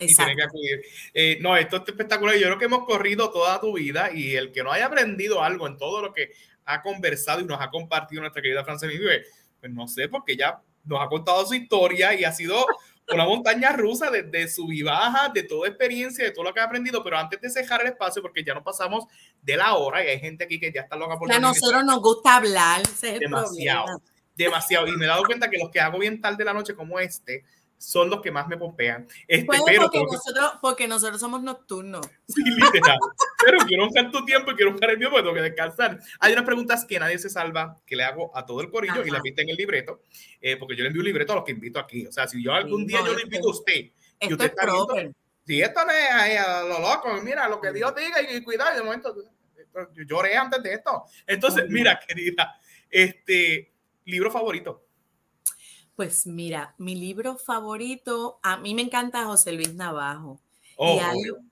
Exacto 0.00 0.32
y 0.32 0.34
tiene 0.34 0.36
que 0.36 0.42
acudir. 0.42 0.82
Eh, 1.14 1.38
no, 1.40 1.56
esto 1.56 1.76
es 1.76 1.82
espectacular. 1.86 2.34
Yo 2.36 2.46
creo 2.46 2.58
que 2.58 2.64
hemos 2.64 2.84
corrido 2.84 3.30
toda 3.30 3.60
tu 3.60 3.74
vida 3.74 4.10
y 4.12 4.34
el 4.34 4.50
que 4.50 4.62
no 4.62 4.72
haya 4.72 4.86
aprendido 4.86 5.42
algo 5.42 5.66
en 5.66 5.76
todo 5.76 6.02
lo 6.02 6.12
que 6.12 6.32
ha 6.64 6.82
conversado 6.82 7.40
y 7.40 7.44
nos 7.44 7.60
ha 7.60 7.70
compartido 7.70 8.22
nuestra 8.22 8.42
querida 8.42 8.64
Francine 8.64 9.22
pues 9.60 9.72
no 9.72 9.86
sé, 9.86 10.08
porque 10.08 10.36
ya 10.36 10.60
nos 10.84 11.00
ha 11.00 11.08
contado 11.08 11.44
su 11.44 11.54
historia 11.54 12.14
y 12.14 12.24
ha 12.24 12.32
sido 12.32 12.64
una 13.12 13.24
montaña 13.24 13.72
rusa 13.72 14.10
de, 14.10 14.22
de 14.22 14.48
sub 14.48 14.72
y 14.72 14.82
baja, 14.82 15.28
de 15.28 15.42
toda 15.42 15.68
experiencia, 15.68 16.24
de 16.24 16.30
todo 16.30 16.44
lo 16.44 16.54
que 16.54 16.60
ha 16.60 16.64
aprendido. 16.64 17.02
Pero 17.02 17.18
antes 17.18 17.40
de 17.40 17.50
cejar 17.50 17.82
el 17.82 17.88
espacio, 17.88 18.22
porque 18.22 18.42
ya 18.42 18.54
no 18.54 18.62
pasamos 18.62 19.04
de 19.42 19.56
la 19.56 19.74
hora 19.74 20.04
y 20.04 20.08
hay 20.08 20.20
gente 20.20 20.44
aquí 20.44 20.58
que 20.58 20.72
ya 20.72 20.82
está 20.82 20.96
loca 20.96 21.18
por 21.18 21.30
A 21.30 21.38
nosotros 21.38 21.84
nos 21.84 22.00
gusta 22.00 22.36
hablar. 22.36 22.82
demasiado, 23.02 24.02
demasiado. 24.34 24.86
Y 24.86 24.92
me 24.92 25.04
he 25.04 25.08
dado 25.08 25.24
cuenta 25.24 25.50
que 25.50 25.58
los 25.58 25.70
que 25.70 25.80
hago 25.80 25.98
bien 25.98 26.20
tarde 26.20 26.38
de 26.38 26.44
la 26.44 26.54
noche 26.54 26.74
como 26.74 26.98
este, 26.98 27.44
son 27.80 28.10
los 28.10 28.20
que 28.20 28.30
más 28.30 28.46
me 28.46 28.58
pompean. 28.58 29.08
Este, 29.26 29.46
pero 29.64 29.82
porque, 29.84 30.02
nosotros, 30.02 30.52
porque 30.60 30.86
nosotros 30.86 31.18
somos 31.18 31.42
nocturnos. 31.42 32.06
Sí, 32.28 32.42
literal. 32.44 32.98
pero 33.42 33.58
quiero 33.66 33.88
usar 33.88 34.10
tu 34.10 34.22
tiempo 34.26 34.50
y 34.50 34.54
quiero 34.54 34.74
usar 34.74 34.90
el 34.90 34.98
mío 34.98 35.08
porque 35.10 35.22
tengo 35.22 35.34
que 35.34 35.42
descansar. 35.42 35.98
Hay 36.20 36.34
unas 36.34 36.44
preguntas 36.44 36.84
que 36.84 37.00
nadie 37.00 37.18
se 37.18 37.30
salva, 37.30 37.78
que 37.86 37.96
le 37.96 38.04
hago 38.04 38.36
a 38.36 38.44
todo 38.44 38.60
el 38.60 38.70
corillo 38.70 39.02
y 39.04 39.10
la 39.10 39.20
viste 39.22 39.42
en 39.42 39.48
el 39.48 39.56
libreto, 39.56 40.02
eh, 40.42 40.58
porque 40.58 40.76
yo 40.76 40.82
le 40.82 40.88
envío 40.88 41.00
un 41.00 41.06
libreto 41.06 41.32
a 41.32 41.36
los 41.36 41.44
que 41.44 41.52
invito 41.52 41.80
aquí. 41.80 42.06
O 42.06 42.12
sea, 42.12 42.28
si 42.28 42.42
yo 42.42 42.52
algún 42.52 42.86
día 42.86 43.00
yo 43.04 43.14
le 43.14 43.22
invito 43.22 43.48
a 43.48 43.52
usted 43.52 43.90
y 44.20 44.32
usted 44.32 44.44
está 44.44 44.66
viendo, 44.66 45.16
si 45.46 45.62
esto 45.62 45.84
no 45.84 45.90
es 45.90 46.10
ahí 46.12 46.36
a 46.36 46.62
lo 46.62 46.80
loco, 46.80 47.08
mira, 47.22 47.48
lo 47.48 47.62
que 47.62 47.72
Dios 47.72 47.94
diga 47.94 48.20
y, 48.30 48.42
cuidado, 48.42 48.76
de 48.76 48.82
momento 48.82 49.16
yo 49.94 50.02
lloré 50.04 50.36
antes 50.36 50.62
de 50.62 50.74
esto. 50.74 51.04
Entonces, 51.26 51.64
mira, 51.70 51.98
querida, 52.06 52.60
este 52.90 53.72
libro 54.04 54.30
favorito. 54.30 54.89
Pues 56.00 56.26
mira, 56.26 56.74
mi 56.78 56.94
libro 56.94 57.36
favorito, 57.36 58.40
a 58.42 58.56
mí 58.56 58.74
me 58.74 58.80
encanta 58.80 59.26
José 59.26 59.52
Luis 59.52 59.74
Navajo. 59.74 60.40
y 60.70 60.76
oh, 60.78 60.98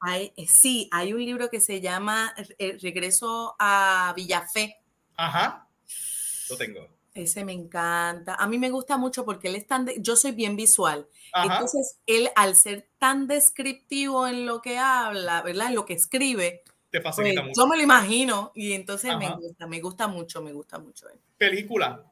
hay, 0.00 0.32
eh, 0.38 0.46
sí, 0.48 0.88
hay 0.90 1.12
un 1.12 1.22
libro 1.22 1.50
que 1.50 1.60
se 1.60 1.82
llama 1.82 2.32
eh, 2.58 2.78
Regreso 2.80 3.56
a 3.58 4.14
Villafé. 4.16 4.78
Ajá, 5.18 5.68
lo 6.48 6.56
tengo. 6.56 6.88
Ese 7.12 7.44
me 7.44 7.52
encanta. 7.52 8.36
A 8.36 8.46
mí 8.46 8.56
me 8.56 8.70
gusta 8.70 8.96
mucho 8.96 9.26
porque 9.26 9.48
él 9.48 9.56
es 9.56 9.66
tan, 9.66 9.86
yo 9.98 10.16
soy 10.16 10.32
bien 10.32 10.56
visual. 10.56 11.06
Entonces, 11.34 11.98
él 12.06 12.30
al 12.34 12.56
ser 12.56 12.88
tan 12.96 13.26
descriptivo 13.26 14.26
en 14.26 14.46
lo 14.46 14.62
que 14.62 14.78
habla, 14.78 15.42
¿verdad? 15.42 15.66
En 15.66 15.74
lo 15.74 15.84
que 15.84 15.92
escribe, 15.92 16.62
te 16.88 17.02
facilita 17.02 17.42
pues, 17.42 17.48
mucho. 17.48 17.60
Yo 17.60 17.66
me 17.66 17.76
lo 17.76 17.82
imagino 17.82 18.52
y 18.54 18.72
entonces 18.72 19.14
me 19.18 19.28
gusta, 19.28 19.66
me 19.66 19.80
gusta 19.82 20.08
mucho, 20.08 20.40
me 20.40 20.54
gusta 20.54 20.78
mucho. 20.78 21.06
Él. 21.10 21.20
Película. 21.36 22.02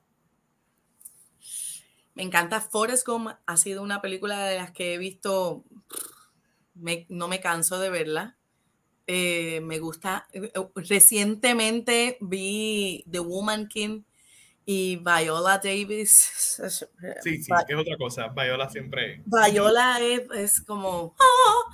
Me 2.16 2.22
encanta 2.22 2.62
Forrest 2.62 3.06
Gump, 3.06 3.28
ha 3.44 3.56
sido 3.58 3.82
una 3.82 4.00
película 4.00 4.46
de 4.46 4.56
las 4.56 4.70
que 4.70 4.94
he 4.94 4.98
visto, 4.98 5.64
no 6.74 7.28
me 7.28 7.40
canso 7.40 7.78
de 7.78 7.90
verla. 7.90 8.38
Eh, 9.06 9.60
me 9.60 9.78
gusta. 9.78 10.26
Eh, 10.32 10.50
recientemente 10.74 12.16
vi 12.22 13.04
The 13.10 13.20
Woman 13.20 13.68
King 13.68 14.02
y 14.64 14.96
Viola 14.96 15.60
Davis. 15.62 16.32
Sí, 17.22 17.42
sí, 17.42 17.52
es 17.68 17.76
otra 17.76 17.98
cosa. 17.98 18.28
Viola 18.28 18.70
siempre. 18.70 19.22
Viola 19.26 20.00
es, 20.00 20.62
como. 20.62 21.14
Oh". 21.18 21.64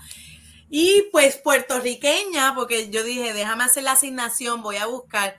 Y 0.68 1.04
pues 1.12 1.36
puertorriqueña, 1.36 2.52
porque 2.56 2.90
yo 2.90 3.04
dije, 3.04 3.32
déjame 3.32 3.62
hacer 3.62 3.84
la 3.84 3.92
asignación, 3.92 4.60
voy 4.60 4.76
a 4.76 4.86
buscar. 4.86 5.36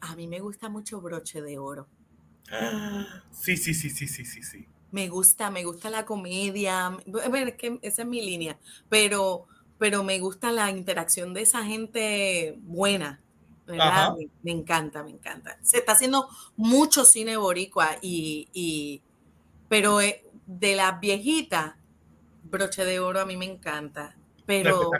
A 0.00 0.14
mí 0.14 0.28
me 0.28 0.38
gusta 0.38 0.68
mucho 0.68 1.00
broche 1.00 1.42
de 1.42 1.58
oro. 1.58 1.88
Sí, 3.32 3.56
sí, 3.56 3.74
sí, 3.74 3.90
sí, 3.90 4.06
sí, 4.06 4.24
sí, 4.24 4.42
sí. 4.42 4.66
Me 4.90 5.08
gusta, 5.08 5.50
me 5.50 5.64
gusta 5.64 5.90
la 5.90 6.04
comedia. 6.04 6.96
es 7.06 7.54
que 7.54 7.78
esa 7.82 8.02
es 8.02 8.08
mi 8.08 8.22
línea, 8.24 8.58
pero, 8.88 9.46
pero 9.78 10.04
me 10.04 10.18
gusta 10.20 10.52
la 10.52 10.70
interacción 10.70 11.34
de 11.34 11.42
esa 11.42 11.64
gente 11.64 12.54
buena. 12.58 13.20
¿verdad? 13.66 14.14
Me, 14.42 14.52
encanta, 14.52 15.02
me 15.02 15.10
encanta. 15.10 15.58
Se 15.62 15.78
está 15.78 15.92
haciendo 15.92 16.28
mucho 16.56 17.04
cine 17.04 17.36
boricua 17.36 17.96
y, 18.02 19.02
pero 19.68 20.00
eh, 20.00 20.24
de 20.46 20.76
las 20.76 21.00
viejitas, 21.00 21.74
broche 22.42 22.84
de 22.84 23.00
oro 23.00 23.20
a 23.20 23.26
mí 23.26 23.36
me 23.36 23.46
encanta. 23.46 24.16
Pero, 24.46 24.90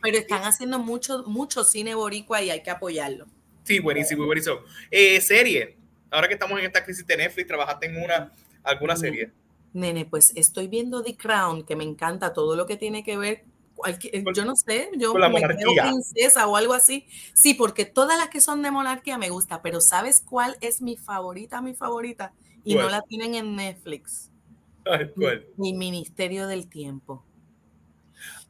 pero 0.00 0.18
están 0.18 0.44
haciendo 0.44 0.78
mucho, 0.78 1.24
mucho 1.24 1.64
cine 1.64 1.94
boricua 1.94 2.40
y 2.40 2.50
hay 2.50 2.62
que 2.62 2.70
apoyarlo. 2.70 3.26
Sí, 3.64 3.80
buenísimo, 3.80 4.26
buenísimo. 4.26 4.60
Eh, 4.90 5.20
serie, 5.20 5.76
ahora 6.12 6.28
que 6.28 6.34
estamos 6.34 6.58
en 6.58 6.66
esta 6.66 6.84
crisis 6.84 7.06
de 7.06 7.16
Netflix, 7.16 7.48
¿trabajaste 7.48 7.86
en 7.86 8.02
una, 8.02 8.32
alguna 8.62 8.94
serie? 8.96 9.32
Nene, 9.72 10.04
pues 10.04 10.32
estoy 10.36 10.68
viendo 10.68 11.02
The 11.02 11.16
Crown, 11.16 11.64
que 11.64 11.74
me 11.74 11.84
encanta 11.84 12.32
todo 12.32 12.54
lo 12.54 12.66
que 12.66 12.76
tiene 12.76 13.02
que 13.02 13.16
ver 13.16 13.44
yo 14.34 14.44
no 14.44 14.56
sé, 14.56 14.90
yo 14.96 15.16
la 15.16 15.28
me 15.28 15.40
creo 15.40 15.72
princesa 15.82 16.46
o 16.46 16.56
algo 16.56 16.74
así. 16.74 17.06
Sí, 17.34 17.54
porque 17.54 17.84
todas 17.84 18.18
las 18.18 18.28
que 18.28 18.40
son 18.40 18.62
de 18.62 18.70
monarquía 18.70 19.18
me 19.18 19.30
gusta, 19.30 19.62
pero 19.62 19.80
¿sabes 19.80 20.22
cuál 20.28 20.56
es 20.60 20.80
mi 20.80 20.96
favorita, 20.96 21.60
mi 21.60 21.74
favorita? 21.74 22.32
Y 22.64 22.74
no 22.74 22.88
la 22.88 23.02
tienen 23.02 23.34
en 23.34 23.56
Netflix. 23.56 24.30
¿Cuál? 24.84 25.46
Mi 25.56 25.72
Ministerio 25.72 26.46
del 26.46 26.68
Tiempo. 26.68 27.24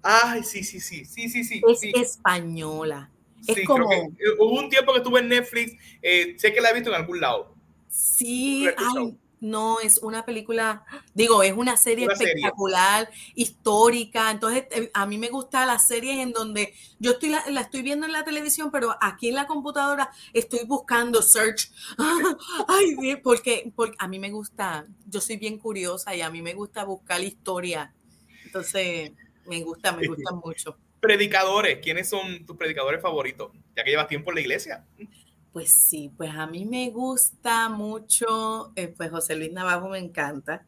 Ay, 0.02 0.42
sí, 0.42 0.64
sí, 0.64 0.80
sí, 0.80 1.04
sí, 1.04 1.28
sí, 1.28 1.44
sí. 1.44 1.62
Es 1.64 1.82
española. 1.94 3.10
es 3.46 3.64
como... 3.66 3.90
Eh, 3.90 4.08
hubo 4.38 4.58
un 4.58 4.68
tiempo 4.68 4.92
que 4.92 4.98
estuve 4.98 5.20
en 5.20 5.28
Netflix, 5.28 5.76
eh, 6.02 6.34
sé 6.36 6.52
que 6.52 6.60
la 6.60 6.70
he 6.70 6.74
visto 6.74 6.90
en 6.90 6.96
algún 6.96 7.20
lado. 7.20 7.51
Sí, 7.92 8.66
ay, 8.78 9.18
no, 9.42 9.80
es 9.80 9.98
una 9.98 10.24
película, 10.24 10.84
digo, 11.14 11.42
es 11.42 11.52
una 11.52 11.76
serie 11.76 12.06
espectacular, 12.06 13.10
histórica. 13.34 14.30
Entonces, 14.30 14.66
eh, 14.70 14.90
a 14.94 15.04
mí 15.04 15.18
me 15.18 15.28
gustan 15.28 15.66
las 15.66 15.88
series 15.88 16.18
en 16.20 16.32
donde 16.32 16.72
yo 17.00 17.10
estoy 17.10 17.30
la, 17.30 17.60
estoy 17.60 17.82
viendo 17.82 18.06
en 18.06 18.12
la 18.12 18.24
televisión, 18.24 18.70
pero 18.70 18.96
aquí 19.00 19.28
en 19.28 19.34
la 19.34 19.48
computadora 19.48 20.10
estoy 20.32 20.60
buscando 20.64 21.20
search. 21.20 21.70
Ay, 22.68 23.16
porque, 23.16 23.70
porque 23.74 23.96
a 23.98 24.06
mí 24.06 24.20
me 24.20 24.30
gusta, 24.30 24.86
yo 25.06 25.20
soy 25.20 25.36
bien 25.36 25.58
curiosa 25.58 26.14
y 26.14 26.20
a 26.20 26.30
mí 26.30 26.40
me 26.40 26.54
gusta 26.54 26.84
buscar 26.84 27.20
historia. 27.20 27.92
Entonces, 28.46 29.10
me 29.46 29.60
gusta, 29.64 29.92
me 29.92 30.06
gusta 30.06 30.32
mucho. 30.32 30.78
Predicadores, 31.00 31.80
¿quiénes 31.82 32.08
son 32.08 32.46
tus 32.46 32.56
predicadores 32.56 33.02
favoritos? 33.02 33.50
Ya 33.76 33.82
que 33.82 33.90
llevas 33.90 34.06
tiempo 34.06 34.30
en 34.30 34.36
la 34.36 34.40
iglesia. 34.40 34.86
Pues 35.52 35.70
sí, 35.70 36.10
pues 36.16 36.30
a 36.34 36.46
mí 36.46 36.64
me 36.64 36.90
gusta 36.90 37.68
mucho, 37.68 38.72
eh, 38.74 38.88
pues 38.88 39.10
José 39.10 39.36
Luis 39.36 39.52
Navajo 39.52 39.88
me 39.88 39.98
encanta. 39.98 40.64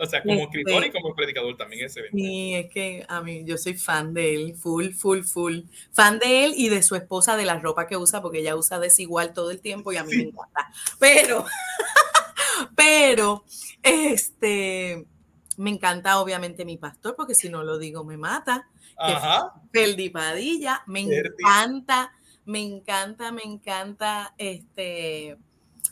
O 0.00 0.06
sea, 0.06 0.22
como 0.22 0.42
escritor 0.42 0.86
y 0.86 0.92
como 0.92 1.12
predicador 1.12 1.56
también 1.56 1.86
ese. 1.86 2.02
Sí, 2.12 2.54
es 2.54 2.70
que 2.70 3.04
a 3.08 3.20
mí 3.20 3.42
yo 3.44 3.58
soy 3.58 3.74
fan 3.74 4.14
de 4.14 4.34
él, 4.34 4.54
full, 4.54 4.90
full, 4.90 5.22
full. 5.22 5.62
Fan 5.92 6.20
de 6.20 6.44
él 6.44 6.52
y 6.56 6.68
de 6.68 6.84
su 6.84 6.94
esposa, 6.94 7.36
de 7.36 7.44
la 7.44 7.58
ropa 7.58 7.88
que 7.88 7.96
usa, 7.96 8.22
porque 8.22 8.38
ella 8.38 8.54
usa 8.54 8.78
desigual 8.78 9.32
todo 9.32 9.50
el 9.50 9.60
tiempo 9.60 9.92
y 9.92 9.96
a 9.96 10.04
mí 10.04 10.16
me 10.16 10.22
encanta. 10.22 10.70
Pero, 11.00 11.44
pero, 12.76 13.44
este, 13.82 15.04
me 15.56 15.70
encanta 15.70 16.20
obviamente 16.20 16.64
mi 16.64 16.76
pastor, 16.76 17.16
porque 17.16 17.34
si 17.34 17.48
no 17.48 17.64
lo 17.64 17.78
digo 17.78 18.04
me 18.04 18.16
mata. 18.16 18.68
Ajá. 18.96 19.52
Padilla, 20.12 20.82
me 20.86 21.00
encanta 21.00 22.12
me 22.48 22.62
encanta, 22.62 23.30
me 23.30 23.42
encanta 23.42 24.34
este 24.38 25.36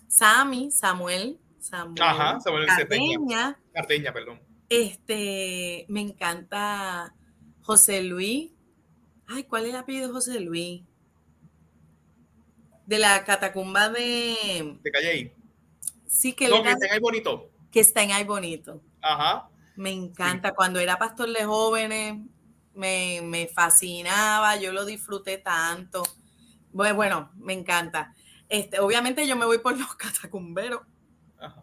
Sammy, 0.08 0.70
Samuel, 0.70 1.38
Samuel, 1.60 2.02
Ajá, 2.02 2.40
Samuel 2.40 2.64
Cardeña, 2.66 3.60
Cardeña, 3.74 4.10
perdón. 4.10 4.40
Este, 4.70 5.84
me 5.90 6.00
encanta 6.00 7.14
José 7.60 8.02
Luis. 8.02 8.52
Ay, 9.26 9.44
¿cuál 9.44 9.64
es 9.64 9.74
el 9.74 9.76
apellido 9.76 10.06
de 10.06 10.14
José 10.14 10.40
Luis? 10.40 10.82
De 12.86 12.98
la 13.00 13.22
catacumba 13.24 13.90
de. 13.90 14.78
De 14.82 14.90
Calle 14.90 15.36
Sí, 16.06 16.32
que, 16.32 16.48
no, 16.48 16.62
que 16.62 16.70
está 16.70 16.86
en 16.86 16.92
ahí 16.92 17.00
bonito. 17.00 17.50
Que 17.70 17.80
está 17.80 18.02
en 18.02 18.12
ahí 18.12 18.24
bonito. 18.24 18.80
Ajá. 19.02 19.50
Me 19.76 19.90
encanta. 19.90 20.54
Cuando 20.54 20.80
era 20.80 20.98
pastor 20.98 21.30
de 21.30 21.44
jóvenes, 21.44 22.16
me, 22.72 23.20
me 23.22 23.46
fascinaba, 23.46 24.56
yo 24.56 24.72
lo 24.72 24.86
disfruté 24.86 25.36
tanto. 25.36 26.02
Bueno, 26.72 27.30
me 27.36 27.52
encanta. 27.52 28.14
Este, 28.48 28.78
obviamente 28.80 29.26
yo 29.26 29.36
me 29.36 29.46
voy 29.46 29.58
por 29.58 29.76
los 29.78 29.94
catacumberos. 29.94 30.82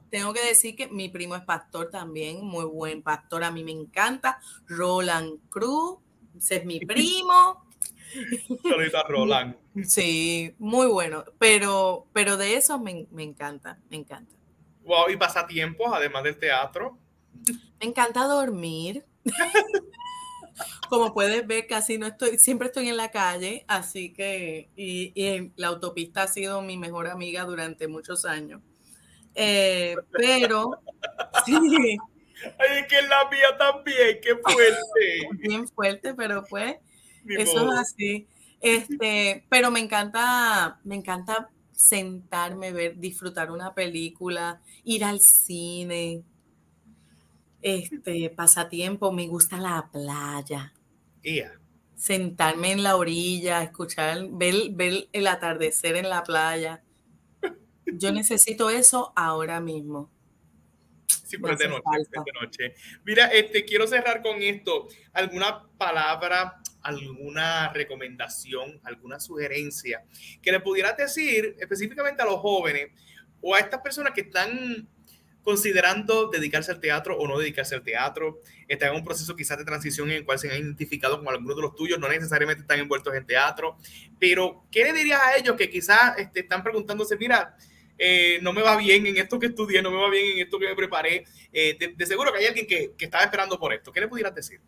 Tengo 0.09 0.33
que 0.33 0.45
decir 0.45 0.75
que 0.75 0.87
mi 0.87 1.09
primo 1.09 1.35
es 1.35 1.41
pastor 1.41 1.89
también, 1.89 2.45
muy 2.45 2.65
buen 2.65 3.01
pastor, 3.01 3.43
a 3.43 3.51
mí 3.51 3.63
me 3.63 3.71
encanta. 3.71 4.39
Roland 4.67 5.39
Cruz, 5.49 5.97
ese 6.37 6.57
es 6.57 6.65
mi 6.65 6.79
primo. 6.85 7.65
Solita 8.61 9.03
Roland. 9.03 9.55
Sí, 9.87 10.53
muy 10.59 10.85
bueno, 10.85 11.25
pero, 11.39 12.05
pero 12.13 12.37
de 12.37 12.57
eso 12.57 12.77
me, 12.77 13.07
me 13.09 13.23
encanta, 13.23 13.79
me 13.89 13.97
encanta. 13.97 14.35
Wow, 14.83 15.09
y 15.09 15.17
pasatiempos, 15.17 15.91
además 15.91 16.23
del 16.23 16.37
teatro. 16.37 16.99
Me 17.79 17.87
encanta 17.87 18.25
dormir. 18.25 19.03
Como 20.89 21.13
puedes 21.13 21.45
ver, 21.47 21.67
casi 21.67 21.97
no 21.97 22.07
estoy, 22.07 22.37
siempre 22.37 22.67
estoy 22.67 22.89
en 22.89 22.97
la 22.97 23.11
calle, 23.11 23.65
así 23.67 24.13
que, 24.13 24.69
y, 24.75 25.51
la 25.55 25.67
autopista 25.67 26.23
ha 26.23 26.27
sido 26.27 26.61
mi 26.61 26.77
mejor 26.77 27.07
amiga 27.07 27.43
durante 27.45 27.87
muchos 27.87 28.25
años. 28.25 28.61
Eh, 29.35 29.95
pero, 30.11 30.79
sí. 31.45 31.97
Ay, 32.59 32.79
es 32.79 32.87
que 32.87 33.01
la 33.03 33.29
mía 33.29 33.57
también, 33.57 34.19
qué 34.21 34.35
fuerte. 34.35 35.29
Bien 35.39 35.67
fuerte, 35.67 36.13
pero 36.13 36.43
pues, 36.43 36.75
eso 37.27 37.71
es 37.71 37.79
así. 37.79 38.27
Este, 38.61 39.45
pero 39.49 39.71
me 39.71 39.79
encanta, 39.79 40.79
me 40.83 40.95
encanta 40.95 41.49
sentarme, 41.73 42.71
ver, 42.71 42.97
disfrutar 42.97 43.51
una 43.51 43.73
película, 43.73 44.61
ir 44.83 45.03
al 45.03 45.19
cine, 45.19 46.23
este 47.63 48.29
pasatiempo, 48.29 49.11
me 49.11 49.27
gusta 49.27 49.57
la 49.57 49.89
playa. 49.91 50.73
Sentarme 51.95 52.73
en 52.73 52.83
la 52.83 52.97
orilla, 52.97 53.63
escuchar, 53.63 54.27
ver, 54.31 54.71
ver 54.71 55.07
el 55.11 55.27
atardecer 55.27 55.95
en 55.95 56.09
la 56.09 56.23
playa. 56.23 56.83
Yo 57.85 58.11
necesito 58.11 58.69
eso 58.69 59.13
ahora 59.15 59.59
mismo. 59.59 60.11
Sí, 61.25 61.37
pues 61.37 61.57
de 61.57 61.67
noche, 61.67 61.81
de 62.25 62.31
noche. 62.41 62.75
Mira, 63.05 63.27
este, 63.27 63.65
quiero 63.65 63.87
cerrar 63.87 64.21
con 64.21 64.41
esto. 64.41 64.87
¿Alguna 65.13 65.67
palabra, 65.77 66.61
alguna 66.81 67.71
recomendación, 67.73 68.79
alguna 68.83 69.19
sugerencia 69.19 70.03
que 70.41 70.51
le 70.51 70.59
pudieras 70.59 70.97
decir 70.97 71.55
específicamente 71.59 72.21
a 72.21 72.25
los 72.25 72.39
jóvenes 72.39 72.91
o 73.41 73.55
a 73.55 73.59
estas 73.59 73.81
personas 73.81 74.13
que 74.13 74.21
están 74.21 74.87
considerando 75.43 76.29
dedicarse 76.29 76.71
al 76.71 76.79
teatro 76.79 77.17
o 77.17 77.27
no 77.27 77.37
dedicarse 77.37 77.75
al 77.75 77.83
teatro, 77.83 78.39
están 78.67 78.89
en 78.89 78.95
un 78.95 79.03
proceso 79.03 79.35
quizás 79.35 79.57
de 79.57 79.65
transición 79.65 80.09
en 80.09 80.17
el 80.17 80.25
cual 80.25 80.39
se 80.39 80.49
han 80.49 80.57
identificado 80.57 81.19
con 81.19 81.27
algunos 81.27 81.55
de 81.55 81.61
los 81.61 81.75
tuyos, 81.75 81.99
no 81.99 82.07
necesariamente 82.07 82.61
están 82.61 82.79
envueltos 82.79 83.13
en 83.13 83.25
teatro, 83.25 83.77
pero 84.19 84.65
¿qué 84.71 84.83
le 84.83 84.93
dirías 84.93 85.21
a 85.21 85.35
ellos 85.35 85.55
que 85.55 85.69
quizás 85.69 86.17
este, 86.17 86.41
están 86.41 86.63
preguntándose, 86.63 87.17
mira, 87.17 87.55
eh, 87.97 88.39
no 88.41 88.53
me 88.53 88.61
va 88.61 88.77
bien 88.77 89.05
en 89.05 89.17
esto 89.17 89.37
que 89.37 89.47
estudié, 89.47 89.81
no 89.81 89.91
me 89.91 89.97
va 89.97 90.09
bien 90.09 90.37
en 90.37 90.39
esto 90.39 90.57
que 90.57 90.67
me 90.67 90.75
preparé? 90.75 91.25
Eh, 91.51 91.93
de, 91.95 92.05
seguro 92.05 92.31
que 92.31 92.39
hay 92.39 92.45
alguien 92.45 92.65
que, 92.65 92.93
que 92.97 93.05
estaba 93.05 93.23
esperando 93.23 93.59
por 93.59 93.73
esto. 93.73 93.91
¿Qué 93.91 93.99
le 93.99 94.07
pudieras 94.07 94.33
decir? 94.33 94.61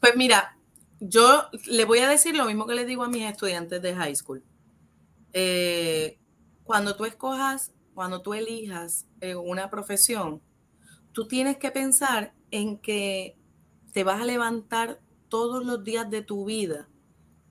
Pues 0.00 0.16
mira, 0.16 0.56
yo 1.00 1.48
le 1.66 1.84
voy 1.84 2.00
a 2.00 2.08
decir 2.08 2.36
lo 2.36 2.44
mismo 2.44 2.66
que 2.66 2.74
les 2.74 2.86
digo 2.86 3.02
a 3.02 3.08
mis 3.08 3.24
estudiantes 3.24 3.80
de 3.80 3.94
high 3.94 4.14
school. 4.14 4.42
Eh, 5.32 6.18
cuando 6.64 6.94
tú 6.94 7.04
escojas 7.04 7.72
cuando 7.94 8.22
tú 8.22 8.34
elijas 8.34 9.06
eh, 9.20 9.34
una 9.34 9.70
profesión, 9.70 10.40
tú 11.12 11.26
tienes 11.26 11.58
que 11.58 11.70
pensar 11.70 12.34
en 12.50 12.78
que 12.78 13.36
te 13.92 14.04
vas 14.04 14.20
a 14.20 14.24
levantar 14.24 15.00
todos 15.28 15.64
los 15.64 15.84
días 15.84 16.10
de 16.10 16.22
tu 16.22 16.44
vida 16.44 16.88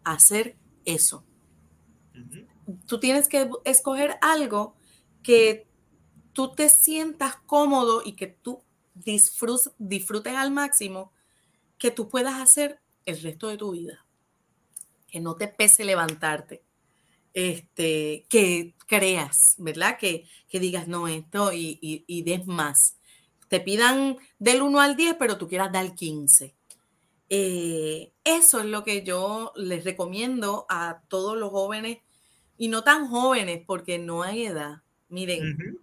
a 0.03 0.13
hacer 0.13 0.57
eso. 0.85 1.23
Tú 2.85 2.99
tienes 2.99 3.27
que 3.27 3.49
escoger 3.65 4.17
algo 4.21 4.75
que 5.23 5.67
tú 6.33 6.53
te 6.53 6.69
sientas 6.69 7.35
cómodo 7.45 8.01
y 8.03 8.13
que 8.13 8.27
tú 8.27 8.63
disfrutes, 8.93 9.71
disfrutes 9.77 10.35
al 10.35 10.51
máximo, 10.51 11.11
que 11.77 11.91
tú 11.91 12.09
puedas 12.09 12.35
hacer 12.35 12.81
el 13.05 13.21
resto 13.21 13.47
de 13.47 13.57
tu 13.57 13.71
vida. 13.71 14.05
Que 15.07 15.19
no 15.19 15.35
te 15.35 15.47
pese 15.47 15.85
levantarte 15.85 16.63
este, 17.33 18.25
que 18.29 18.75
creas, 18.89 19.53
¿verdad? 19.59 19.97
Que, 19.97 20.25
digas, 20.51 20.87
no, 20.87 21.07
esto 21.07 21.53
y, 21.53 21.77
y, 21.81 22.21
des 22.23 22.45
más. 22.47 22.97
Te 23.47 23.61
pidan 23.61 24.17
del 24.39 24.63
1 24.63 24.79
al 24.81 24.95
10, 24.95 25.15
pero 25.17 25.37
tú 25.37 25.47
quieras 25.47 25.71
dar 25.71 25.93
15. 25.93 26.55
Eh, 27.29 28.11
eso 28.23 28.59
es 28.59 28.65
lo 28.65 28.83
que 28.83 29.03
yo 29.03 29.53
les 29.55 29.83
recomiendo 29.83 30.65
a 30.69 31.03
todos 31.07 31.37
los 31.37 31.51
jóvenes 31.51 31.99
y 32.57 32.67
no 32.67 32.83
tan 32.83 33.07
jóvenes 33.07 33.63
porque 33.65 33.99
no 33.99 34.23
hay 34.23 34.47
edad. 34.47 34.81
Miren, 35.07 35.79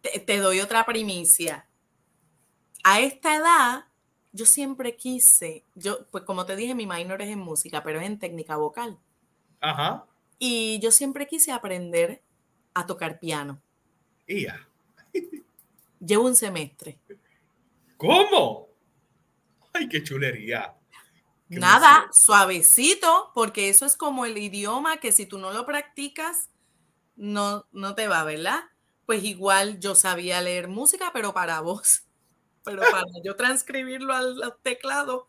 te, 0.00 0.20
te, 0.20 0.38
doy 0.38 0.60
otra 0.60 0.86
primicia. 0.86 1.68
A 2.84 3.00
esta 3.00 3.36
edad, 3.36 3.86
yo 4.30 4.46
siempre 4.46 4.96
quise, 4.96 5.64
yo, 5.74 6.06
pues 6.10 6.22
como 6.22 6.46
te 6.46 6.54
dije, 6.54 6.76
mi 6.76 6.86
minor 6.86 7.20
es 7.22 7.30
en 7.30 7.40
música, 7.40 7.82
pero 7.82 7.98
es 7.98 8.06
en 8.06 8.20
técnica 8.20 8.56
vocal. 8.56 8.98
Ajá. 9.60 10.06
Y 10.46 10.78
yo 10.78 10.90
siempre 10.90 11.26
quise 11.26 11.52
aprender 11.52 12.22
a 12.74 12.84
tocar 12.84 13.18
piano. 13.18 13.62
¿Ya? 14.28 14.68
Llevo 16.06 16.26
un 16.26 16.36
semestre. 16.36 16.98
¿Cómo? 17.96 18.68
¡Ay, 19.72 19.88
qué 19.88 20.02
chulería! 20.02 20.74
Nada, 21.48 22.10
suavecito, 22.12 23.30
porque 23.34 23.70
eso 23.70 23.86
es 23.86 23.96
como 23.96 24.26
el 24.26 24.36
idioma 24.36 24.98
que 24.98 25.12
si 25.12 25.24
tú 25.24 25.38
no 25.38 25.50
lo 25.50 25.64
practicas, 25.64 26.50
no, 27.16 27.64
no 27.72 27.94
te 27.94 28.06
va, 28.06 28.22
¿verdad? 28.24 28.64
Pues 29.06 29.24
igual 29.24 29.80
yo 29.80 29.94
sabía 29.94 30.42
leer 30.42 30.68
música, 30.68 31.10
pero 31.14 31.32
para 31.32 31.62
vos. 31.62 32.02
Pero 32.64 32.80
para 32.80 33.04
yo 33.22 33.36
transcribirlo 33.36 34.14
al, 34.14 34.56
teclado. 34.62 35.28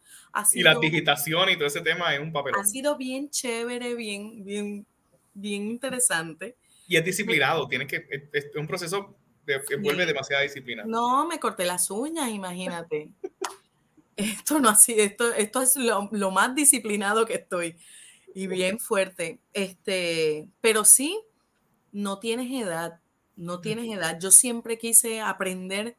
y 0.54 0.64
la 0.64 0.76
digitación 0.76 1.50
y 1.50 1.56
todo 1.56 1.68
ese 1.68 1.82
tema 1.82 2.14
es 2.16 2.22
un 2.22 2.32
papel. 2.32 2.54
Ha 2.58 2.64
sido 2.64 2.96
bien 2.96 3.30
chévere, 3.30 3.94
bien, 3.94 4.46
bien, 4.46 4.88
bien 5.36 5.68
interesante. 5.68 6.58
Y 6.88 6.98
es 6.98 7.06
disciplinado, 7.06 7.68
tiene 7.68 7.86
que, 7.86 8.08
es, 8.34 8.48
un 8.56 8.66
proceso 8.66 9.16
que 9.46 9.76
vuelve 9.78 10.08
demasiada 10.08 10.42
disciplina. 10.42 10.84
No, 10.86 11.28
me 11.28 11.40
corté 11.40 11.66
las 11.66 11.92
uñas, 11.92 12.30
imagínate. 12.30 13.14
esto 14.16 14.60
no 14.60 14.70
así, 14.70 14.94
esto, 14.98 15.32
esto 15.34 15.62
es 15.62 15.76
lo, 15.76 16.10
lo, 16.12 16.32
más 16.32 16.56
disciplinado 16.56 17.26
que 17.26 17.36
estoy 17.36 17.76
y 18.34 18.48
bien 18.48 18.80
fuerte. 18.80 19.40
Este, 19.54 20.48
pero 20.62 20.86
sí, 20.86 21.22
no 21.92 22.20
tienes 22.20 22.52
edad, 22.52 23.00
no 23.36 23.62
tienes 23.62 23.92
edad. 23.92 24.20
Yo 24.20 24.32
siempre 24.32 24.78
quise 24.78 25.22
aprender 25.22 25.96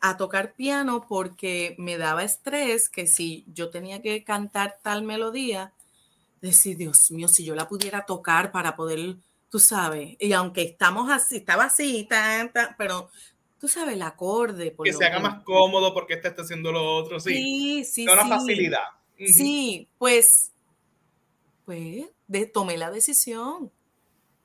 a 0.00 0.16
tocar 0.16 0.54
piano 0.54 1.04
porque 1.08 1.74
me 1.78 1.98
daba 1.98 2.22
estrés 2.22 2.88
que 2.88 3.06
si 3.06 3.44
yo 3.48 3.70
tenía 3.70 4.02
que 4.02 4.22
cantar 4.24 4.78
tal 4.82 5.02
melodía, 5.02 5.72
decir, 6.40 6.76
Dios 6.76 7.10
mío, 7.10 7.28
si 7.28 7.44
yo 7.44 7.54
la 7.54 7.68
pudiera 7.68 8.04
tocar 8.04 8.52
para 8.52 8.76
poder, 8.76 9.16
tú 9.50 9.58
sabes, 9.58 10.16
y 10.18 10.32
aunque 10.32 10.62
estamos 10.62 11.10
así, 11.10 11.36
estaba 11.36 11.64
así, 11.64 12.06
tan, 12.08 12.52
pero 12.76 13.08
tú 13.58 13.68
sabes, 13.68 13.94
el 13.94 14.02
acorde. 14.02 14.74
que 14.82 14.92
se 14.92 15.04
haga 15.04 15.20
más 15.20 15.42
cómodo 15.42 15.94
porque 15.94 16.14
este 16.14 16.28
está 16.28 16.42
haciendo 16.42 16.72
lo 16.72 16.96
otro, 16.96 17.20
sí. 17.20 17.34
Sí, 17.34 17.84
sí. 17.84 18.08
una 18.08 18.26
facilidad. 18.26 18.84
Sí, 19.18 19.88
pues, 19.98 20.52
pues, 21.64 22.06
de, 22.26 22.46
tomé 22.46 22.76
la 22.76 22.90
decisión 22.90 23.72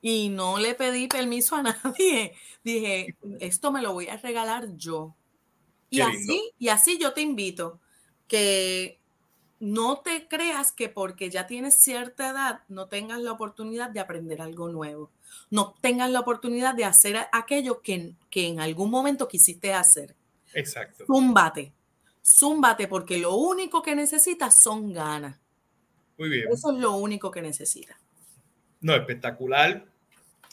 y 0.00 0.30
no 0.30 0.58
le 0.58 0.74
pedí 0.74 1.08
permiso 1.08 1.56
a 1.56 1.62
nadie. 1.84 2.34
Dije, 2.64 3.16
esto 3.40 3.70
me 3.70 3.82
lo 3.82 3.92
voy 3.92 4.08
a 4.08 4.16
regalar 4.16 4.76
yo. 4.76 5.14
Y 5.90 6.00
así, 6.00 6.52
y 6.58 6.68
así 6.68 6.98
yo 6.98 7.12
te 7.12 7.20
invito 7.20 7.78
que 8.26 9.01
no 9.62 9.98
te 9.98 10.26
creas 10.26 10.72
que 10.72 10.88
porque 10.88 11.30
ya 11.30 11.46
tienes 11.46 11.80
cierta 11.80 12.30
edad 12.30 12.62
no 12.66 12.88
tengas 12.88 13.20
la 13.20 13.30
oportunidad 13.30 13.90
de 13.90 14.00
aprender 14.00 14.42
algo 14.42 14.68
nuevo. 14.68 15.12
No 15.50 15.76
tengas 15.80 16.10
la 16.10 16.18
oportunidad 16.18 16.74
de 16.74 16.84
hacer 16.84 17.16
aquello 17.30 17.80
que, 17.80 18.16
que 18.28 18.48
en 18.48 18.58
algún 18.58 18.90
momento 18.90 19.28
quisiste 19.28 19.72
hacer. 19.72 20.16
Exacto. 20.52 21.04
Zúmbate. 21.06 21.72
Zúmbate 22.24 22.88
porque 22.88 23.18
lo 23.18 23.36
único 23.36 23.82
que 23.82 23.94
necesitas 23.94 24.60
son 24.60 24.92
ganas. 24.92 25.38
Muy 26.18 26.28
bien. 26.28 26.48
Eso 26.50 26.72
es 26.72 26.78
lo 26.78 26.96
único 26.96 27.30
que 27.30 27.40
necesitas. 27.40 27.96
No, 28.80 28.96
espectacular. 28.96 29.86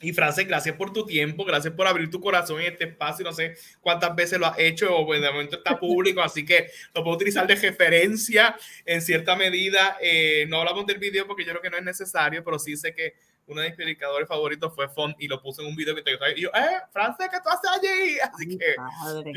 Y 0.02 0.14
Frances, 0.14 0.48
gracias 0.48 0.76
por 0.76 0.94
tu 0.94 1.06
tiempo, 1.06 1.44
gracias 1.44 1.74
por 1.74 1.86
abrir 1.86 2.10
tu 2.10 2.22
corazón 2.22 2.62
en 2.62 2.72
este 2.72 2.86
espacio. 2.86 3.26
No 3.26 3.34
sé 3.34 3.58
cuántas 3.82 4.16
veces 4.16 4.40
lo 4.40 4.46
has 4.46 4.58
hecho, 4.58 4.96
o 4.96 5.06
pues 5.06 5.22
de 5.22 5.30
momento 5.30 5.58
está 5.58 5.78
público, 5.78 6.22
así 6.22 6.46
que 6.46 6.72
lo 6.94 7.04
puedo 7.04 7.18
utilizar 7.18 7.46
de 7.46 7.56
referencia 7.56 8.56
en 8.86 9.02
cierta 9.02 9.36
medida. 9.36 9.98
Eh, 10.02 10.46
no 10.48 10.60
hablamos 10.60 10.86
del 10.86 11.00
video 11.00 11.28
porque 11.28 11.44
yo 11.44 11.52
creo 11.52 11.62
que 11.62 11.70
no 11.70 11.78
es 11.78 11.84
necesario, 11.84 12.44
pero 12.44 12.58
sí 12.58 12.78
sé 12.78 12.94
que 12.94 13.16
uno 13.48 13.62
de 13.62 13.70
mis 13.70 13.76
predicadores 13.76 14.28
favoritos 14.28 14.74
fue 14.74 14.88
Font 14.88 15.16
y 15.20 15.28
lo 15.28 15.42
puso 15.42 15.64
en 15.64 15.68
un 15.68 15.76
video 15.76 15.96
que 15.96 16.04
te 16.04 16.12
y 16.36 16.42
yo, 16.42 16.50
eh, 16.50 16.82
Frances, 16.94 17.28
¿qué 17.30 17.38
tú 17.44 17.50
haces 17.50 17.70
allí? 17.70 18.20
Así 18.20 18.58
que 18.58 18.76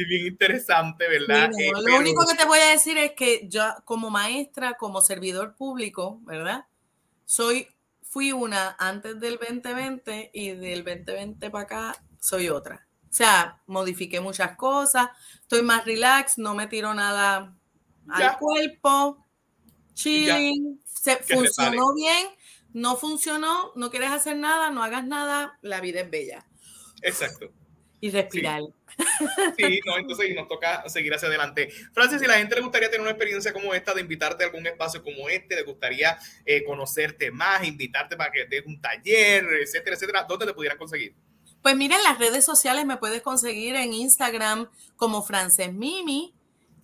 es 0.00 0.08
bien 0.08 0.26
interesante, 0.26 1.08
¿verdad? 1.08 1.50
Eh, 1.58 1.72
lo 1.82 1.96
único 1.96 2.24
que 2.26 2.36
te 2.36 2.44
voy 2.44 2.58
a 2.60 2.70
decir 2.70 2.98
es 2.98 3.12
que 3.12 3.48
yo 3.48 3.64
como 3.84 4.10
maestra, 4.10 4.74
como 4.74 5.00
servidor 5.00 5.56
público, 5.56 6.20
¿verdad? 6.24 6.66
Soy 7.24 7.66
fui 8.12 8.30
una 8.30 8.76
antes 8.78 9.18
del 9.20 9.38
2020 9.38 10.32
y 10.34 10.50
del 10.50 10.84
2020 10.84 11.48
para 11.48 11.64
acá 11.64 12.04
soy 12.20 12.50
otra. 12.50 12.86
O 13.08 13.12
sea, 13.12 13.62
modifiqué 13.66 14.20
muchas 14.20 14.54
cosas, 14.54 15.08
estoy 15.40 15.62
más 15.62 15.86
relax, 15.86 16.36
no 16.36 16.54
me 16.54 16.66
tiro 16.66 16.92
nada 16.92 17.56
al 18.10 18.38
cuerpo, 18.38 19.24
chilling, 19.94 20.82
se, 20.84 21.16
funcionó 21.16 21.94
bien, 21.94 22.28
no 22.74 22.96
funcionó, 22.96 23.72
no 23.76 23.90
quieres 23.90 24.10
hacer 24.10 24.36
nada, 24.36 24.70
no 24.70 24.82
hagas 24.82 25.06
nada, 25.06 25.58
la 25.62 25.80
vida 25.80 26.02
es 26.02 26.10
bella. 26.10 26.46
Exacto. 27.00 27.50
Y 28.02 28.10
respirar. 28.10 28.62
Sí, 29.56 29.80
no, 29.86 29.96
entonces 29.96 30.34
nos 30.34 30.48
toca 30.48 30.88
seguir 30.88 31.14
hacia 31.14 31.28
adelante. 31.28 31.68
Francis, 31.92 32.20
si 32.20 32.26
la 32.26 32.34
gente 32.34 32.56
le 32.56 32.60
gustaría 32.60 32.90
tener 32.90 33.02
una 33.02 33.10
experiencia 33.10 33.52
como 33.52 33.72
esta, 33.74 33.94
de 33.94 34.00
invitarte 34.00 34.42
a 34.42 34.48
algún 34.48 34.66
espacio 34.66 35.04
como 35.04 35.28
este, 35.28 35.54
le 35.54 35.62
gustaría 35.62 36.18
eh, 36.44 36.64
conocerte 36.64 37.30
más, 37.30 37.64
invitarte 37.64 38.16
para 38.16 38.32
que 38.32 38.44
des 38.46 38.66
un 38.66 38.80
taller, 38.80 39.44
etcétera, 39.62 39.94
etcétera, 39.94 40.26
¿dónde 40.28 40.46
te 40.46 40.52
pudieran 40.52 40.76
conseguir? 40.78 41.14
Pues 41.62 41.76
mira, 41.76 41.96
en 41.96 42.02
las 42.02 42.18
redes 42.18 42.44
sociales 42.44 42.84
me 42.84 42.96
puedes 42.96 43.22
conseguir 43.22 43.76
en 43.76 43.92
Instagram 43.92 44.68
como 44.96 45.22
Frances 45.22 45.72
Mimi. 45.72 46.34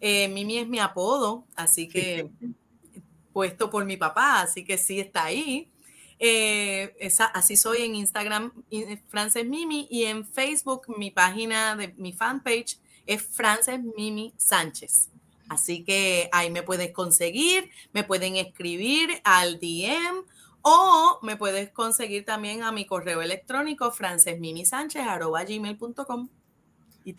Eh, 0.00 0.28
Mimi 0.28 0.58
es 0.58 0.68
mi 0.68 0.78
apodo, 0.78 1.44
así 1.56 1.88
que 1.88 2.30
puesto 3.32 3.70
por 3.70 3.84
mi 3.84 3.96
papá, 3.96 4.40
así 4.40 4.64
que 4.64 4.78
sí 4.78 5.00
está 5.00 5.24
ahí. 5.24 5.68
Eh, 6.18 6.94
esa, 6.98 7.26
así 7.26 7.56
soy 7.56 7.82
en 7.82 7.94
Instagram, 7.94 8.52
Frances 9.08 9.46
Mimi, 9.46 9.86
y 9.90 10.04
en 10.04 10.26
Facebook 10.26 10.86
mi 10.96 11.10
página 11.10 11.76
de 11.76 11.94
mi 11.96 12.12
fanpage 12.12 12.78
es 13.06 13.22
Frances 13.22 13.80
Mimi 13.96 14.34
Sánchez. 14.36 15.08
Así 15.48 15.84
que 15.84 16.28
ahí 16.32 16.50
me 16.50 16.62
puedes 16.62 16.92
conseguir, 16.92 17.70
me 17.92 18.04
pueden 18.04 18.36
escribir 18.36 19.22
al 19.24 19.58
DM 19.58 20.22
o 20.62 21.18
me 21.22 21.36
puedes 21.36 21.70
conseguir 21.70 22.24
también 22.26 22.62
a 22.62 22.72
mi 22.72 22.84
correo 22.84 23.22
electrónico 23.22 23.90
francesmimisánchez.gmail.com. 23.90 26.28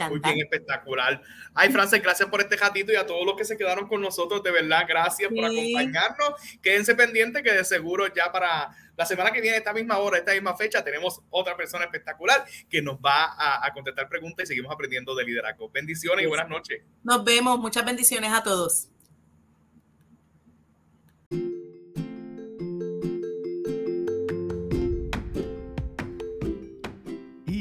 Muy 0.09 0.19
bien, 0.19 0.39
espectacular. 0.39 1.21
Ay, 1.53 1.71
Frances, 1.71 2.01
gracias 2.01 2.27
por 2.29 2.41
este 2.41 2.57
ratito 2.57 2.91
y 2.91 2.95
a 2.95 3.07
todos 3.07 3.25
los 3.25 3.35
que 3.35 3.45
se 3.45 3.57
quedaron 3.57 3.87
con 3.87 4.01
nosotros, 4.01 4.43
de 4.43 4.51
verdad, 4.51 4.85
gracias 4.87 5.31
por 5.33 5.45
acompañarnos. 5.45 6.33
Quédense 6.61 6.93
pendientes 6.93 7.41
que 7.41 7.51
de 7.51 7.63
seguro 7.63 8.05
ya 8.13 8.31
para 8.31 8.69
la 8.99 9.05
semana 9.05 9.31
que 9.31 9.39
viene, 9.39 9.55
esta 9.55 9.71
misma 9.71 9.97
hora, 9.99 10.17
esta 10.17 10.33
misma 10.33 10.57
fecha, 10.57 10.83
tenemos 10.83 11.21
otra 11.29 11.55
persona 11.55 11.85
espectacular 11.85 12.43
que 12.69 12.81
nos 12.81 12.97
va 12.97 13.33
a, 13.65 13.71
contestar 13.73 14.09
preguntas 14.09 14.43
y 14.43 14.47
seguimos 14.47 14.73
aprendiendo 14.73 15.15
de 15.15 15.23
liderazgo. 15.23 15.69
Bendiciones 15.69 16.25
y 16.25 16.27
buenas 16.27 16.49
noches. 16.49 16.81
Nos 17.01 17.23
vemos, 17.23 17.57
muchas 17.59 17.85
bendiciones 17.85 18.33
a 18.33 18.43
todos. 18.43 18.89